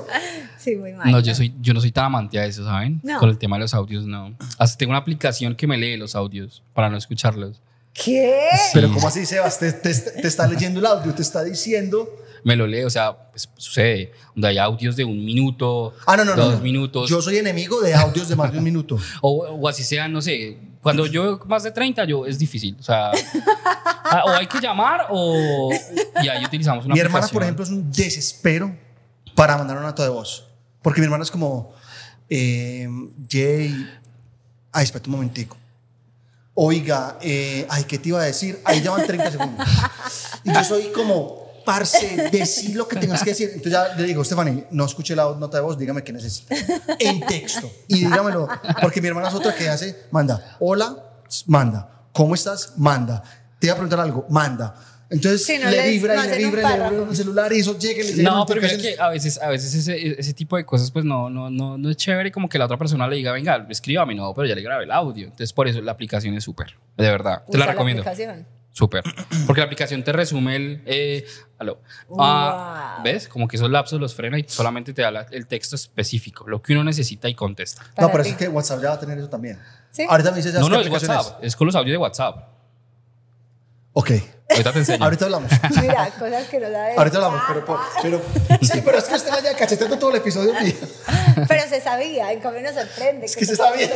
[0.57, 1.11] Sí, muy mal.
[1.11, 3.01] No, yo, soy, yo no soy tan amante a eso, ¿saben?
[3.03, 3.19] No.
[3.19, 4.37] Con el tema de los audios, no.
[4.59, 7.61] Hasta tengo una aplicación que me lee los audios para no escucharlos.
[7.93, 8.33] ¿Qué?
[8.73, 9.59] Pero ¿cómo así, Sebas?
[9.59, 12.09] Te, te- te está leyendo el audio, te está diciendo...
[12.45, 14.13] Me lo lee, o sea, pues, sucede.
[14.35, 16.45] Donde hay audios de un minuto, Ah, no, no, no.
[16.45, 16.61] dos no.
[16.61, 17.11] minutos.
[17.11, 18.97] Yo soy enemigo de audios de más de un minuto.
[19.21, 20.57] O, o así sea, no sé.
[20.81, 22.77] Cuando yo más de 30, yo, es difícil.
[22.79, 23.11] O sea,
[24.05, 25.71] ah, o hay que llamar o.
[26.23, 28.75] Y ahí utilizamos una mi hermana, por ejemplo, es un desespero
[29.35, 30.47] para mandar una nota de voz.
[30.83, 31.73] Porque mi hermana es como,
[32.29, 32.89] eh,
[33.29, 33.87] Jay,
[34.73, 35.57] ay, espérate un momentico.
[36.55, 38.61] Oiga, eh, ay, ¿qué te iba a decir?
[38.65, 39.69] Ahí ya van 30 segundos.
[40.45, 43.49] Y yo soy como, parce, decí lo que tengas que decir.
[43.55, 46.55] Entonces ya le digo, Stephanie, no escuché la nota de voz, dígame qué necesita.
[46.99, 47.71] En texto.
[47.89, 48.49] Y dígamelo.
[48.81, 50.97] Porque mi hermana es otra que hace, manda, hola,
[51.47, 52.07] manda.
[52.13, 52.75] ¿Cómo estás?
[52.77, 53.23] Manda.
[53.59, 54.75] Te iba a preguntar algo, manda.
[55.11, 57.53] Entonces Sí, no le vibra no y le vibra y le vibra en el celular
[57.53, 60.21] y eso llega y le llega No, pero mira que a veces, a veces ese,
[60.21, 62.79] ese tipo de cosas, pues no, no, no, no es chévere como que la otra
[62.79, 65.25] persona le diga, venga, escríbame, no, pero ya le grabé el audio.
[65.25, 67.43] Entonces, por eso la aplicación es súper, de verdad.
[67.51, 68.03] Te la Usa recomiendo.
[68.03, 68.47] aplicación.
[68.73, 69.03] Súper.
[69.47, 70.83] Porque la aplicación te resume el.
[70.87, 71.27] Eh,
[71.59, 71.81] aló.
[72.19, 73.05] Ah, Wow.
[73.05, 73.27] ¿Ves?
[73.29, 76.63] Como que esos lapsos los frena y solamente te da la- el texto específico, lo
[76.63, 77.83] que uno necesita y contesta.
[77.99, 78.31] No, pero ti.
[78.31, 79.59] es que WhatsApp ya va a tener eso también.
[79.91, 80.07] ¿Sí?
[80.09, 81.43] Ahorita me dices ya No, no, es WhatsApp.
[81.43, 82.49] Es con los audios de WhatsApp.
[83.93, 84.13] Ok.
[84.51, 85.05] Ahorita te enseño.
[85.05, 85.51] Ahorita hablamos.
[85.81, 86.97] Mira, cosas que no sabes.
[86.99, 87.81] Ahorita hablamos, pero, pero,
[88.49, 90.75] pero- sí, pero es que usted vaya cacheteando todo el episodio mío.
[91.49, 93.27] Pero se sabía, en cambio nos sorprende.
[93.27, 93.89] Es que se sabía.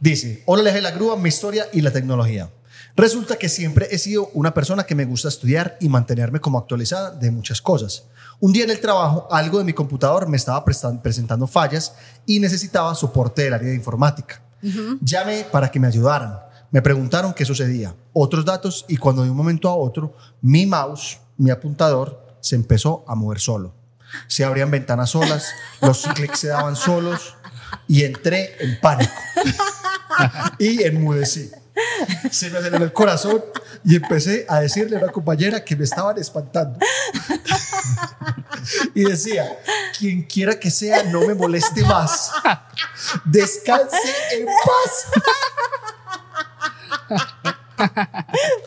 [0.00, 2.48] Dice, hola Leje la Grúa, mi historia y la tecnología.
[2.96, 7.10] Resulta que siempre he sido una persona que me gusta estudiar y mantenerme como actualizada
[7.10, 8.04] de muchas cosas.
[8.40, 11.94] Un día en el trabajo, algo de mi computador me estaba presentando fallas
[12.24, 14.40] y necesitaba soporte del área de informática.
[15.02, 16.38] Llamé para que me ayudaran.
[16.70, 21.18] Me preguntaron qué sucedía, otros datos y cuando de un momento a otro mi mouse,
[21.36, 23.74] mi apuntador, se empezó a mover solo.
[24.26, 25.48] Se abrían ventanas solas,
[25.82, 27.34] los clics se daban solos
[27.88, 29.12] y entré en pánico
[30.58, 31.50] y enmudecí.
[32.30, 33.44] Se me aceleró el corazón
[33.84, 36.78] y empecé a decirle a una compañera que me estaban espantando.
[38.94, 39.58] Y decía,
[39.98, 42.32] quien quiera que sea, no me moleste más.
[43.24, 45.06] Descanse en paz.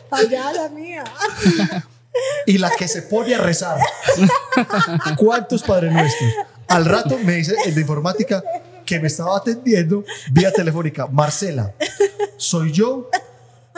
[0.08, 1.04] Fallada mía.
[2.46, 3.78] Y la que se pone a rezar.
[5.16, 6.32] ¿Cuántos padres nuestros?
[6.68, 8.42] Al rato me dice el de informática
[8.90, 11.06] que me estaba atendiendo vía telefónica.
[11.06, 11.72] Marcela,
[12.36, 13.08] soy yo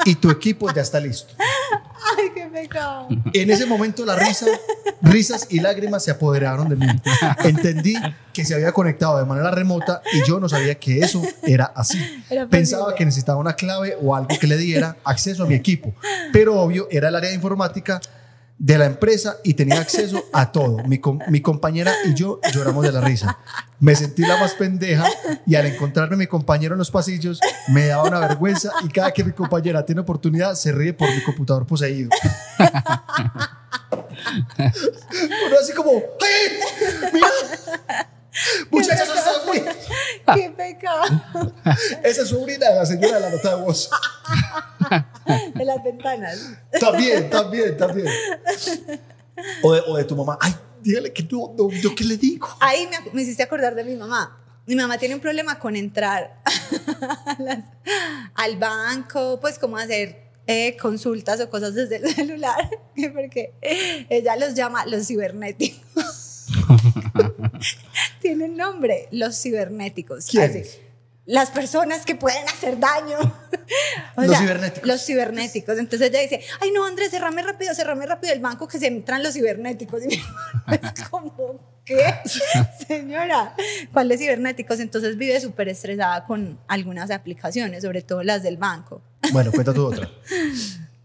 [0.07, 1.35] y tu equipo ya está listo.
[2.17, 3.09] Ay, qué pecado.
[3.35, 4.47] En ese momento la risa,
[5.03, 6.87] risas y lágrimas se apoderaron de mí.
[7.45, 7.95] Entendí
[8.33, 11.99] que se había conectado de manera remota y yo no sabía que eso era así.
[12.31, 15.95] Era Pensaba que necesitaba una clave o algo que le diera acceso a mi equipo,
[16.33, 18.01] pero obvio era el área de informática
[18.65, 20.79] de la empresa y tenía acceso a todo.
[20.85, 23.37] Mi, com- mi compañera y yo lloramos de la risa.
[23.81, 25.05] Me sentí la más pendeja
[25.45, 27.41] y al encontrarme mi compañero en los pasillos
[27.71, 31.21] me daba una vergüenza y cada que mi compañera tiene oportunidad se ríe por mi
[31.25, 32.11] computador poseído.
[34.59, 37.11] Uno así como, ¡ay!
[37.13, 38.09] ¡Mira!
[38.71, 39.63] Muchachos, eso es muy...
[40.35, 41.03] Qué pecado.
[42.03, 43.91] Esa es sobrina de la señora de la nota de voz.
[45.55, 46.39] De las ventanas.
[46.81, 48.09] También, también, también.
[49.63, 50.39] O de, o de tu mamá.
[50.41, 52.49] Ay, dígale que no, no, ¿yo qué le digo?
[52.61, 54.39] Ahí me, me hiciste acordar de mi mamá.
[54.67, 56.41] Mi mamá tiene un problema con entrar
[57.39, 57.65] las-
[58.35, 62.71] al banco, pues como hacer eh, consultas o cosas desde el celular,
[63.13, 63.53] porque
[64.09, 66.47] ella los llama los cibernéticos.
[68.21, 70.29] Tienen nombre, los cibernéticos.
[71.25, 73.19] Las personas que pueden hacer daño.
[74.17, 74.87] O Los cibernéticos.
[74.87, 75.79] Los cibernéticos.
[75.79, 79.23] Entonces ella dice, ay no, Andrés, cerrame rápido, cerrame rápido el banco que se entran
[79.23, 80.03] los cibernéticos.
[80.05, 82.03] Y mi mamá es como, ¿qué?
[82.87, 83.55] Señora,
[83.93, 84.79] ¿cuáles cibernéticos?
[84.81, 89.01] Entonces vive súper estresada con algunas aplicaciones, sobre todo las del banco.
[89.33, 90.11] Bueno, cuenta tu otra.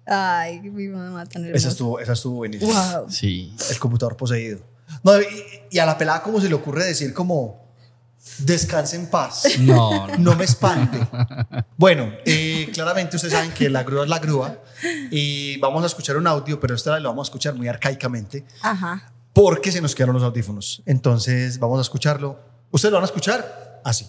[0.05, 1.58] Ay, mi mamá tan hermosa.
[1.58, 2.99] Esa estuvo, esa estuvo buenísima.
[2.99, 3.10] Wow.
[3.10, 3.53] Sí.
[3.70, 4.60] El computador poseído.
[5.03, 5.25] No, y,
[5.71, 7.67] y a la pelada, como se le ocurre decir, como,
[8.39, 9.43] descanse en paz.
[9.59, 10.17] No, no.
[10.17, 10.99] No me espante.
[11.77, 14.61] Bueno, eh, claramente ustedes saben que la grúa es la grúa
[15.11, 18.45] y vamos a escuchar un audio, pero esta vez lo vamos a escuchar muy arcaicamente
[18.61, 19.13] Ajá.
[19.33, 20.81] porque se nos quedaron los audífonos.
[20.85, 22.39] Entonces vamos a escucharlo.
[22.71, 23.81] ¿Ustedes lo van a escuchar?
[23.83, 24.07] Así.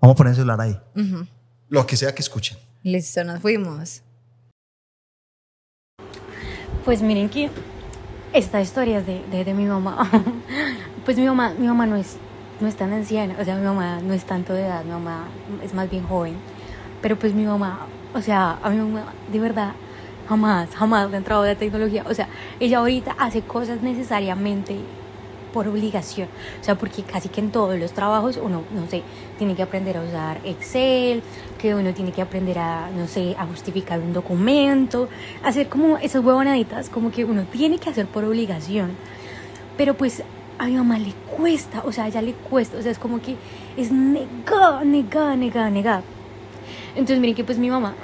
[0.00, 0.78] Vamos a poner el celular ahí.
[1.68, 2.56] Lo que sea que escuchen.
[2.82, 4.02] Listo, nos fuimos.
[6.84, 7.50] Pues miren que
[8.32, 10.08] esta historia es de, de, de mi mamá.
[11.04, 12.18] Pues mi mamá, mi mamá no es,
[12.60, 15.24] no es tan anciana, o sea, mi mamá no es tanto de edad, mi mamá
[15.64, 16.34] es más bien joven.
[17.00, 19.72] Pero pues mi mamá, o sea, a mi mamá de verdad
[20.28, 22.04] jamás, jamás le ha entrado de tecnología.
[22.06, 22.28] O sea,
[22.60, 24.76] ella ahorita hace cosas necesariamente
[25.52, 26.28] por obligación.
[26.60, 29.02] O sea, porque casi que en todos los trabajos uno, no sé,
[29.38, 31.22] tiene que aprender a usar Excel,
[31.58, 35.08] que uno tiene que aprender a, no sé, a justificar un documento,
[35.42, 38.96] hacer como esas huevonaditas, como que uno tiene que hacer por obligación.
[39.76, 40.22] Pero pues
[40.58, 43.20] a mi mamá le cuesta, o sea, a ella le cuesta, o sea, es como
[43.20, 43.36] que
[43.76, 46.02] es negada, negada, negada, negada.
[46.90, 47.94] Entonces miren que pues mi mamá,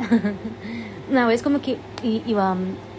[1.11, 2.57] una vez como que iba,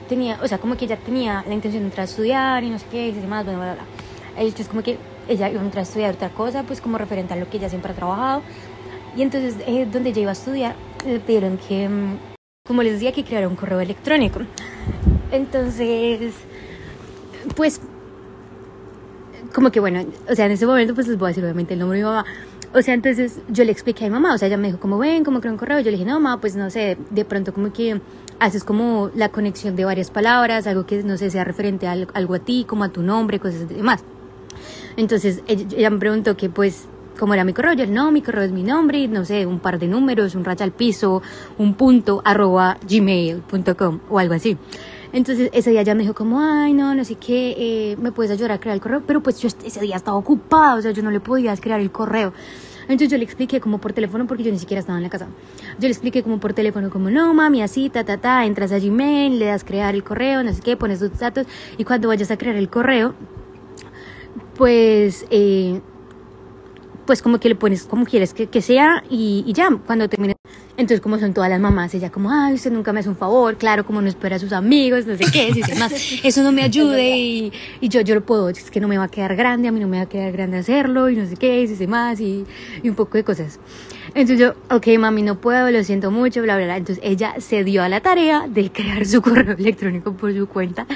[0.09, 2.79] tenía, o sea, como que ella tenía la intención de entrar a estudiar y no
[2.79, 3.83] sé qué, y demás, bla, bla, bla.
[4.37, 7.57] Entonces como que ella iba a estudiar otra cosa, pues como referente a lo que
[7.57, 8.41] ella siempre ha trabajado.
[9.15, 10.75] Y entonces eh, donde ella iba a estudiar,
[11.05, 12.17] le pidieron que, mm,
[12.67, 14.41] como les decía, que creara un correo electrónico.
[15.31, 16.33] Entonces,
[17.55, 17.79] pues
[19.53, 21.79] como que bueno, o sea, en ese momento pues les voy a decir obviamente el
[21.79, 22.25] nombre de mi mamá.
[22.73, 24.97] O sea, entonces yo le expliqué a mi mamá, o sea, ella me dijo como
[24.97, 27.53] ven, como creo un correo, yo le dije, no, mamá, pues no sé, de pronto
[27.53, 28.01] como que
[28.39, 32.33] haces como la conexión de varias palabras, algo que no sé, sea referente a algo
[32.33, 34.03] a ti, como a tu nombre, cosas demás.
[34.97, 36.87] Entonces ella, me preguntó que pues
[37.19, 39.79] cómo era mi correo, yo no, mi correo es mi nombre, no sé, un par
[39.79, 41.21] de números, un raya al piso,
[41.57, 44.57] un punto, arroba gmail.com o algo así.
[45.13, 48.31] Entonces ese día ya me dijo como, ay, no, no sé qué, eh, me puedes
[48.31, 51.03] ayudar a crear el correo, pero pues yo ese día estaba ocupada, o sea, yo
[51.03, 52.33] no le podía crear el correo.
[52.87, 55.27] Entonces yo le expliqué como por teléfono, porque yo ni siquiera estaba en la casa.
[55.79, 58.79] Yo le expliqué como por teléfono, como, no, mami, así, ta, ta, ta, entras a
[58.79, 62.29] Gmail, le das crear el correo, no sé qué, pones tus datos, y cuando vayas
[62.29, 63.15] a crear el correo,
[64.55, 65.81] pues, eh,
[67.05, 70.35] pues como que le pones como quieres que, que sea y, ya, cuando termine.
[70.77, 73.55] Entonces, como son todas las mamás, ella como, ay, usted nunca me hace un favor,
[73.55, 76.63] claro, como no espera a sus amigos, no sé qué, si más, eso no me
[76.63, 79.71] ayude y, yo, yo lo puedo, es que no me va a quedar grande, a
[79.71, 82.45] mí no me va a quedar grande hacerlo y no sé qué, si más y,
[82.83, 83.59] y un poco de cosas.
[84.15, 86.77] Entonces yo, ok, mami, no puedo, lo siento mucho, bla, bla, bla.
[86.77, 90.87] Entonces ella se dio a la tarea de crear su correo electrónico por su cuenta,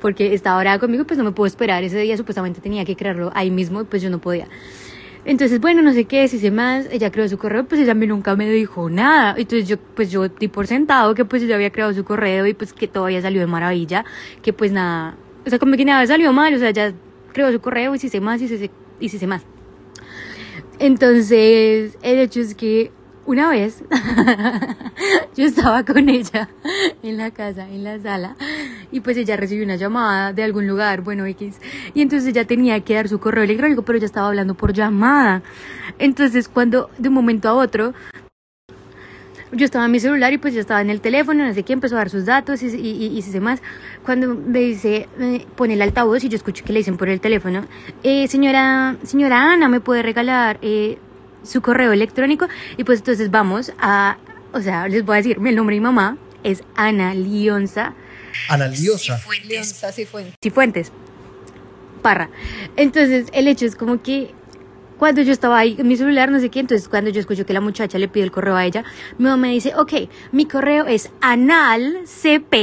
[0.00, 1.82] porque estaba ahora conmigo, pues no me puedo esperar.
[1.84, 4.48] Ese día supuestamente tenía que crearlo ahí mismo, pues yo no podía.
[5.24, 7.94] Entonces, bueno, no sé qué, si sé más, ella creó su correo, pues ella a
[7.94, 9.34] mí nunca me dijo nada.
[9.36, 12.54] Entonces yo, pues yo di por sentado que pues ella había creado su correo y
[12.54, 14.04] pues que todo había salido de maravilla,
[14.42, 16.94] que pues nada, o sea, como que nada salió mal, o sea, ya
[17.32, 18.70] creó su correo y si sé más, y si sé,
[19.00, 19.44] y si sé más.
[20.78, 22.92] Entonces, el hecho es que
[23.28, 23.84] una vez
[25.36, 26.48] yo estaba con ella
[27.02, 28.36] en la casa, en la sala,
[28.90, 31.60] y pues ella recibió una llamada de algún lugar, bueno, X,
[31.92, 35.42] y entonces ella tenía que dar su correo electrónico, pero ella estaba hablando por llamada.
[35.98, 37.92] Entonces, cuando de un momento a otro
[39.52, 41.74] yo estaba en mi celular y pues yo estaba en el teléfono, no sé qué,
[41.74, 43.60] empezó a dar sus datos y, y, y, más.
[44.06, 45.06] Cuando me dice,
[45.54, 47.64] pone el altavoz y yo escucho que le dicen por el teléfono,
[48.02, 50.98] eh, señora, señora Ana, ¿me puede regalar eh,
[51.42, 52.48] su correo electrónico?
[52.76, 54.18] Y pues entonces vamos a,
[54.52, 57.94] o sea, les voy a decir, el nombre de mi mamá es Ana Lionza.
[58.48, 59.20] Ana Lionza.
[59.44, 60.36] Lionza Cifuentes.
[60.42, 60.92] Cifuentes.
[62.02, 62.30] Parra.
[62.76, 64.34] Entonces, el hecho es como que
[64.98, 67.52] cuando yo estaba ahí en mi celular, no sé qué, entonces cuando yo escucho que
[67.52, 68.84] la muchacha le pide el correo a ella,
[69.16, 69.92] mi mamá me dice, ok,
[70.32, 72.54] mi correo es analcp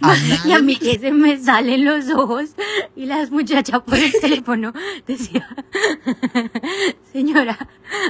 [0.44, 2.50] y a mí que se me salen los ojos
[2.96, 4.72] y las muchachas por el teléfono
[5.06, 5.48] decía,
[7.12, 7.58] señora,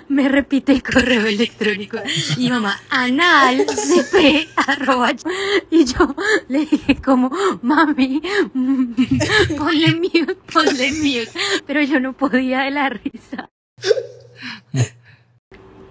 [0.09, 1.99] me repite el correo electrónico.
[2.37, 5.13] Y mamá, analcp arroba.
[5.71, 6.15] Y yo
[6.49, 7.31] le dije como,
[7.63, 8.23] mami,
[9.57, 11.31] ponle mute, ponle mute.
[11.67, 13.51] Pero yo no podía de la risa.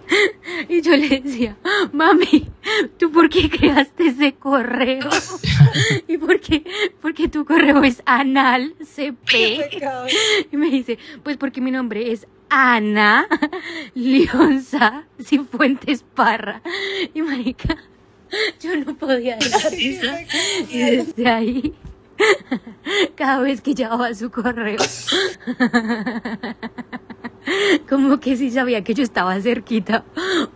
[0.70, 1.58] Y yo le decía,
[1.92, 2.48] mami,
[2.98, 5.10] ¿tú por qué creaste ese correo?
[6.08, 6.64] ¿Y por qué?
[7.02, 9.82] Porque tu correo es anal CP.
[10.52, 13.28] Y me dice, pues porque mi nombre es Ana
[13.94, 16.62] Lionza Cifuentes Parra.
[17.14, 17.78] Y marica,
[18.62, 19.74] yo no podía dejar.
[19.74, 19.98] Y
[20.78, 21.74] desde ahí,
[23.16, 24.78] cada vez que llevaba su correo,
[27.90, 30.04] como que si sabía que yo estaba cerquita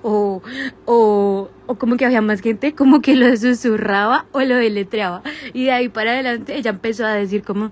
[0.01, 0.41] o,
[0.85, 5.21] o, o como que había más gente, como que lo susurraba o lo deletreaba.
[5.53, 7.71] Y de ahí para adelante ella empezó a decir como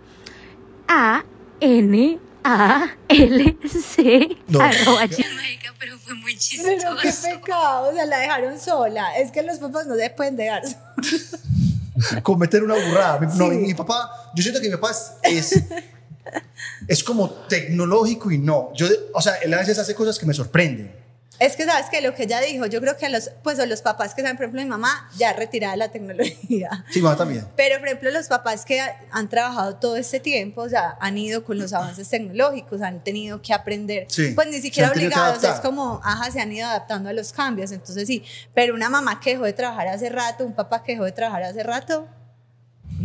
[0.87, 1.23] A,
[1.59, 4.61] N, A, L, C, No.
[4.61, 5.07] arroba
[5.79, 7.39] pero fue muy Pero qué chistoso.
[7.39, 9.15] pecado, o sea, la dejaron sola.
[9.17, 11.35] Es que los papás no se pueden dejar solos.
[12.23, 13.19] cometer una burrada.
[13.21, 13.43] No, Sí.
[13.55, 15.63] mi, mi papá, yo siento que mi papá es, es,
[16.87, 18.71] es como tecnológico y no.
[18.75, 20.91] Yo, o sea, él a veces hace cosas que me sorprenden.
[21.39, 23.65] Es que sabes que lo que ella dijo, yo creo que a los, pues, a
[23.65, 26.83] los papás que saben, por ejemplo, mi mamá ya retirada de la tecnología.
[26.89, 27.47] Sí, mamá también.
[27.55, 28.81] Pero, por ejemplo, los papás que
[29.11, 33.41] han trabajado todo este tiempo, o sea, han ido con los avances tecnológicos, han tenido
[33.41, 37.13] que aprender, Sí, pues ni siquiera obligados, es como, ajá, se han ido adaptando a
[37.13, 38.23] los cambios, entonces sí.
[38.53, 41.43] Pero una mamá que dejó de trabajar hace rato, un papá que dejó de trabajar
[41.43, 42.07] hace rato,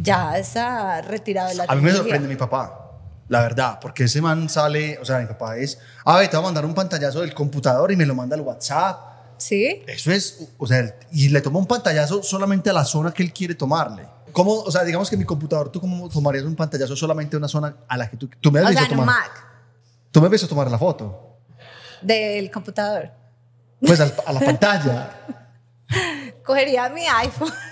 [0.02, 2.02] ya está retirado de la A mí me tecnología.
[2.02, 2.83] sorprende mi papá,
[3.28, 6.44] la verdad, porque ese man sale, o sea, mi papá es, a ver, te voy
[6.44, 8.98] a mandar un pantallazo del computador y me lo manda al WhatsApp.
[9.38, 9.82] ¿Sí?
[9.86, 13.32] Eso es, o sea, y le toma un pantallazo solamente a la zona que él
[13.32, 14.06] quiere tomarle.
[14.32, 17.48] ¿Cómo, o sea, digamos que mi computador, ¿tú cómo tomarías un pantallazo solamente a una
[17.48, 19.06] zona a la que tú, tú me has O visto sea, en tomar?
[19.16, 19.30] Mac
[20.10, 21.38] Tú me has visto tomar la foto.
[22.02, 23.10] del computador.
[23.80, 25.10] Pues al- a la pantalla.
[26.44, 27.52] Cogería mi iPhone.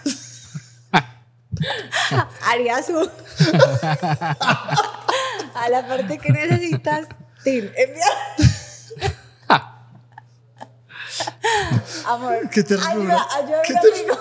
[2.47, 3.09] Haría su.
[5.55, 7.07] A la parte que necesitas.
[7.45, 8.13] tin, enviar.
[12.07, 12.49] Amor.
[12.51, 12.91] Qué ternura.
[12.93, 14.19] Ayuda, ayuda a un amigo.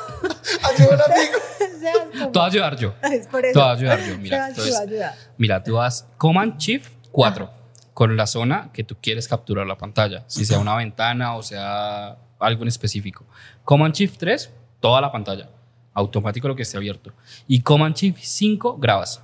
[0.64, 2.32] Ayuda un amigo.
[2.32, 2.94] Te voy a ayudar yo.
[3.02, 3.54] Es por eso.
[3.54, 4.18] Te voy a ayudar yo.
[4.18, 5.16] Mira, entonces, ayuda.
[5.38, 7.50] mira, tú vas Command Shift 4
[7.94, 12.18] con la zona que tú quieres capturar la pantalla, si sea una ventana o sea
[12.40, 13.26] algo en específico.
[13.64, 15.50] Command Shift 3, toda la pantalla,
[15.94, 17.14] automático lo que esté abierto.
[17.48, 19.24] Y Command Shift 5, grabas.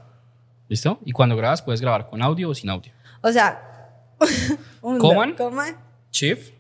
[0.68, 1.00] ¿Listo?
[1.06, 2.92] Y cuando grabas puedes grabar con audio o sin audio.
[3.22, 3.64] O sea.
[4.82, 5.34] un, Coman.
[5.36, 5.78] coman,
[6.12, 6.54] Shift,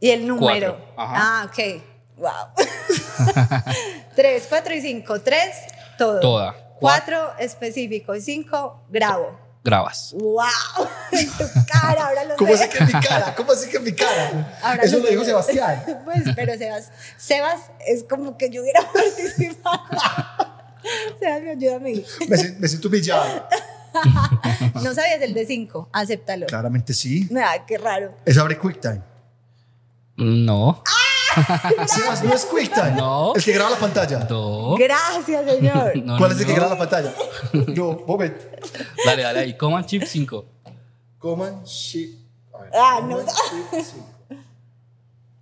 [0.00, 0.76] Y el número.
[0.76, 1.14] Cuatro, ajá.
[1.16, 1.82] Ah, ok.
[2.16, 2.32] Wow.
[4.16, 5.20] Tres, cuatro y cinco.
[5.20, 5.56] Tres,
[5.96, 6.20] todo.
[6.20, 6.54] Toda.
[6.80, 8.14] Cuatro, específico.
[8.14, 9.38] Y cinco, grabo.
[9.64, 10.14] grabas.
[10.18, 10.44] ¡Wow!
[11.12, 12.64] En tu cara, ahora lo ¿Cómo sé.
[12.64, 13.34] así que en mi cara?
[13.34, 14.58] ¿Cómo así que en mi cara?
[14.62, 15.24] Ahora Eso lo lo dijo.
[15.24, 15.84] Sebastián.
[16.04, 19.82] Pues, pero Sebas, Sebas es como que yo hubiera participado.
[21.20, 22.04] Sebas me ayuda a mí.
[22.28, 23.46] Me, me siento pillado.
[24.74, 26.46] No sabías el de cinco, acéptalo.
[26.46, 27.28] Claramente sí.
[27.44, 28.14] Ay, qué raro.
[28.24, 29.02] Es abre QuickTime.
[30.16, 30.84] No.
[31.86, 32.92] Sebas, no es QuickTime.
[32.92, 33.32] No.
[33.34, 34.20] El que graba la pantalla.
[34.30, 34.76] No.
[34.76, 35.96] Gracias, señor.
[36.04, 37.12] No, ¿Cuál no, es el que graba la pantalla?
[37.52, 38.44] No, momento.
[39.04, 39.56] Dale, dale ahí.
[39.56, 40.44] Command Shift 5.
[41.18, 42.16] Coman shit.
[42.54, 42.70] A ver.
[42.74, 43.28] Ah, no Command.
[43.72, 44.06] Shift cinco.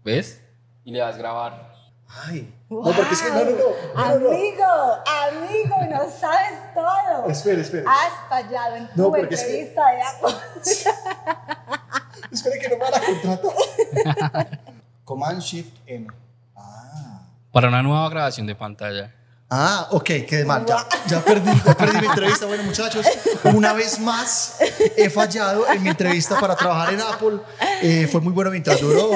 [0.05, 0.41] ¿Ves?
[0.85, 1.75] Y le das grabar.
[2.09, 2.53] Ay.
[2.69, 3.57] No, porque es que no, no, no.
[3.95, 4.29] no, no.
[4.31, 4.65] Amigo,
[5.07, 7.29] amigo, no sabes todo.
[7.31, 7.85] Espere, espere.
[7.87, 10.35] Has fallado en tu No, porque es que- entrevista de Apple.
[12.33, 14.61] Espere que no me van a contratar.
[15.05, 16.09] Command Shift M.
[16.57, 17.21] Ah.
[17.53, 19.15] Para una nueva grabación de pantalla.
[19.49, 20.67] Ah, ok, quedé mal.
[20.67, 22.47] Ya, ya perdí, ya perdí mi entrevista.
[22.47, 23.07] Bueno, muchachos,
[23.45, 24.57] una vez más
[24.97, 27.39] he fallado en mi entrevista para trabajar en Apple.
[27.81, 29.11] Eh, fue muy bueno mientras duró.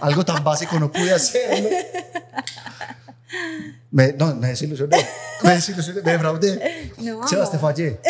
[0.00, 1.68] algo tan básico no pude hacerlo.
[3.90, 4.96] Me, no, me desilusioné.
[5.42, 6.92] Me desilusioné, me defraudé.
[6.98, 7.26] No.
[7.26, 8.00] Sebas, te fallé.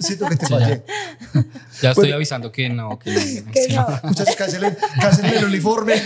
[0.00, 0.82] Siento que te Sí, fallé.
[1.80, 2.16] Ya estoy Bueno.
[2.16, 3.52] avisando que no, que no.
[3.52, 4.00] Que no.
[4.02, 5.94] Muchachos, cancelen, cancelen el uniforme.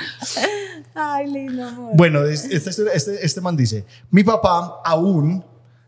[0.94, 1.92] Ay, lindo amor.
[1.94, 5.44] Bueno, es- este, este, este man dice, mi papá aún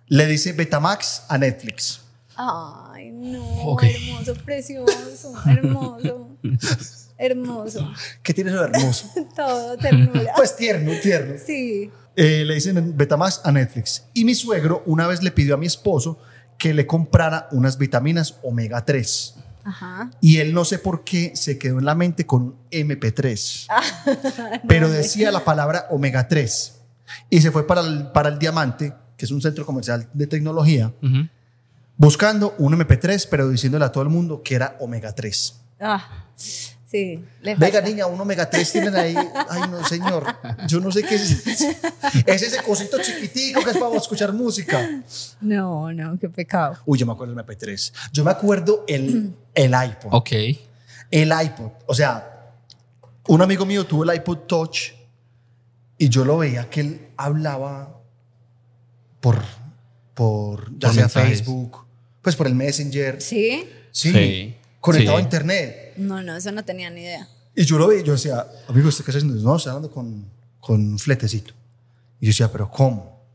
[0.06, 2.00] le dice Betamax a Netflix.
[2.36, 6.28] Ay, no, hermoso, precioso, hermoso,
[7.16, 7.92] hermoso,
[8.22, 9.10] ¿Qué tiene eso de hermoso?
[9.36, 10.32] todo ternura.
[10.36, 11.34] Pues tierno, tierno.
[11.44, 14.04] Sí, Eh, le dicen Betamax a Netflix.
[14.14, 16.18] Y mi suegro una vez le pidió a mi esposo
[16.58, 19.34] que le comprara unas vitaminas omega 3.
[19.68, 20.10] Ajá.
[20.20, 23.66] Y él no sé por qué se quedó en la mente con un MP3.
[24.68, 26.74] pero decía la palabra omega 3.
[27.30, 30.92] Y se fue para el, para el Diamante, que es un centro comercial de tecnología,
[31.96, 35.60] buscando un MP3, pero diciéndole a todo el mundo que era omega 3.
[35.80, 36.26] Ah,
[36.90, 39.14] sí, le Venga, niña, un omega 3 tienen ahí.
[39.48, 40.24] Ay, no, señor.
[40.66, 41.44] Yo no sé qué es.
[42.26, 45.02] Es ese cosito chiquitico que es para escuchar música.
[45.40, 46.78] No, no, qué pecado.
[46.86, 47.92] Uy, yo me acuerdo del MP3.
[48.12, 50.08] Yo me acuerdo el, el iPod.
[50.12, 50.30] Ok.
[51.10, 51.70] El iPod.
[51.86, 52.52] O sea,
[53.28, 54.92] un amigo mío tuvo el iPod Touch
[55.98, 58.00] y yo lo veía que él hablaba
[59.20, 59.42] por,
[60.14, 61.38] por ya Por sea mensajes.
[61.38, 61.84] Facebook,
[62.22, 63.20] pues por el Messenger.
[63.20, 63.68] ¿Sí?
[63.90, 64.12] Sí.
[64.12, 64.56] Sí.
[64.80, 65.20] Conectado Sí.
[65.20, 65.87] a internet.
[65.98, 67.28] No, no, eso no tenía ni idea.
[67.54, 69.40] Y yo lo veía, yo decía, amigo, ¿usted qué está haciendo?
[69.42, 70.30] No, estoy hablando con,
[70.60, 71.52] con un fletecito.
[72.20, 73.26] Y yo decía, ¿pero cómo?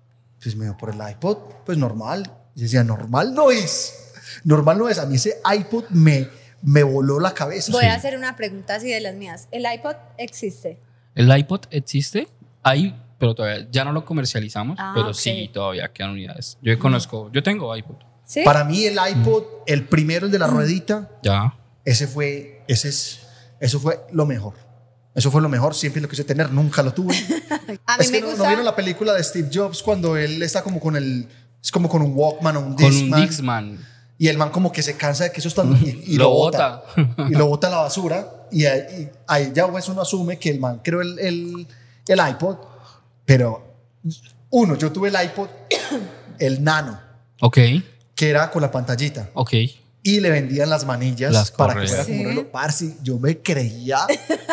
[0.41, 2.23] Pues me dio por el iPod, pues normal.
[2.55, 4.11] Y yo decía, normal no es.
[4.43, 4.97] Normal no es.
[4.99, 6.27] A mí ese iPod me,
[6.61, 7.71] me voló la cabeza.
[7.71, 7.87] Voy Sí.
[7.89, 9.47] a hacer una pregunta así de las mías.
[9.51, 10.79] ¿El iPod existe?
[11.15, 12.27] ¿El iPod existe?
[12.63, 15.13] Hay, pero todavía ya no lo comercializamos, Ah, pero ok.
[15.15, 16.57] sí, todavía quedan unidades.
[16.61, 17.95] Yo conozco, yo tengo iPod.
[18.25, 18.41] ¿Sí?
[18.45, 21.55] Para mí el iPod, el primero, el de la ruedita, Ya.
[21.85, 23.19] ese fue, ese es,
[23.59, 24.53] eso fue lo mejor.
[25.15, 27.13] Eso fue lo mejor, siempre lo quise tener, nunca lo tuve.
[27.85, 28.43] a mí es que me no, gusta.
[28.43, 31.27] ¿no vieron la película de Steve Jobs cuando él está como con el,
[31.63, 33.79] es como con un Walkman o un Con un Discman,
[34.17, 36.29] y el man como que se cansa de que eso está y, y Lo lo,
[36.31, 36.83] bota.
[36.97, 40.37] bota y lo bota a la basura y, ahí- y ahí ya pues uno asume
[40.39, 41.67] que el man creó el, el,
[42.07, 42.57] el iPod,
[43.25, 43.63] pero
[44.49, 45.47] uno, yo tuve el iPod,
[46.39, 46.99] el nano,
[47.41, 47.57] Ok,
[48.15, 49.29] que era con la pantallita.
[49.35, 49.51] ok.
[50.03, 52.45] Y le vendían las manillas Las para que fuera como un reloj.
[52.51, 53.99] Parce, yo me creía.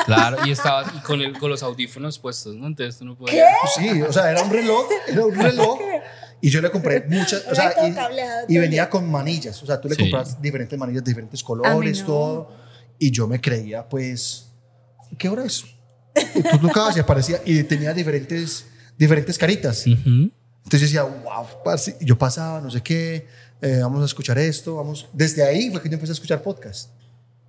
[0.07, 2.69] Claro, y estaba y con, el, con los audífonos puestos, ¿no?
[2.69, 3.49] Entonces tú no podías.
[3.77, 5.79] Sí, o sea, era un reloj, era un reloj.
[6.43, 7.75] Y yo le compré muchas, o sea,
[8.49, 10.05] y, venía con manillas, o sea, tú le Sí.
[10.05, 12.07] compras diferentes manillas diferentes colores, no.
[12.07, 12.57] todo.
[12.99, 14.47] Y yo me creía, pues,
[15.19, 15.67] ¿qué hora es?
[16.35, 18.65] Y tú tocabas y aparecía, y tenía diferentes,
[18.97, 19.87] diferentes caritas.
[19.87, 20.33] Entonces
[20.71, 21.99] yo decía, wow, parce.
[22.01, 23.27] Y yo pasaba, no sé qué,
[23.63, 25.07] eh, vamos a escuchar esto, vamos.
[25.13, 26.91] Desde ahí fue que yo empecé a escuchar podcast.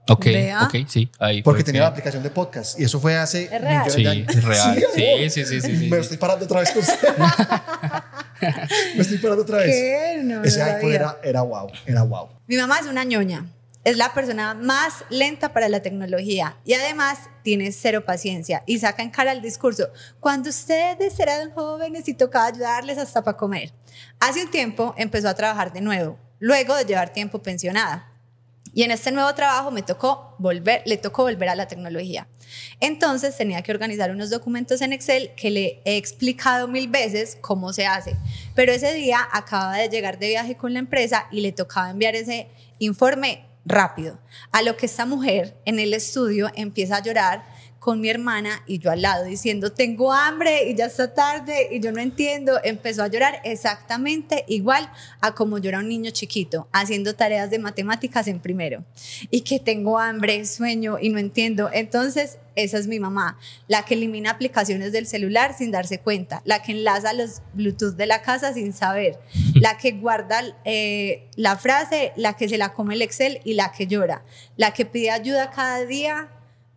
[0.10, 0.64] Ok, Vea.
[0.66, 1.10] ok, sí.
[1.20, 2.80] Ahí Porque tenía que- la aplicación de podcast.
[2.80, 3.86] Y eso fue hace Es real.
[3.86, 4.36] millones Sí, de años.
[4.36, 4.76] es real.
[4.96, 6.02] Sí, sí, sí, sí, sí, Me sí.
[6.02, 7.08] estoy parando otra vez con usted.
[8.96, 9.68] Me estoy parando otra vez.
[9.68, 10.22] ¿Qué?
[10.24, 10.96] No, no Ese iPod sabía.
[10.96, 12.30] era, era wow, era wow.
[12.48, 13.46] Mi mamá es una ñoña.
[13.84, 19.02] Es la persona más lenta para la tecnología y además tiene cero paciencia y saca
[19.02, 19.90] en cara el discurso.
[20.20, 23.74] Cuando ustedes eran jóvenes y tocaba ayudarles hasta para comer.
[24.20, 28.08] Hace un tiempo empezó a trabajar de nuevo, luego de llevar tiempo pensionada.
[28.74, 32.28] Y en este nuevo trabajo me tocó volver, le tocó volver a la tecnología.
[32.80, 37.74] Entonces tenía que organizar unos documentos en Excel que le he explicado mil veces cómo
[37.74, 38.16] se hace.
[38.54, 42.16] Pero ese día acaba de llegar de viaje con la empresa y le tocaba enviar
[42.16, 44.20] ese informe rápido.
[44.52, 47.46] A lo que esta mujer en el estudio empieza a llorar
[47.82, 51.80] con mi hermana y yo al lado diciendo, tengo hambre y ya está tarde y
[51.80, 52.60] yo no entiendo.
[52.64, 54.88] Empezó a llorar exactamente igual
[55.20, 58.86] a como llora un niño chiquito haciendo tareas de matemáticas en primero.
[59.32, 61.72] Y que tengo hambre, sueño y no entiendo.
[61.74, 66.62] Entonces, esa es mi mamá, la que elimina aplicaciones del celular sin darse cuenta, la
[66.62, 69.20] que enlaza los Bluetooth de la casa sin saber,
[69.56, 73.72] la que guarda eh, la frase, la que se la come el Excel y la
[73.72, 74.24] que llora,
[74.56, 76.30] la que pide ayuda cada día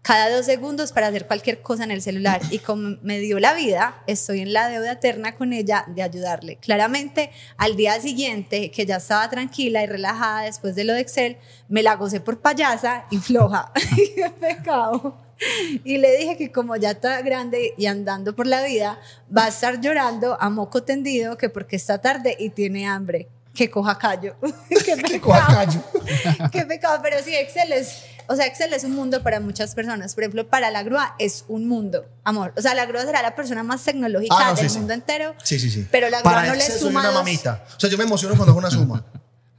[0.05, 2.43] cada dos segundos para hacer cualquier cosa en el celular.
[2.51, 6.57] Y como me dio la vida, estoy en la deuda eterna con ella de ayudarle.
[6.57, 11.39] Claramente, al día siguiente, que ya estaba tranquila y relajada después de lo de Excel,
[11.69, 13.73] me la gocé por payasa y floja.
[14.15, 15.17] ¡Qué pecado!
[15.85, 19.01] Y le dije que como ya está grande y andando por la vida,
[19.35, 23.29] va a estar llorando a moco tendido que porque está tarde y tiene hambre.
[23.55, 24.37] Que coja callo.
[24.69, 25.81] ¡Qué Que coja callo.
[26.53, 30.14] Qué pecado, pero sí, Excel es, o sea, Excel es un mundo para muchas personas.
[30.14, 32.53] Por ejemplo, para la grúa es un mundo, amor.
[32.57, 34.79] O sea, la grúa será la persona más tecnológica Ah, no, del sí, sí.
[34.79, 35.35] mundo entero.
[35.43, 35.87] Sí, sí, sí.
[35.91, 37.64] Pero la grúa Para no le Excel soy suma una dos- mamita.
[37.77, 39.05] O sea, yo me emociono cuando hago una suma.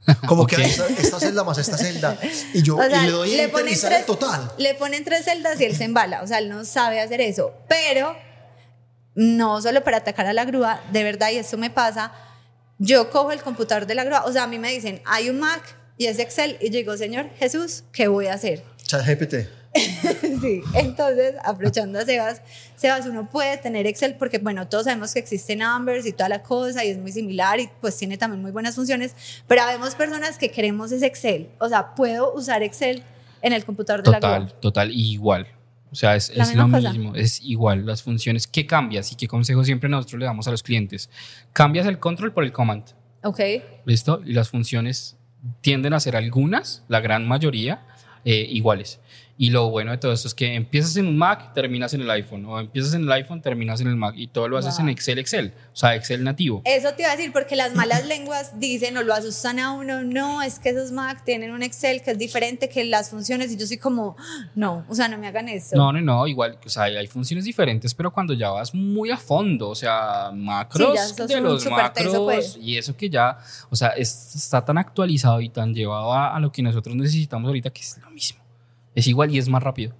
[0.28, 0.62] Como que Ok.
[0.62, 2.16] esta, esta celda más esta celda.
[2.54, 4.52] Y yo O sea, y le doy enter ponen y sale tres- total.
[4.58, 6.22] Le ponen tres celdas y él se embala.
[6.22, 7.52] O sea, él no sabe hacer eso.
[7.68, 8.16] Pero
[9.14, 12.12] no solo para atacar a la grúa, de verdad, y esto me pasa.
[12.78, 14.24] Yo cojo el computador de la grúa.
[14.26, 15.62] O sea, a mí me dicen, hay un Mac
[15.98, 16.56] y es Excel.
[16.60, 18.62] Y yo digo, Señor Jesús, ¿qué voy a hacer?
[18.84, 19.34] ChatGPT.
[20.40, 22.40] Sí, entonces, aprovechando a Sebas,
[22.76, 26.42] Sebas, uno puede tener Excel porque, bueno, todos sabemos que existen Numbers y toda la
[26.42, 29.14] cosa y es muy similar y pues tiene también muy buenas funciones,
[29.46, 31.48] pero habemos personas que queremos ese Excel.
[31.58, 33.02] O sea, puedo usar Excel
[33.42, 35.46] en el computador de la Total, total, igual.
[35.90, 36.92] O sea, es, es lo cosa.
[36.92, 37.86] mismo, es igual.
[37.86, 41.08] Las funciones, ¿qué cambias y qué consejo siempre nosotros le damos a los clientes?
[41.52, 42.84] Cambias el control por el command.
[43.22, 43.40] Ok.
[43.84, 44.20] ¿Listo?
[44.24, 45.16] Y las funciones
[45.60, 47.80] tienden a ser algunas, la gran mayoría,
[48.24, 49.00] eh, iguales.
[49.38, 52.10] Y lo bueno de todo esto es que empiezas en un Mac, terminas en el
[52.10, 54.84] iPhone, o empiezas en el iPhone, terminas en el Mac, y todo lo haces Wow.
[54.84, 56.62] en Excel, Excel, o sea, Excel nativo.
[56.64, 60.02] Eso te iba a decir, porque las malas lenguas dicen o lo asustan a uno,
[60.04, 63.58] no, es que esos Mac tienen un Excel que es diferente que las funciones, y
[63.58, 64.16] yo soy como,
[64.54, 65.76] no, o sea, no me hagan eso.
[65.76, 69.18] No, no, no, igual, o sea, hay, funciones diferentes, pero cuando ya vas muy a
[69.18, 70.94] fondo, o sea, macros
[71.28, 72.58] de los teso, macros pues.
[72.60, 73.36] y eso que ya,
[73.68, 77.48] o sea, es- está tan actualizado y tan llevado a, a lo que nosotros necesitamos
[77.48, 78.45] ahorita que es lo mismo.
[78.96, 79.94] Es igual y es más rápido,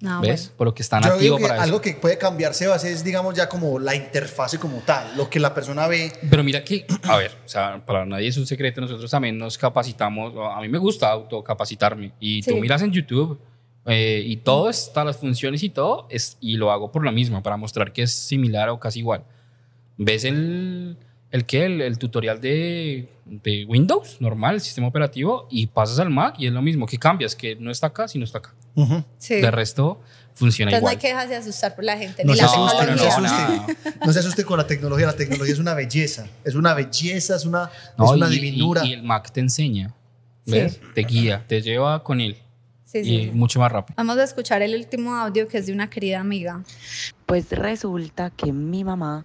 [0.00, 0.44] No, ¿ves?
[0.44, 0.56] Ah, bueno.
[0.56, 1.62] Por lo que está Yo nativo digo que para eso.
[1.64, 5.38] algo que puede cambiar, Sebas, es, digamos, ya como la interfase como tal, lo que
[5.38, 6.10] la persona ve.
[6.30, 9.58] Pero mira que, a ver, o sea, para nadie es un secreto, nosotros también nos
[9.58, 12.60] capacitamos, a mí me gusta autocapacitarme y tú Sí.
[12.60, 13.38] miras en YouTube
[13.86, 17.42] eh, y todo está, las funciones y todo, es, y lo hago por lo mismo,
[17.42, 19.24] para mostrar que es similar o casi igual.
[19.98, 20.96] ¿Ves el,
[21.32, 21.64] el qué?
[21.64, 26.46] El, el tutorial de, de Windows, normal, el sistema operativo, y pasas al Mac y
[26.46, 28.54] es lo mismo, que cambias, que no está acá, sino está acá.
[29.18, 29.34] Sí.
[29.36, 30.00] De resto,
[30.34, 30.94] funciona Entonces no igual.
[30.94, 33.64] hay que dejarse asustar por la gente, No ni se la asuste, no se tecnología.
[33.64, 33.94] asuste.
[34.06, 35.06] No se asuste con la tecnología.
[35.06, 36.26] La tecnología es una belleza.
[36.44, 38.84] Es una belleza, es una, No, es una y- y- divinura.
[38.86, 39.94] Y, el Mac te enseña,
[40.46, 40.52] Sí.
[40.52, 40.80] ¿ves?
[40.94, 42.36] Te guía, te lleva con él.
[42.84, 43.30] Sí, y sí.
[43.32, 43.94] mucho más rápido.
[43.96, 46.62] Vamos a escuchar el último audio que es de una querida amiga.
[47.26, 49.24] Pues resulta que mi mamá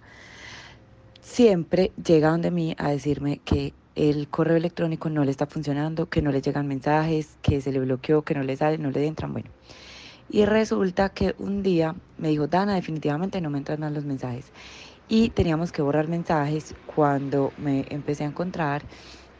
[1.27, 6.21] siempre llega donde mí a decirme que el correo electrónico no le está funcionando, que
[6.21, 9.33] no le llegan mensajes, que se le bloqueó, que no le sale, no le entran.
[9.33, 9.49] Bueno,
[10.29, 14.53] y resulta que un día me dijo, Dana, definitivamente no me entran más los mensajes.
[15.09, 18.83] Y teníamos que borrar mensajes cuando me empecé a encontrar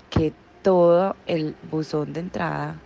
[0.09, 0.33] que
[0.63, 2.81] todo el buzón de entrada,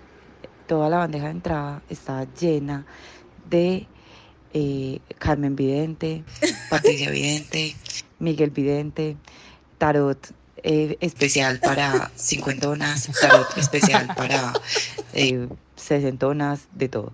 [0.67, 2.85] toda la bandeja de entrada estaba llena
[3.49, 3.87] de
[4.53, 6.23] eh, Carmen Vidente,
[6.69, 7.75] Patricia Vidente,
[8.19, 9.17] Miguel Vidente,
[9.77, 10.17] tarot
[10.63, 14.53] eh, especial para cincuentonas, tarot especial para
[15.13, 17.13] eh, sesentonas, de todo.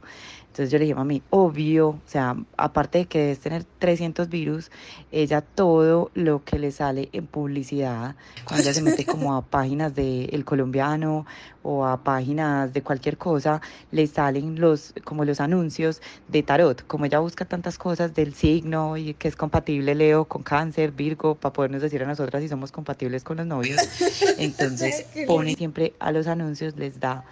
[0.58, 4.72] Entonces yo le dije, mami, obvio, o sea, aparte de que debes tener 300 virus,
[5.12, 9.94] ella todo lo que le sale en publicidad, cuando ella se mete como a páginas
[9.94, 11.28] de El Colombiano
[11.62, 16.88] o a páginas de cualquier cosa, le salen los, como los anuncios de tarot.
[16.88, 21.36] Como ella busca tantas cosas del signo y que es compatible Leo con cáncer, Virgo,
[21.36, 23.80] para podernos decir a nosotras si somos compatibles con los novios,
[24.40, 27.26] entonces pone siempre a los anuncios, les da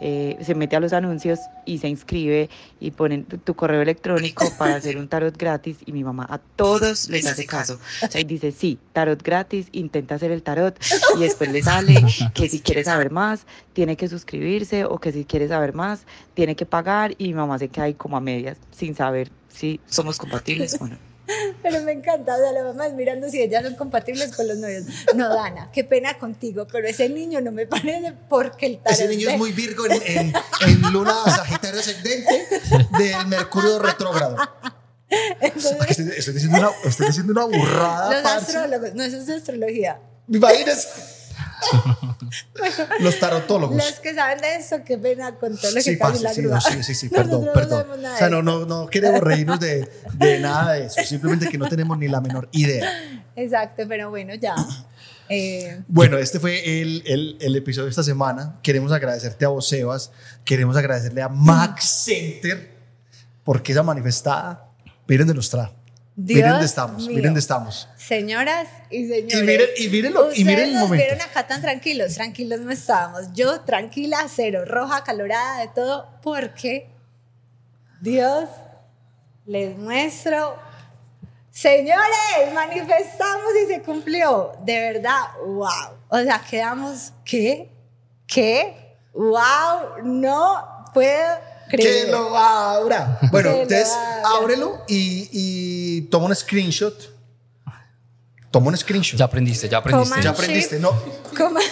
[0.00, 2.48] eh, se mete a los anuncios y se inscribe
[2.80, 6.38] y ponen tu, tu correo electrónico para hacer un tarot gratis y mi mamá a
[6.38, 7.78] todos les hace caso.
[8.02, 10.78] O sea, dice, sí, tarot gratis, intenta hacer el tarot
[11.16, 12.02] y después le sale
[12.34, 16.02] que si quiere saber más, tiene que suscribirse o que si quiere saber más,
[16.34, 19.80] tiene que pagar y mi mamá se queda ahí como a medias sin saber si
[19.86, 21.09] somos compatibles o no.
[21.62, 24.56] Pero me encanta, o sea, la mamá es mirando si ellas son compatibles con los
[24.58, 24.84] novios.
[25.14, 29.08] No, Dana, qué pena contigo, pero ese niño no me parece porque el tarot Ese
[29.08, 30.32] niño es muy virgo en, en-
[30.66, 32.46] en luna sagitario ascendente
[32.98, 34.36] del mercurio retrógrado.
[35.40, 38.56] Entonces, Estoy, estoy diciendo una, estoy diciendo una burrada, los parce.
[38.56, 40.00] astrólogos, no, eso es astrología.
[43.00, 43.76] Los tarotólogos.
[43.76, 46.42] Los que saben de eso, qué pena con todo lo que Sí, en la sí,
[46.42, 48.02] no, sí, sí, sí, perdón, Nosotros perdón.
[48.02, 51.58] No o sea, no, no, no queremos reírnos de, de nada de eso, simplemente que
[51.58, 52.90] no tenemos ni la menor idea.
[53.36, 54.54] Exacto, pero bueno, ya.
[55.32, 58.58] Eh, Bueno, este fue el, el, el episodio de esta semana.
[58.64, 60.10] Queremos agradecerte a vos, Sebas.
[60.44, 62.74] Queremos agradecerle a Max Center
[63.44, 64.68] porque esa manifestada,
[65.06, 65.72] miren de nos trajo.
[66.16, 67.10] Miren dónde estamos, mío.
[67.10, 67.88] miren dónde estamos.
[67.96, 69.34] Señoras y señores.
[69.34, 71.04] Y miren- y miren lo- y miren el nos momento.
[71.06, 73.32] vieron acá tan tranquilos, tranquilos no estábamos.
[73.32, 76.90] Yo tranquila, cero, roja, calorada, de todo, porque
[78.00, 78.48] Dios
[79.46, 80.56] les muestro.
[81.50, 84.52] Señores, manifestamos y se cumplió.
[84.64, 85.68] De verdad, wow.
[86.08, 87.70] O sea, quedamos, ¿qué?
[88.26, 88.96] ¿Qué?
[89.12, 91.36] Wow, no puedo
[91.68, 92.06] creer.
[92.06, 93.18] Que lo abra.
[93.32, 93.92] Bueno, entonces
[94.24, 95.59] ábrelo y, y
[96.02, 97.16] toma un screenshot
[98.50, 99.16] Toma un screenshot.
[99.18, 100.08] Ya aprendiste, ya aprendiste.
[100.10, 100.82] Coman Ya aprendiste, Shift.
[100.82, 100.90] no.
[101.36, 101.62] Coman-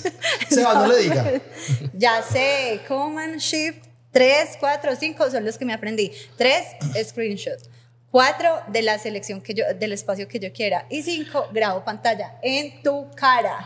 [0.50, 1.24] Seba, no le diga.
[1.94, 6.12] Ya sé, Command Shift 3, 4, 5 son los que me aprendí.
[6.36, 7.70] 3 screenshots.
[8.10, 10.86] 4 de la selección que yo, del espacio que yo quiera.
[10.90, 13.56] Y 5 grabo pantalla en tu cara.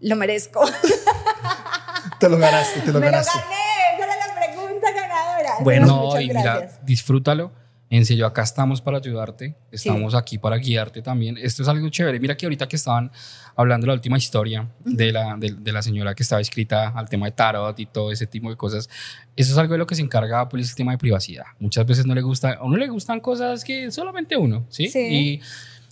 [0.00, 0.64] Lo merezco.
[2.18, 3.38] Te lo ganaste, te lo Me lo ganaste.
[3.38, 3.54] gané.
[3.94, 5.50] Esa era la pregunta ganadora.
[5.60, 5.86] Bueno.
[5.86, 6.56] No, muchas y gracias.
[6.72, 7.52] mira, disfrútalo.
[7.92, 9.56] En serio, acá estamos para ayudarte.
[9.72, 11.36] Estamos aquí para guiarte también.
[11.36, 12.20] Esto es algo chévere.
[12.20, 13.10] Mira que ahorita que estaban
[13.56, 17.08] hablando de la última historia de, la, de, de la señora que estaba escrita al
[17.08, 18.88] tema de tarot y todo ese tipo de cosas,
[19.34, 21.46] eso es algo de lo que se encarga Apple, es el tema de privacidad.
[21.58, 24.88] Muchas veces no le gusta, a uno le gustan cosas que solamente uno, ¿sí?
[24.88, 25.00] Sí.
[25.00, 25.40] Y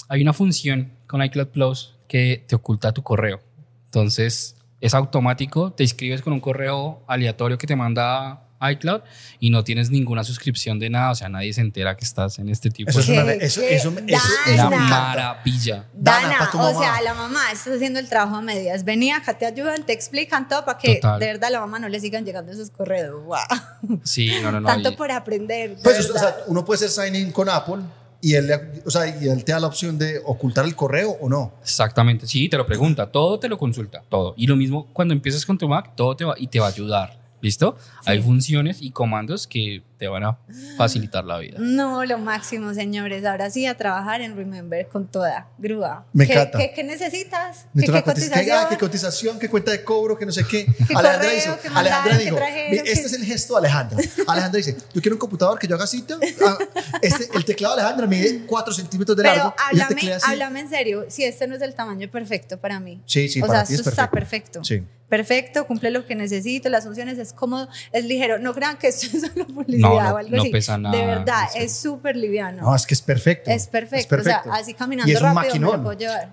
[0.09, 3.41] hay una función con iCloud Plus que te oculta tu correo.
[3.87, 9.01] Entonces, es automático, te inscribes con un correo aleatorio que te manda iCloud
[9.41, 12.49] y no tienes ninguna suscripción de nada, o sea, nadie se entera que estás en
[12.49, 13.13] este tipo Eso es de...
[13.15, 14.05] Una, eso, eso, eso,
[14.47, 15.87] Es una maravilla.
[15.95, 16.79] Dana, Dana, o mamá.
[16.79, 18.85] sea, la mamá está haciendo el trabajo a medias.
[18.85, 21.21] Vení acá, te ayudan, te explican todo para que Total.
[21.21, 23.25] de verdad la mamá no le sigan llegando esos correos.
[23.25, 23.99] Wow.
[24.05, 24.67] Sí, no, no, no.
[24.69, 25.77] Tanto y- por aprender.
[25.77, 27.83] de Pues, o sea, uno puede hacer sign in con Apple
[28.21, 31.17] y él, le- o sea, y él te da la opción de ocultar el correo
[31.21, 31.53] o no.
[31.63, 34.35] Exactamente, sí, te lo pregunta, todo te lo consulta, todo.
[34.37, 36.71] Y lo mismo cuando empiezas con tu Mac, todo te va y te va a
[36.71, 37.77] ayudar, ¿listo?
[38.05, 40.39] Hay funciones y comandos que te van a
[40.77, 41.57] facilitar la vida.
[41.61, 43.25] No, lo máximo, señores.
[43.25, 46.07] Ahora sí, a trabajar en Remember con toda grúa.
[46.13, 46.59] Me ¿Qué, encanta.
[46.59, 47.67] ¿qué, qué necesitas?
[47.75, 48.69] ¿Qué, qué una cotiz- ¿Qué, ah, cotización?
[48.69, 50.67] qué cotización, qué cuenta de cobro, que no sé qué.
[50.89, 53.25] ¿Qué Alejandra correo, dijo, qué mandaron, Alejandra qué dijo, trajeron, "Ve, qué-" este es el
[53.25, 53.99] gesto de Alejandra.
[54.29, 56.17] Alejandra dice, yo quiero un computador que yo haga cita.
[56.47, 56.57] Ah,
[57.03, 59.55] Este, el teclado de Alejandra mide 4 centímetros de Pero largo.
[59.59, 60.31] y háblame, teclea así.
[60.31, 63.03] háblame en serio, si este no es el tamaño perfecto para mí.
[63.07, 64.61] Sí, sí, o para sea, ti es esto está perfecto.
[64.61, 64.65] perfecto.
[64.65, 64.83] Sí.
[65.09, 68.39] Perfecto, cumple lo que necesito, las funciones es cómodo, es ligero.
[68.39, 70.51] No crean que esto es solo publicidad No, no, o algo no así.
[70.51, 72.63] pesa nada, De verdad, es súper liviano.
[72.63, 73.51] No, es que es perfecto.
[73.51, 74.17] es, perfecto.
[74.17, 75.83] O sea, así caminando Y es un rápido me lo maquinón.
[75.85, 76.31] puedo llevar.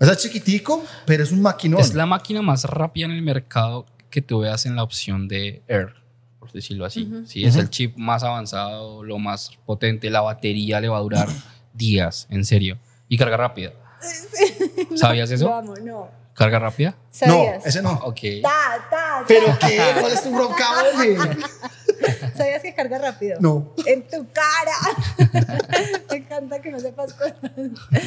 [0.00, 1.80] O sea, es chiquitico, pero es un maquinón.
[1.80, 5.62] Es la máquina más rápida en el mercado que tú veas en la opción de
[5.68, 5.94] Air,
[6.38, 7.10] por decirlo así.
[7.26, 11.28] Sí, es el chip más avanzado, lo más potente, la batería le va a durar
[11.74, 12.78] días, en serio.
[13.08, 13.72] Y carga rápida.
[14.96, 15.50] ¿Sabías eso?
[15.50, 16.08] Vamos, no.
[16.34, 16.90] ¿Carga rápida?
[16.90, 17.66] no, ¿Sabías?
[17.66, 17.90] ese no.
[18.04, 18.20] Ok.
[18.42, 19.24] Ta, ta, ta.
[19.26, 19.80] ¿Pero qué?
[19.98, 20.66] ¿Cuál es tu bronca,
[20.96, 21.16] oye?
[22.36, 23.38] ¿Sabías que carga rápido?
[23.40, 23.74] No.
[23.86, 24.72] En tu cara.
[26.10, 27.36] Me encanta que no sepas cosas.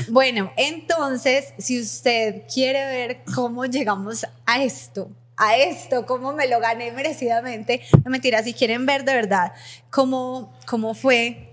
[0.10, 6.60] Bueno, entonces, si usted quiere ver cómo llegamos a esto, a esto, cómo me lo
[6.60, 9.54] gané merecidamente, no mentira, si quieren ver de verdad
[9.90, 11.52] cómo, cómo fue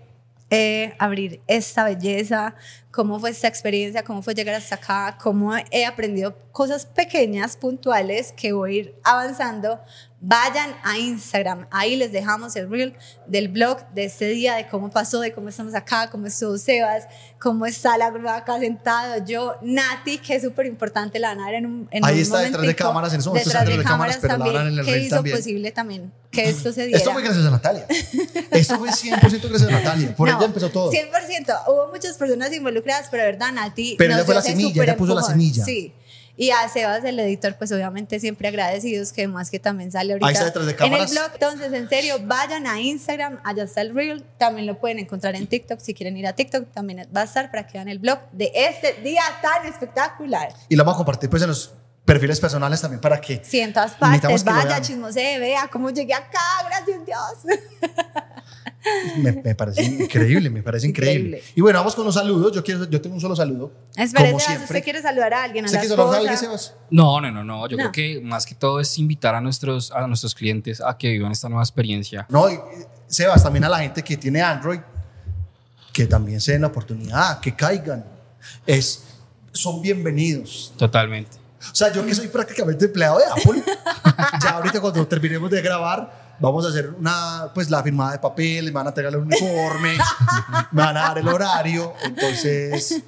[0.51, 2.55] eh, abrir esta belleza,
[2.99, 8.33] cómo fue esta experiencia, cómo fue llegar hasta acá, cómo he aprendido cosas pequeñas, puntuales,
[8.37, 9.79] que voy a ir avanzando,
[10.21, 11.69] vayan a Instagram.
[11.71, 12.97] Ahí les dejamos el reel
[13.29, 17.05] del blog de este día, de cómo pasó, de cómo estamos acá, cómo estuvo Sebas,
[17.39, 21.47] cómo está la grúa acá sentado, yo, Nati, que es súper importante, la van a
[21.47, 23.77] ver en un, en Ahí un está detrás de cámaras, en momento detrás está de
[23.77, 25.37] detrás de cámaras, pero la también, verán en el que reel hizo también.
[25.37, 26.99] posible también que esto se diera.
[26.99, 27.87] Esto fue gracias a Natalia.
[28.51, 30.15] Esto fue 100% gracias a Natalia.
[30.15, 30.91] Por No, ella empezó todo.
[30.91, 31.63] 100%.
[31.69, 33.97] Hubo muchas personas involucradas, pero de verdad, Nati.
[33.97, 35.65] Pero nos ella fue la semilla, ella puso la semilla.
[35.65, 35.93] Sí.
[36.41, 40.29] Y a Sebas, el editor, pues obviamente siempre agradecidos, que más que también sale ahorita
[40.29, 41.31] Ahí está detrás de en el blog.
[41.35, 44.25] Entonces, en serio, vayan a Instagram, allá está el reel.
[44.39, 45.81] También lo pueden encontrar en TikTok.
[45.81, 48.53] Si quieren ir a TikTok, también va a estar para que vean el blog de
[48.55, 50.55] este día tan espectacular.
[50.69, 51.73] Y lo vamos a compartir pues en los
[52.09, 54.45] perfiles personales también para que Sí, en todas partes.
[54.45, 54.83] Vaya, vean.
[54.83, 56.41] chismosee, vea cómo llegué acá.
[56.67, 57.59] Gracias, Dios.
[59.19, 61.39] me, me parece increíble, me parece increíble.
[61.39, 61.53] Increíble.
[61.55, 62.53] Y bueno, vamos con los saludos.
[62.55, 63.73] Yo quiero, yo tengo un solo saludo.
[63.95, 64.65] Espera, como Sebas, siempre.
[64.65, 65.65] ¿usted quiere saludar a alguien?
[65.65, 66.75] A ¿Usted quiere saludar a alguien, Sebas?
[66.91, 67.69] No, no, no, no.
[67.69, 67.91] Yo No.
[67.91, 71.31] creo que más que todo es invitar a nuestros, a nuestros clientes a que vivan
[71.33, 72.27] esta nueva experiencia.
[72.31, 72.59] No, y,
[73.07, 74.81] Sebas, también a la gente que tiene Android,
[75.93, 78.05] que también se den la oportunidad, que caigan.
[78.67, 79.05] Es,
[79.53, 80.73] son bienvenidos.
[80.79, 81.37] Totalmente.
[81.61, 83.63] O sea, yo que soy prácticamente empleado de Apple,
[84.43, 88.67] ya ahorita cuando terminemos de grabar, vamos a hacer una, pues la firmada de papel,
[88.67, 89.99] me van a entregar el uniforme,
[90.73, 93.03] me van a dar el horario, entonces...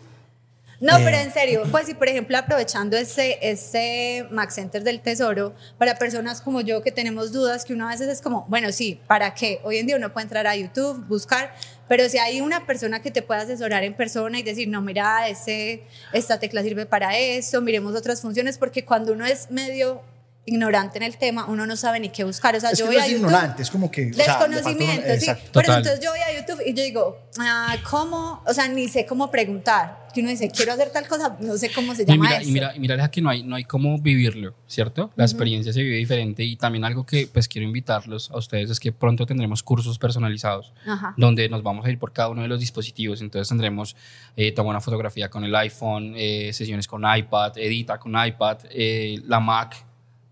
[0.81, 1.03] No, Eh.
[1.05, 5.97] pero en serio, pues si por ejemplo aprovechando ese, ese Max Center del Tesoro, para
[5.97, 9.35] personas como yo que tenemos dudas, que uno a veces es como, bueno, sí, ¿para
[9.35, 9.61] qué?
[9.63, 11.55] Hoy en día uno puede entrar a YouTube, buscar,
[11.91, 15.29] pero si hay una persona que te pueda asesorar en persona y decir, no, mira,
[15.29, 20.01] ese, esta tecla sirve para esto, miremos otras funciones, porque cuando uno es medio
[20.47, 22.57] ignorante en el tema, uno no sabe ni qué buscar.
[22.57, 23.27] O sea, Es yo que voy no a es YouTube.
[23.27, 24.11] ignorante, es como que...
[24.11, 25.27] o sea, Desconocimiento, sí.
[25.27, 25.77] Pero Total.
[25.79, 28.43] entonces yo voy a YouTube y yo digo, ah, ¿cómo?
[28.47, 30.01] O sea, ni sé cómo preguntar.
[30.13, 32.41] Que uno dice, quiero hacer tal cosa, no sé cómo se No, y llama mira,
[32.41, 32.49] eso.
[32.49, 35.13] y mira, y mira, que no hay, no hay cómo vivirlo, ¿cierto?
[35.15, 38.81] La experiencia se vive diferente y también algo que pues quiero invitarlos a ustedes es
[38.81, 41.15] que pronto tendremos cursos personalizados Ajá.
[41.17, 43.21] donde nos vamos a ir por cada uno de los dispositivos.
[43.21, 43.95] Entonces tendremos
[44.37, 49.21] eh, toma una fotografía con el iPhone, eh, sesiones con iPad, edita con iPad, eh,
[49.29, 49.87] la Mac.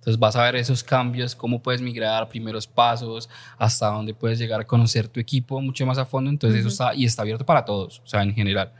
[0.08, 3.28] Entonces vas a ver esos cambios, cómo puedes migrar, primeros pasos,
[3.58, 6.30] hasta dónde puedes llegar a conocer tu equipo mucho más a fondo.
[6.30, 8.72] Entonces eso está, y está abierto para todos, o sea, en general.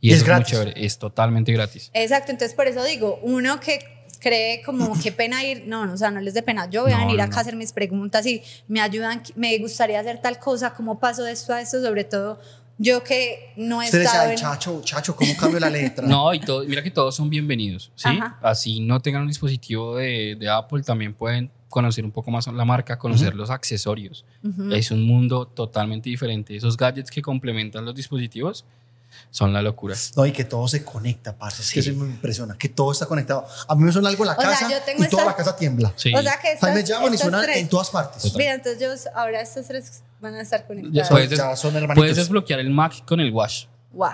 [0.00, 0.52] Y, Y es eso es, muy gratis.
[0.52, 1.90] chévere, es totalmente gratis.
[1.92, 3.80] Exacto, entonces por eso digo, uno que
[4.20, 6.92] cree como qué pena ir, no, no, o sea, no les dé pena, yo voy
[6.92, 7.38] a No, venir no, acá no.
[7.38, 11.32] a hacer mis preguntas y me ayudan, me gustaría hacer tal cosa, cómo paso de
[11.32, 12.38] esto a esto, sobre todo
[12.78, 14.36] yo que no he estado en...
[14.36, 16.06] chacho, chacho, ¿cómo cambio la letra?
[16.08, 18.08] No, y todo, mira que todos son bienvenidos, ¿sí?
[18.08, 18.38] Ajá.
[18.42, 22.64] Así no tengan un dispositivo de, de Apple, también pueden conocer un poco más la
[22.64, 24.24] marca, conocer los accesorios.
[24.70, 26.56] Es un mundo totalmente diferente.
[26.56, 28.64] Esos gadgets que complementan los dispositivos
[29.30, 29.94] son la locura.
[30.16, 31.62] No, y que todo se conecta, parce.
[31.62, 31.90] Es que Sí.
[31.90, 33.46] eso me impresiona, que todo está conectado.
[33.68, 35.30] A mí me suena algo en la O sea, casa yo tengo y toda esta-
[35.32, 35.92] la casa tiembla.
[35.96, 36.14] Sí.
[36.14, 38.34] O sea que estas, me llaman y suenan tres- en todas partes.
[38.34, 41.06] Mira, entonces yo, ahora estos tres van a estar Ya conectados.
[41.08, 41.96] Son- puedes, des- ya son hermanitos.
[42.02, 43.66] puedes desbloquear el Mac con el Wash.
[43.92, 44.10] Wow.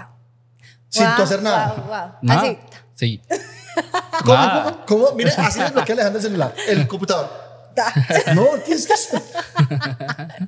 [0.89, 1.75] Sin Wow, tú hacer nada.
[1.77, 2.13] wow, wow.
[2.23, 2.41] Nada.
[2.43, 2.59] Así.
[2.95, 3.23] Sí.
[4.25, 4.85] ¿Cómo, Nada.
[4.87, 5.17] cómo, cómo?
[5.17, 7.31] Mira, así es lo que Alejandro el celular, el computador.
[7.75, 7.91] Ta.
[8.35, 9.23] No, tienes que hacer.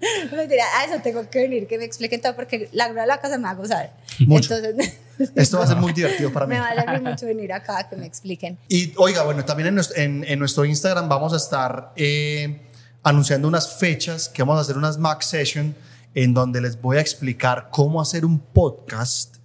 [0.32, 3.20] Mentira, a eso tengo que venir, que me expliquen todo, porque la grúa de la
[3.20, 3.92] casa me va a gozar.
[4.20, 4.54] Mucho.
[4.54, 4.98] Entonces,
[5.34, 6.54] Esto va a ser muy divertido para mí.
[6.54, 8.58] me va a servir mucho venir acá que me expliquen.
[8.68, 12.62] Y oiga, bueno, también en nuestro, en, en nuestro Instagram vamos a estar eh,
[13.02, 15.74] anunciando unas fechas que vamos a hacer unas Mac Session
[16.14, 19.36] en donde les voy a explicar cómo hacer un podcast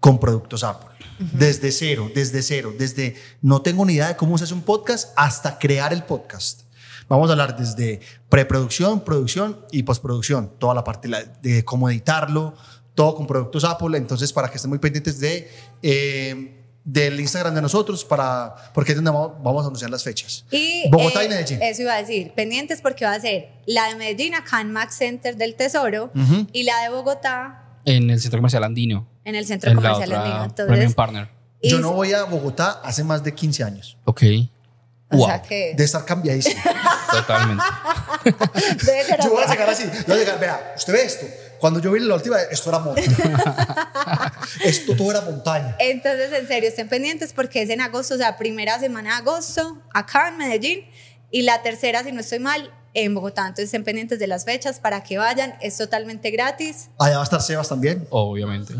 [0.00, 0.90] con productos Apple.
[1.32, 5.12] Desde cero, desde cero, desde no tengo ni idea de cómo se hace un podcast
[5.16, 6.65] hasta crear el podcast.
[7.08, 11.08] Vamos a hablar desde preproducción, producción y postproducción, toda la parte
[11.42, 12.54] de cómo editarlo,
[12.94, 13.96] todo con productos Apple.
[13.96, 15.48] Entonces, para que estén muy pendientes de,
[15.82, 20.44] eh, del Instagram de nosotros, para, porque es donde vamos a anunciar las fechas.
[20.50, 21.62] Y, Bogotá y eh, Medellín.
[21.62, 24.96] Eso iba a decir, pendientes porque va a ser la de Medellín acá en Max
[24.96, 26.46] Center del Tesoro Ujú.
[26.52, 29.06] y la de Bogotá En el centro comercial andino.
[29.24, 30.66] en el Centro En la Comercial otra Andino.
[30.66, 31.28] Premium Partner.
[31.62, 33.96] Yo no voy a Bogotá hace más de 15 años.
[34.04, 34.22] Ok.
[35.10, 35.26] O Wow.
[35.26, 36.60] sea que De estar cambiadísimo.
[37.10, 37.64] Totalmente.
[38.84, 39.84] debe ser yo voy a llegar así.
[39.84, 41.26] Yo voy a llegar, vea, usted ve esto.
[41.58, 43.02] Cuando yo vine la última esto era monte.
[44.64, 45.76] esto todo era montaña.
[45.78, 49.80] Entonces, en serio, estén pendientes porque es en agosto, o sea, primera semana de agosto
[49.94, 50.80] acá en Medellín
[51.30, 53.42] y la tercera, si no estoy mal, en Bogotá.
[53.42, 55.54] Entonces, estén pendientes de las fechas para que vayan.
[55.60, 56.88] Es totalmente gratis.
[56.98, 58.06] Allá va a estar Sebas también.
[58.10, 58.74] Obviamente.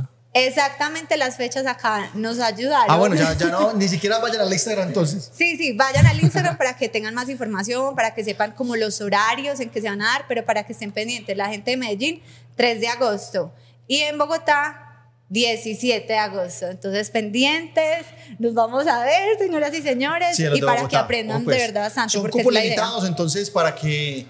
[0.45, 2.87] Exactamente las fechas acá nos ayudaron.
[2.91, 5.31] Ah, bueno, ya, ya no, ni siquiera vayan al Instagram entonces.
[5.37, 9.01] Sí, sí, vayan al Instagram para que tengan más información, para que sepan como los
[9.01, 11.37] horarios en que se van a dar, pero para que estén pendientes.
[11.37, 12.23] La gente de Medellín,
[12.57, 13.53] 3 de agosto.
[13.89, 14.83] Y en Bogotá,
[15.29, 16.67] 17 de agosto.
[16.69, 18.07] Entonces, pendientes,
[18.39, 20.89] nos vamos a ver, señoras y señores, Sí, y para Bogotá.
[20.89, 22.13] que aprendan Oh, pues, de verdad bastante.
[22.13, 24.27] Son porque cupos limitados, entonces para que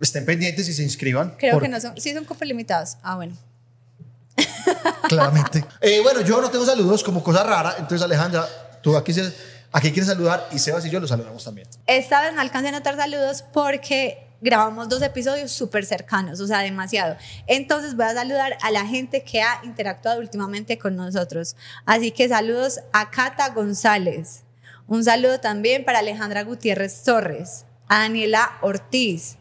[0.00, 1.34] estén pendientes y se inscriban.
[1.38, 2.96] Creo por- que no son, sí son cupos limitados.
[3.02, 3.34] Ah, bueno.
[5.08, 5.64] Claramente.
[5.80, 8.46] Eh, bueno, yo no tengo saludos como cosa rara, entonces Alejandra,
[8.82, 9.32] tú aquí, se-
[9.80, 11.68] quieres saludar y Sebas y yo los saludamos también.
[11.86, 16.58] Esta vez no alcancé a anotar saludos porque grabamos dos episodios súper cercanos, o sea,
[16.60, 17.16] demasiado.
[17.46, 21.56] Entonces voy a saludar a la gente que ha interactuado últimamente con nosotros.
[21.86, 24.42] Así que saludos a Cata González.
[24.86, 29.36] Un saludo también para Alejandra Gutiérrez Torres, a Daniela Ortiz,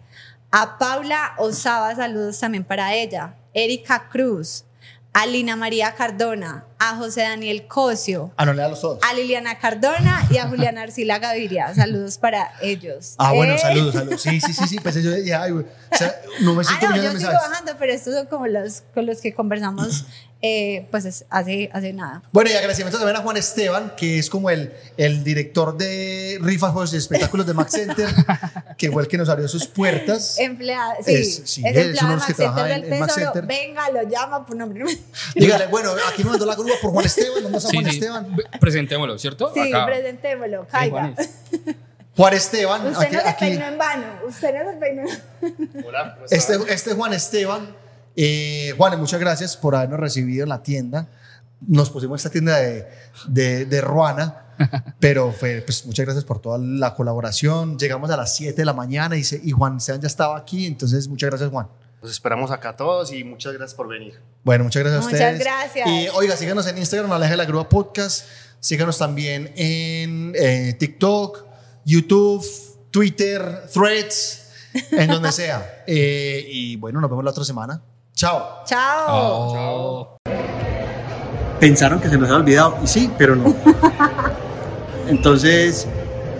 [0.52, 4.64] a Paula Osaba, saludos también para ella, Erika Cruz,
[5.14, 9.00] a Lina María Cardona, a José Daniel Cosio, Ah, no, le da los todos.
[9.04, 11.74] a Liliana Cardona y a Juliana Arcila Gaviria.
[11.76, 13.14] Saludos para ellos.
[13.20, 14.22] Ah, bueno, Eh, saludos, saludos.
[14.22, 15.64] Sí, sí, sí, sí, pues yo ya, o
[15.96, 19.34] sea, 900 Ah, no, yo sigo bajando, pero estos son como los con los que
[19.36, 20.06] conversamos
[20.46, 22.22] eh, pues es- hace, hace nada.
[22.34, 26.72] Bueno, y agradecimientos también a Juan Esteban, que es como el, el director de rifas,
[26.74, 28.10] juegos y espectáculos de Max Center,
[28.78, 30.38] que fue el que nos abrió sus puertas.
[30.38, 33.16] Empleado, sí, Es- es, sí, es empleado uno de Max Center del en- en Max
[33.16, 33.34] Tesoro.
[33.34, 33.58] Center.
[33.58, 34.84] Venga, lo llama por nombre.
[35.36, 37.98] Dígale, bueno, aquí me mandó la grúa por Juan Esteban, vamos a Sí, Juan sí.
[37.98, 38.36] Esteban.
[38.60, 39.52] Presentémoslo, ¿cierto?
[39.54, 39.86] Sí, Acá.
[39.86, 41.14] presentémoslo, caiga.
[42.18, 45.02] Juan Esteban, Usted aquí, no se aquí- peinó en vano, usted no se peinó
[45.42, 47.76] en Hola, ¿cómo este, este Juan Esteban.
[48.16, 51.08] Eh, Juan, muchas gracias por habernos recibido en la tienda.
[51.68, 52.88] Nos pusimos esta tienda de,
[53.28, 54.46] de, de Ruana,
[55.00, 57.78] pero fue, pues, muchas gracias por toda la colaboración.
[57.80, 60.66] Llegamos a las 7 de la mañana y, se- y Juan Esteban ya estaba aquí,
[60.66, 61.68] entonces muchas gracias, Juan.
[62.02, 64.20] Los esperamos acá todos y muchas gracias por venir.
[64.44, 65.40] Bueno, muchas gracias a Muchas ustedes.
[65.40, 65.88] gracias.
[65.88, 68.26] Y oiga, síganos en Instagram, Aleja de la Grúa Podcast.
[68.60, 71.46] Síganos también en eh, TikTok,
[71.86, 72.46] YouTube,
[72.92, 74.48] Twitter, Threads,
[74.92, 75.84] en donde sea.
[75.88, 77.82] Eh, y bueno, nos vemos la otra semana.
[78.24, 78.64] Chao.
[78.64, 79.06] Chao.
[79.10, 80.18] Oh.
[81.60, 83.54] pensaron que se nos había olvidado y sí, pero no.
[85.10, 85.86] Entonces,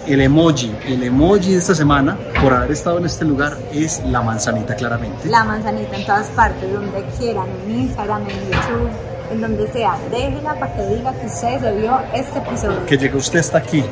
[0.08, 4.22] el emoji, el emoji de esta semana, por haber estado en este lugar, es la
[4.22, 5.28] manzanita claramente.
[5.28, 8.90] La manzanita en todas partes, donde quieran, en Instagram, en YouTube,
[9.34, 9.98] en donde sea.
[10.10, 12.86] Déjela para que diga que usted se vio este episodio.
[12.86, 13.84] Que llegó usted hasta aquí,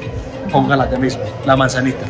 [0.49, 2.05] póngala ya mismo, la manzanita.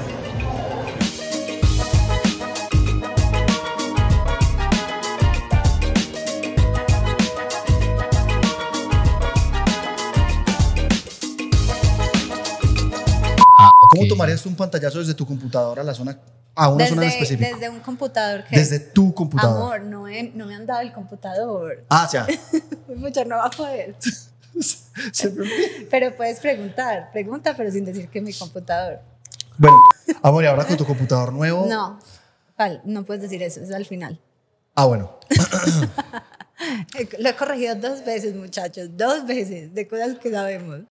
[14.21, 16.17] Tomarías tú un pantallazo desde tu computadora a la zona,
[16.55, 17.49] a una zona en específico?
[17.53, 18.43] desde un computador.
[18.45, 19.57] que Desde tu computador.
[19.75, 21.83] Amor, no, he- no me han dado el computador.
[21.89, 22.25] Ah, ya.
[22.95, 23.95] Mucho no va a poder.
[25.89, 27.09] Pero puedes preguntar.
[27.11, 28.99] Pregunta, pero sin decir que es mi computador.
[29.57, 29.77] bueno,
[30.21, 31.65] amor, y ahora con tu computador nuevo.
[31.67, 31.97] No,
[32.85, 34.19] no puedes decir eso, es al final.
[34.75, 35.17] Ah, bueno.
[37.19, 40.81] Lo he corregido dos veces, muchachos, dos veces, de cosas que sabemos.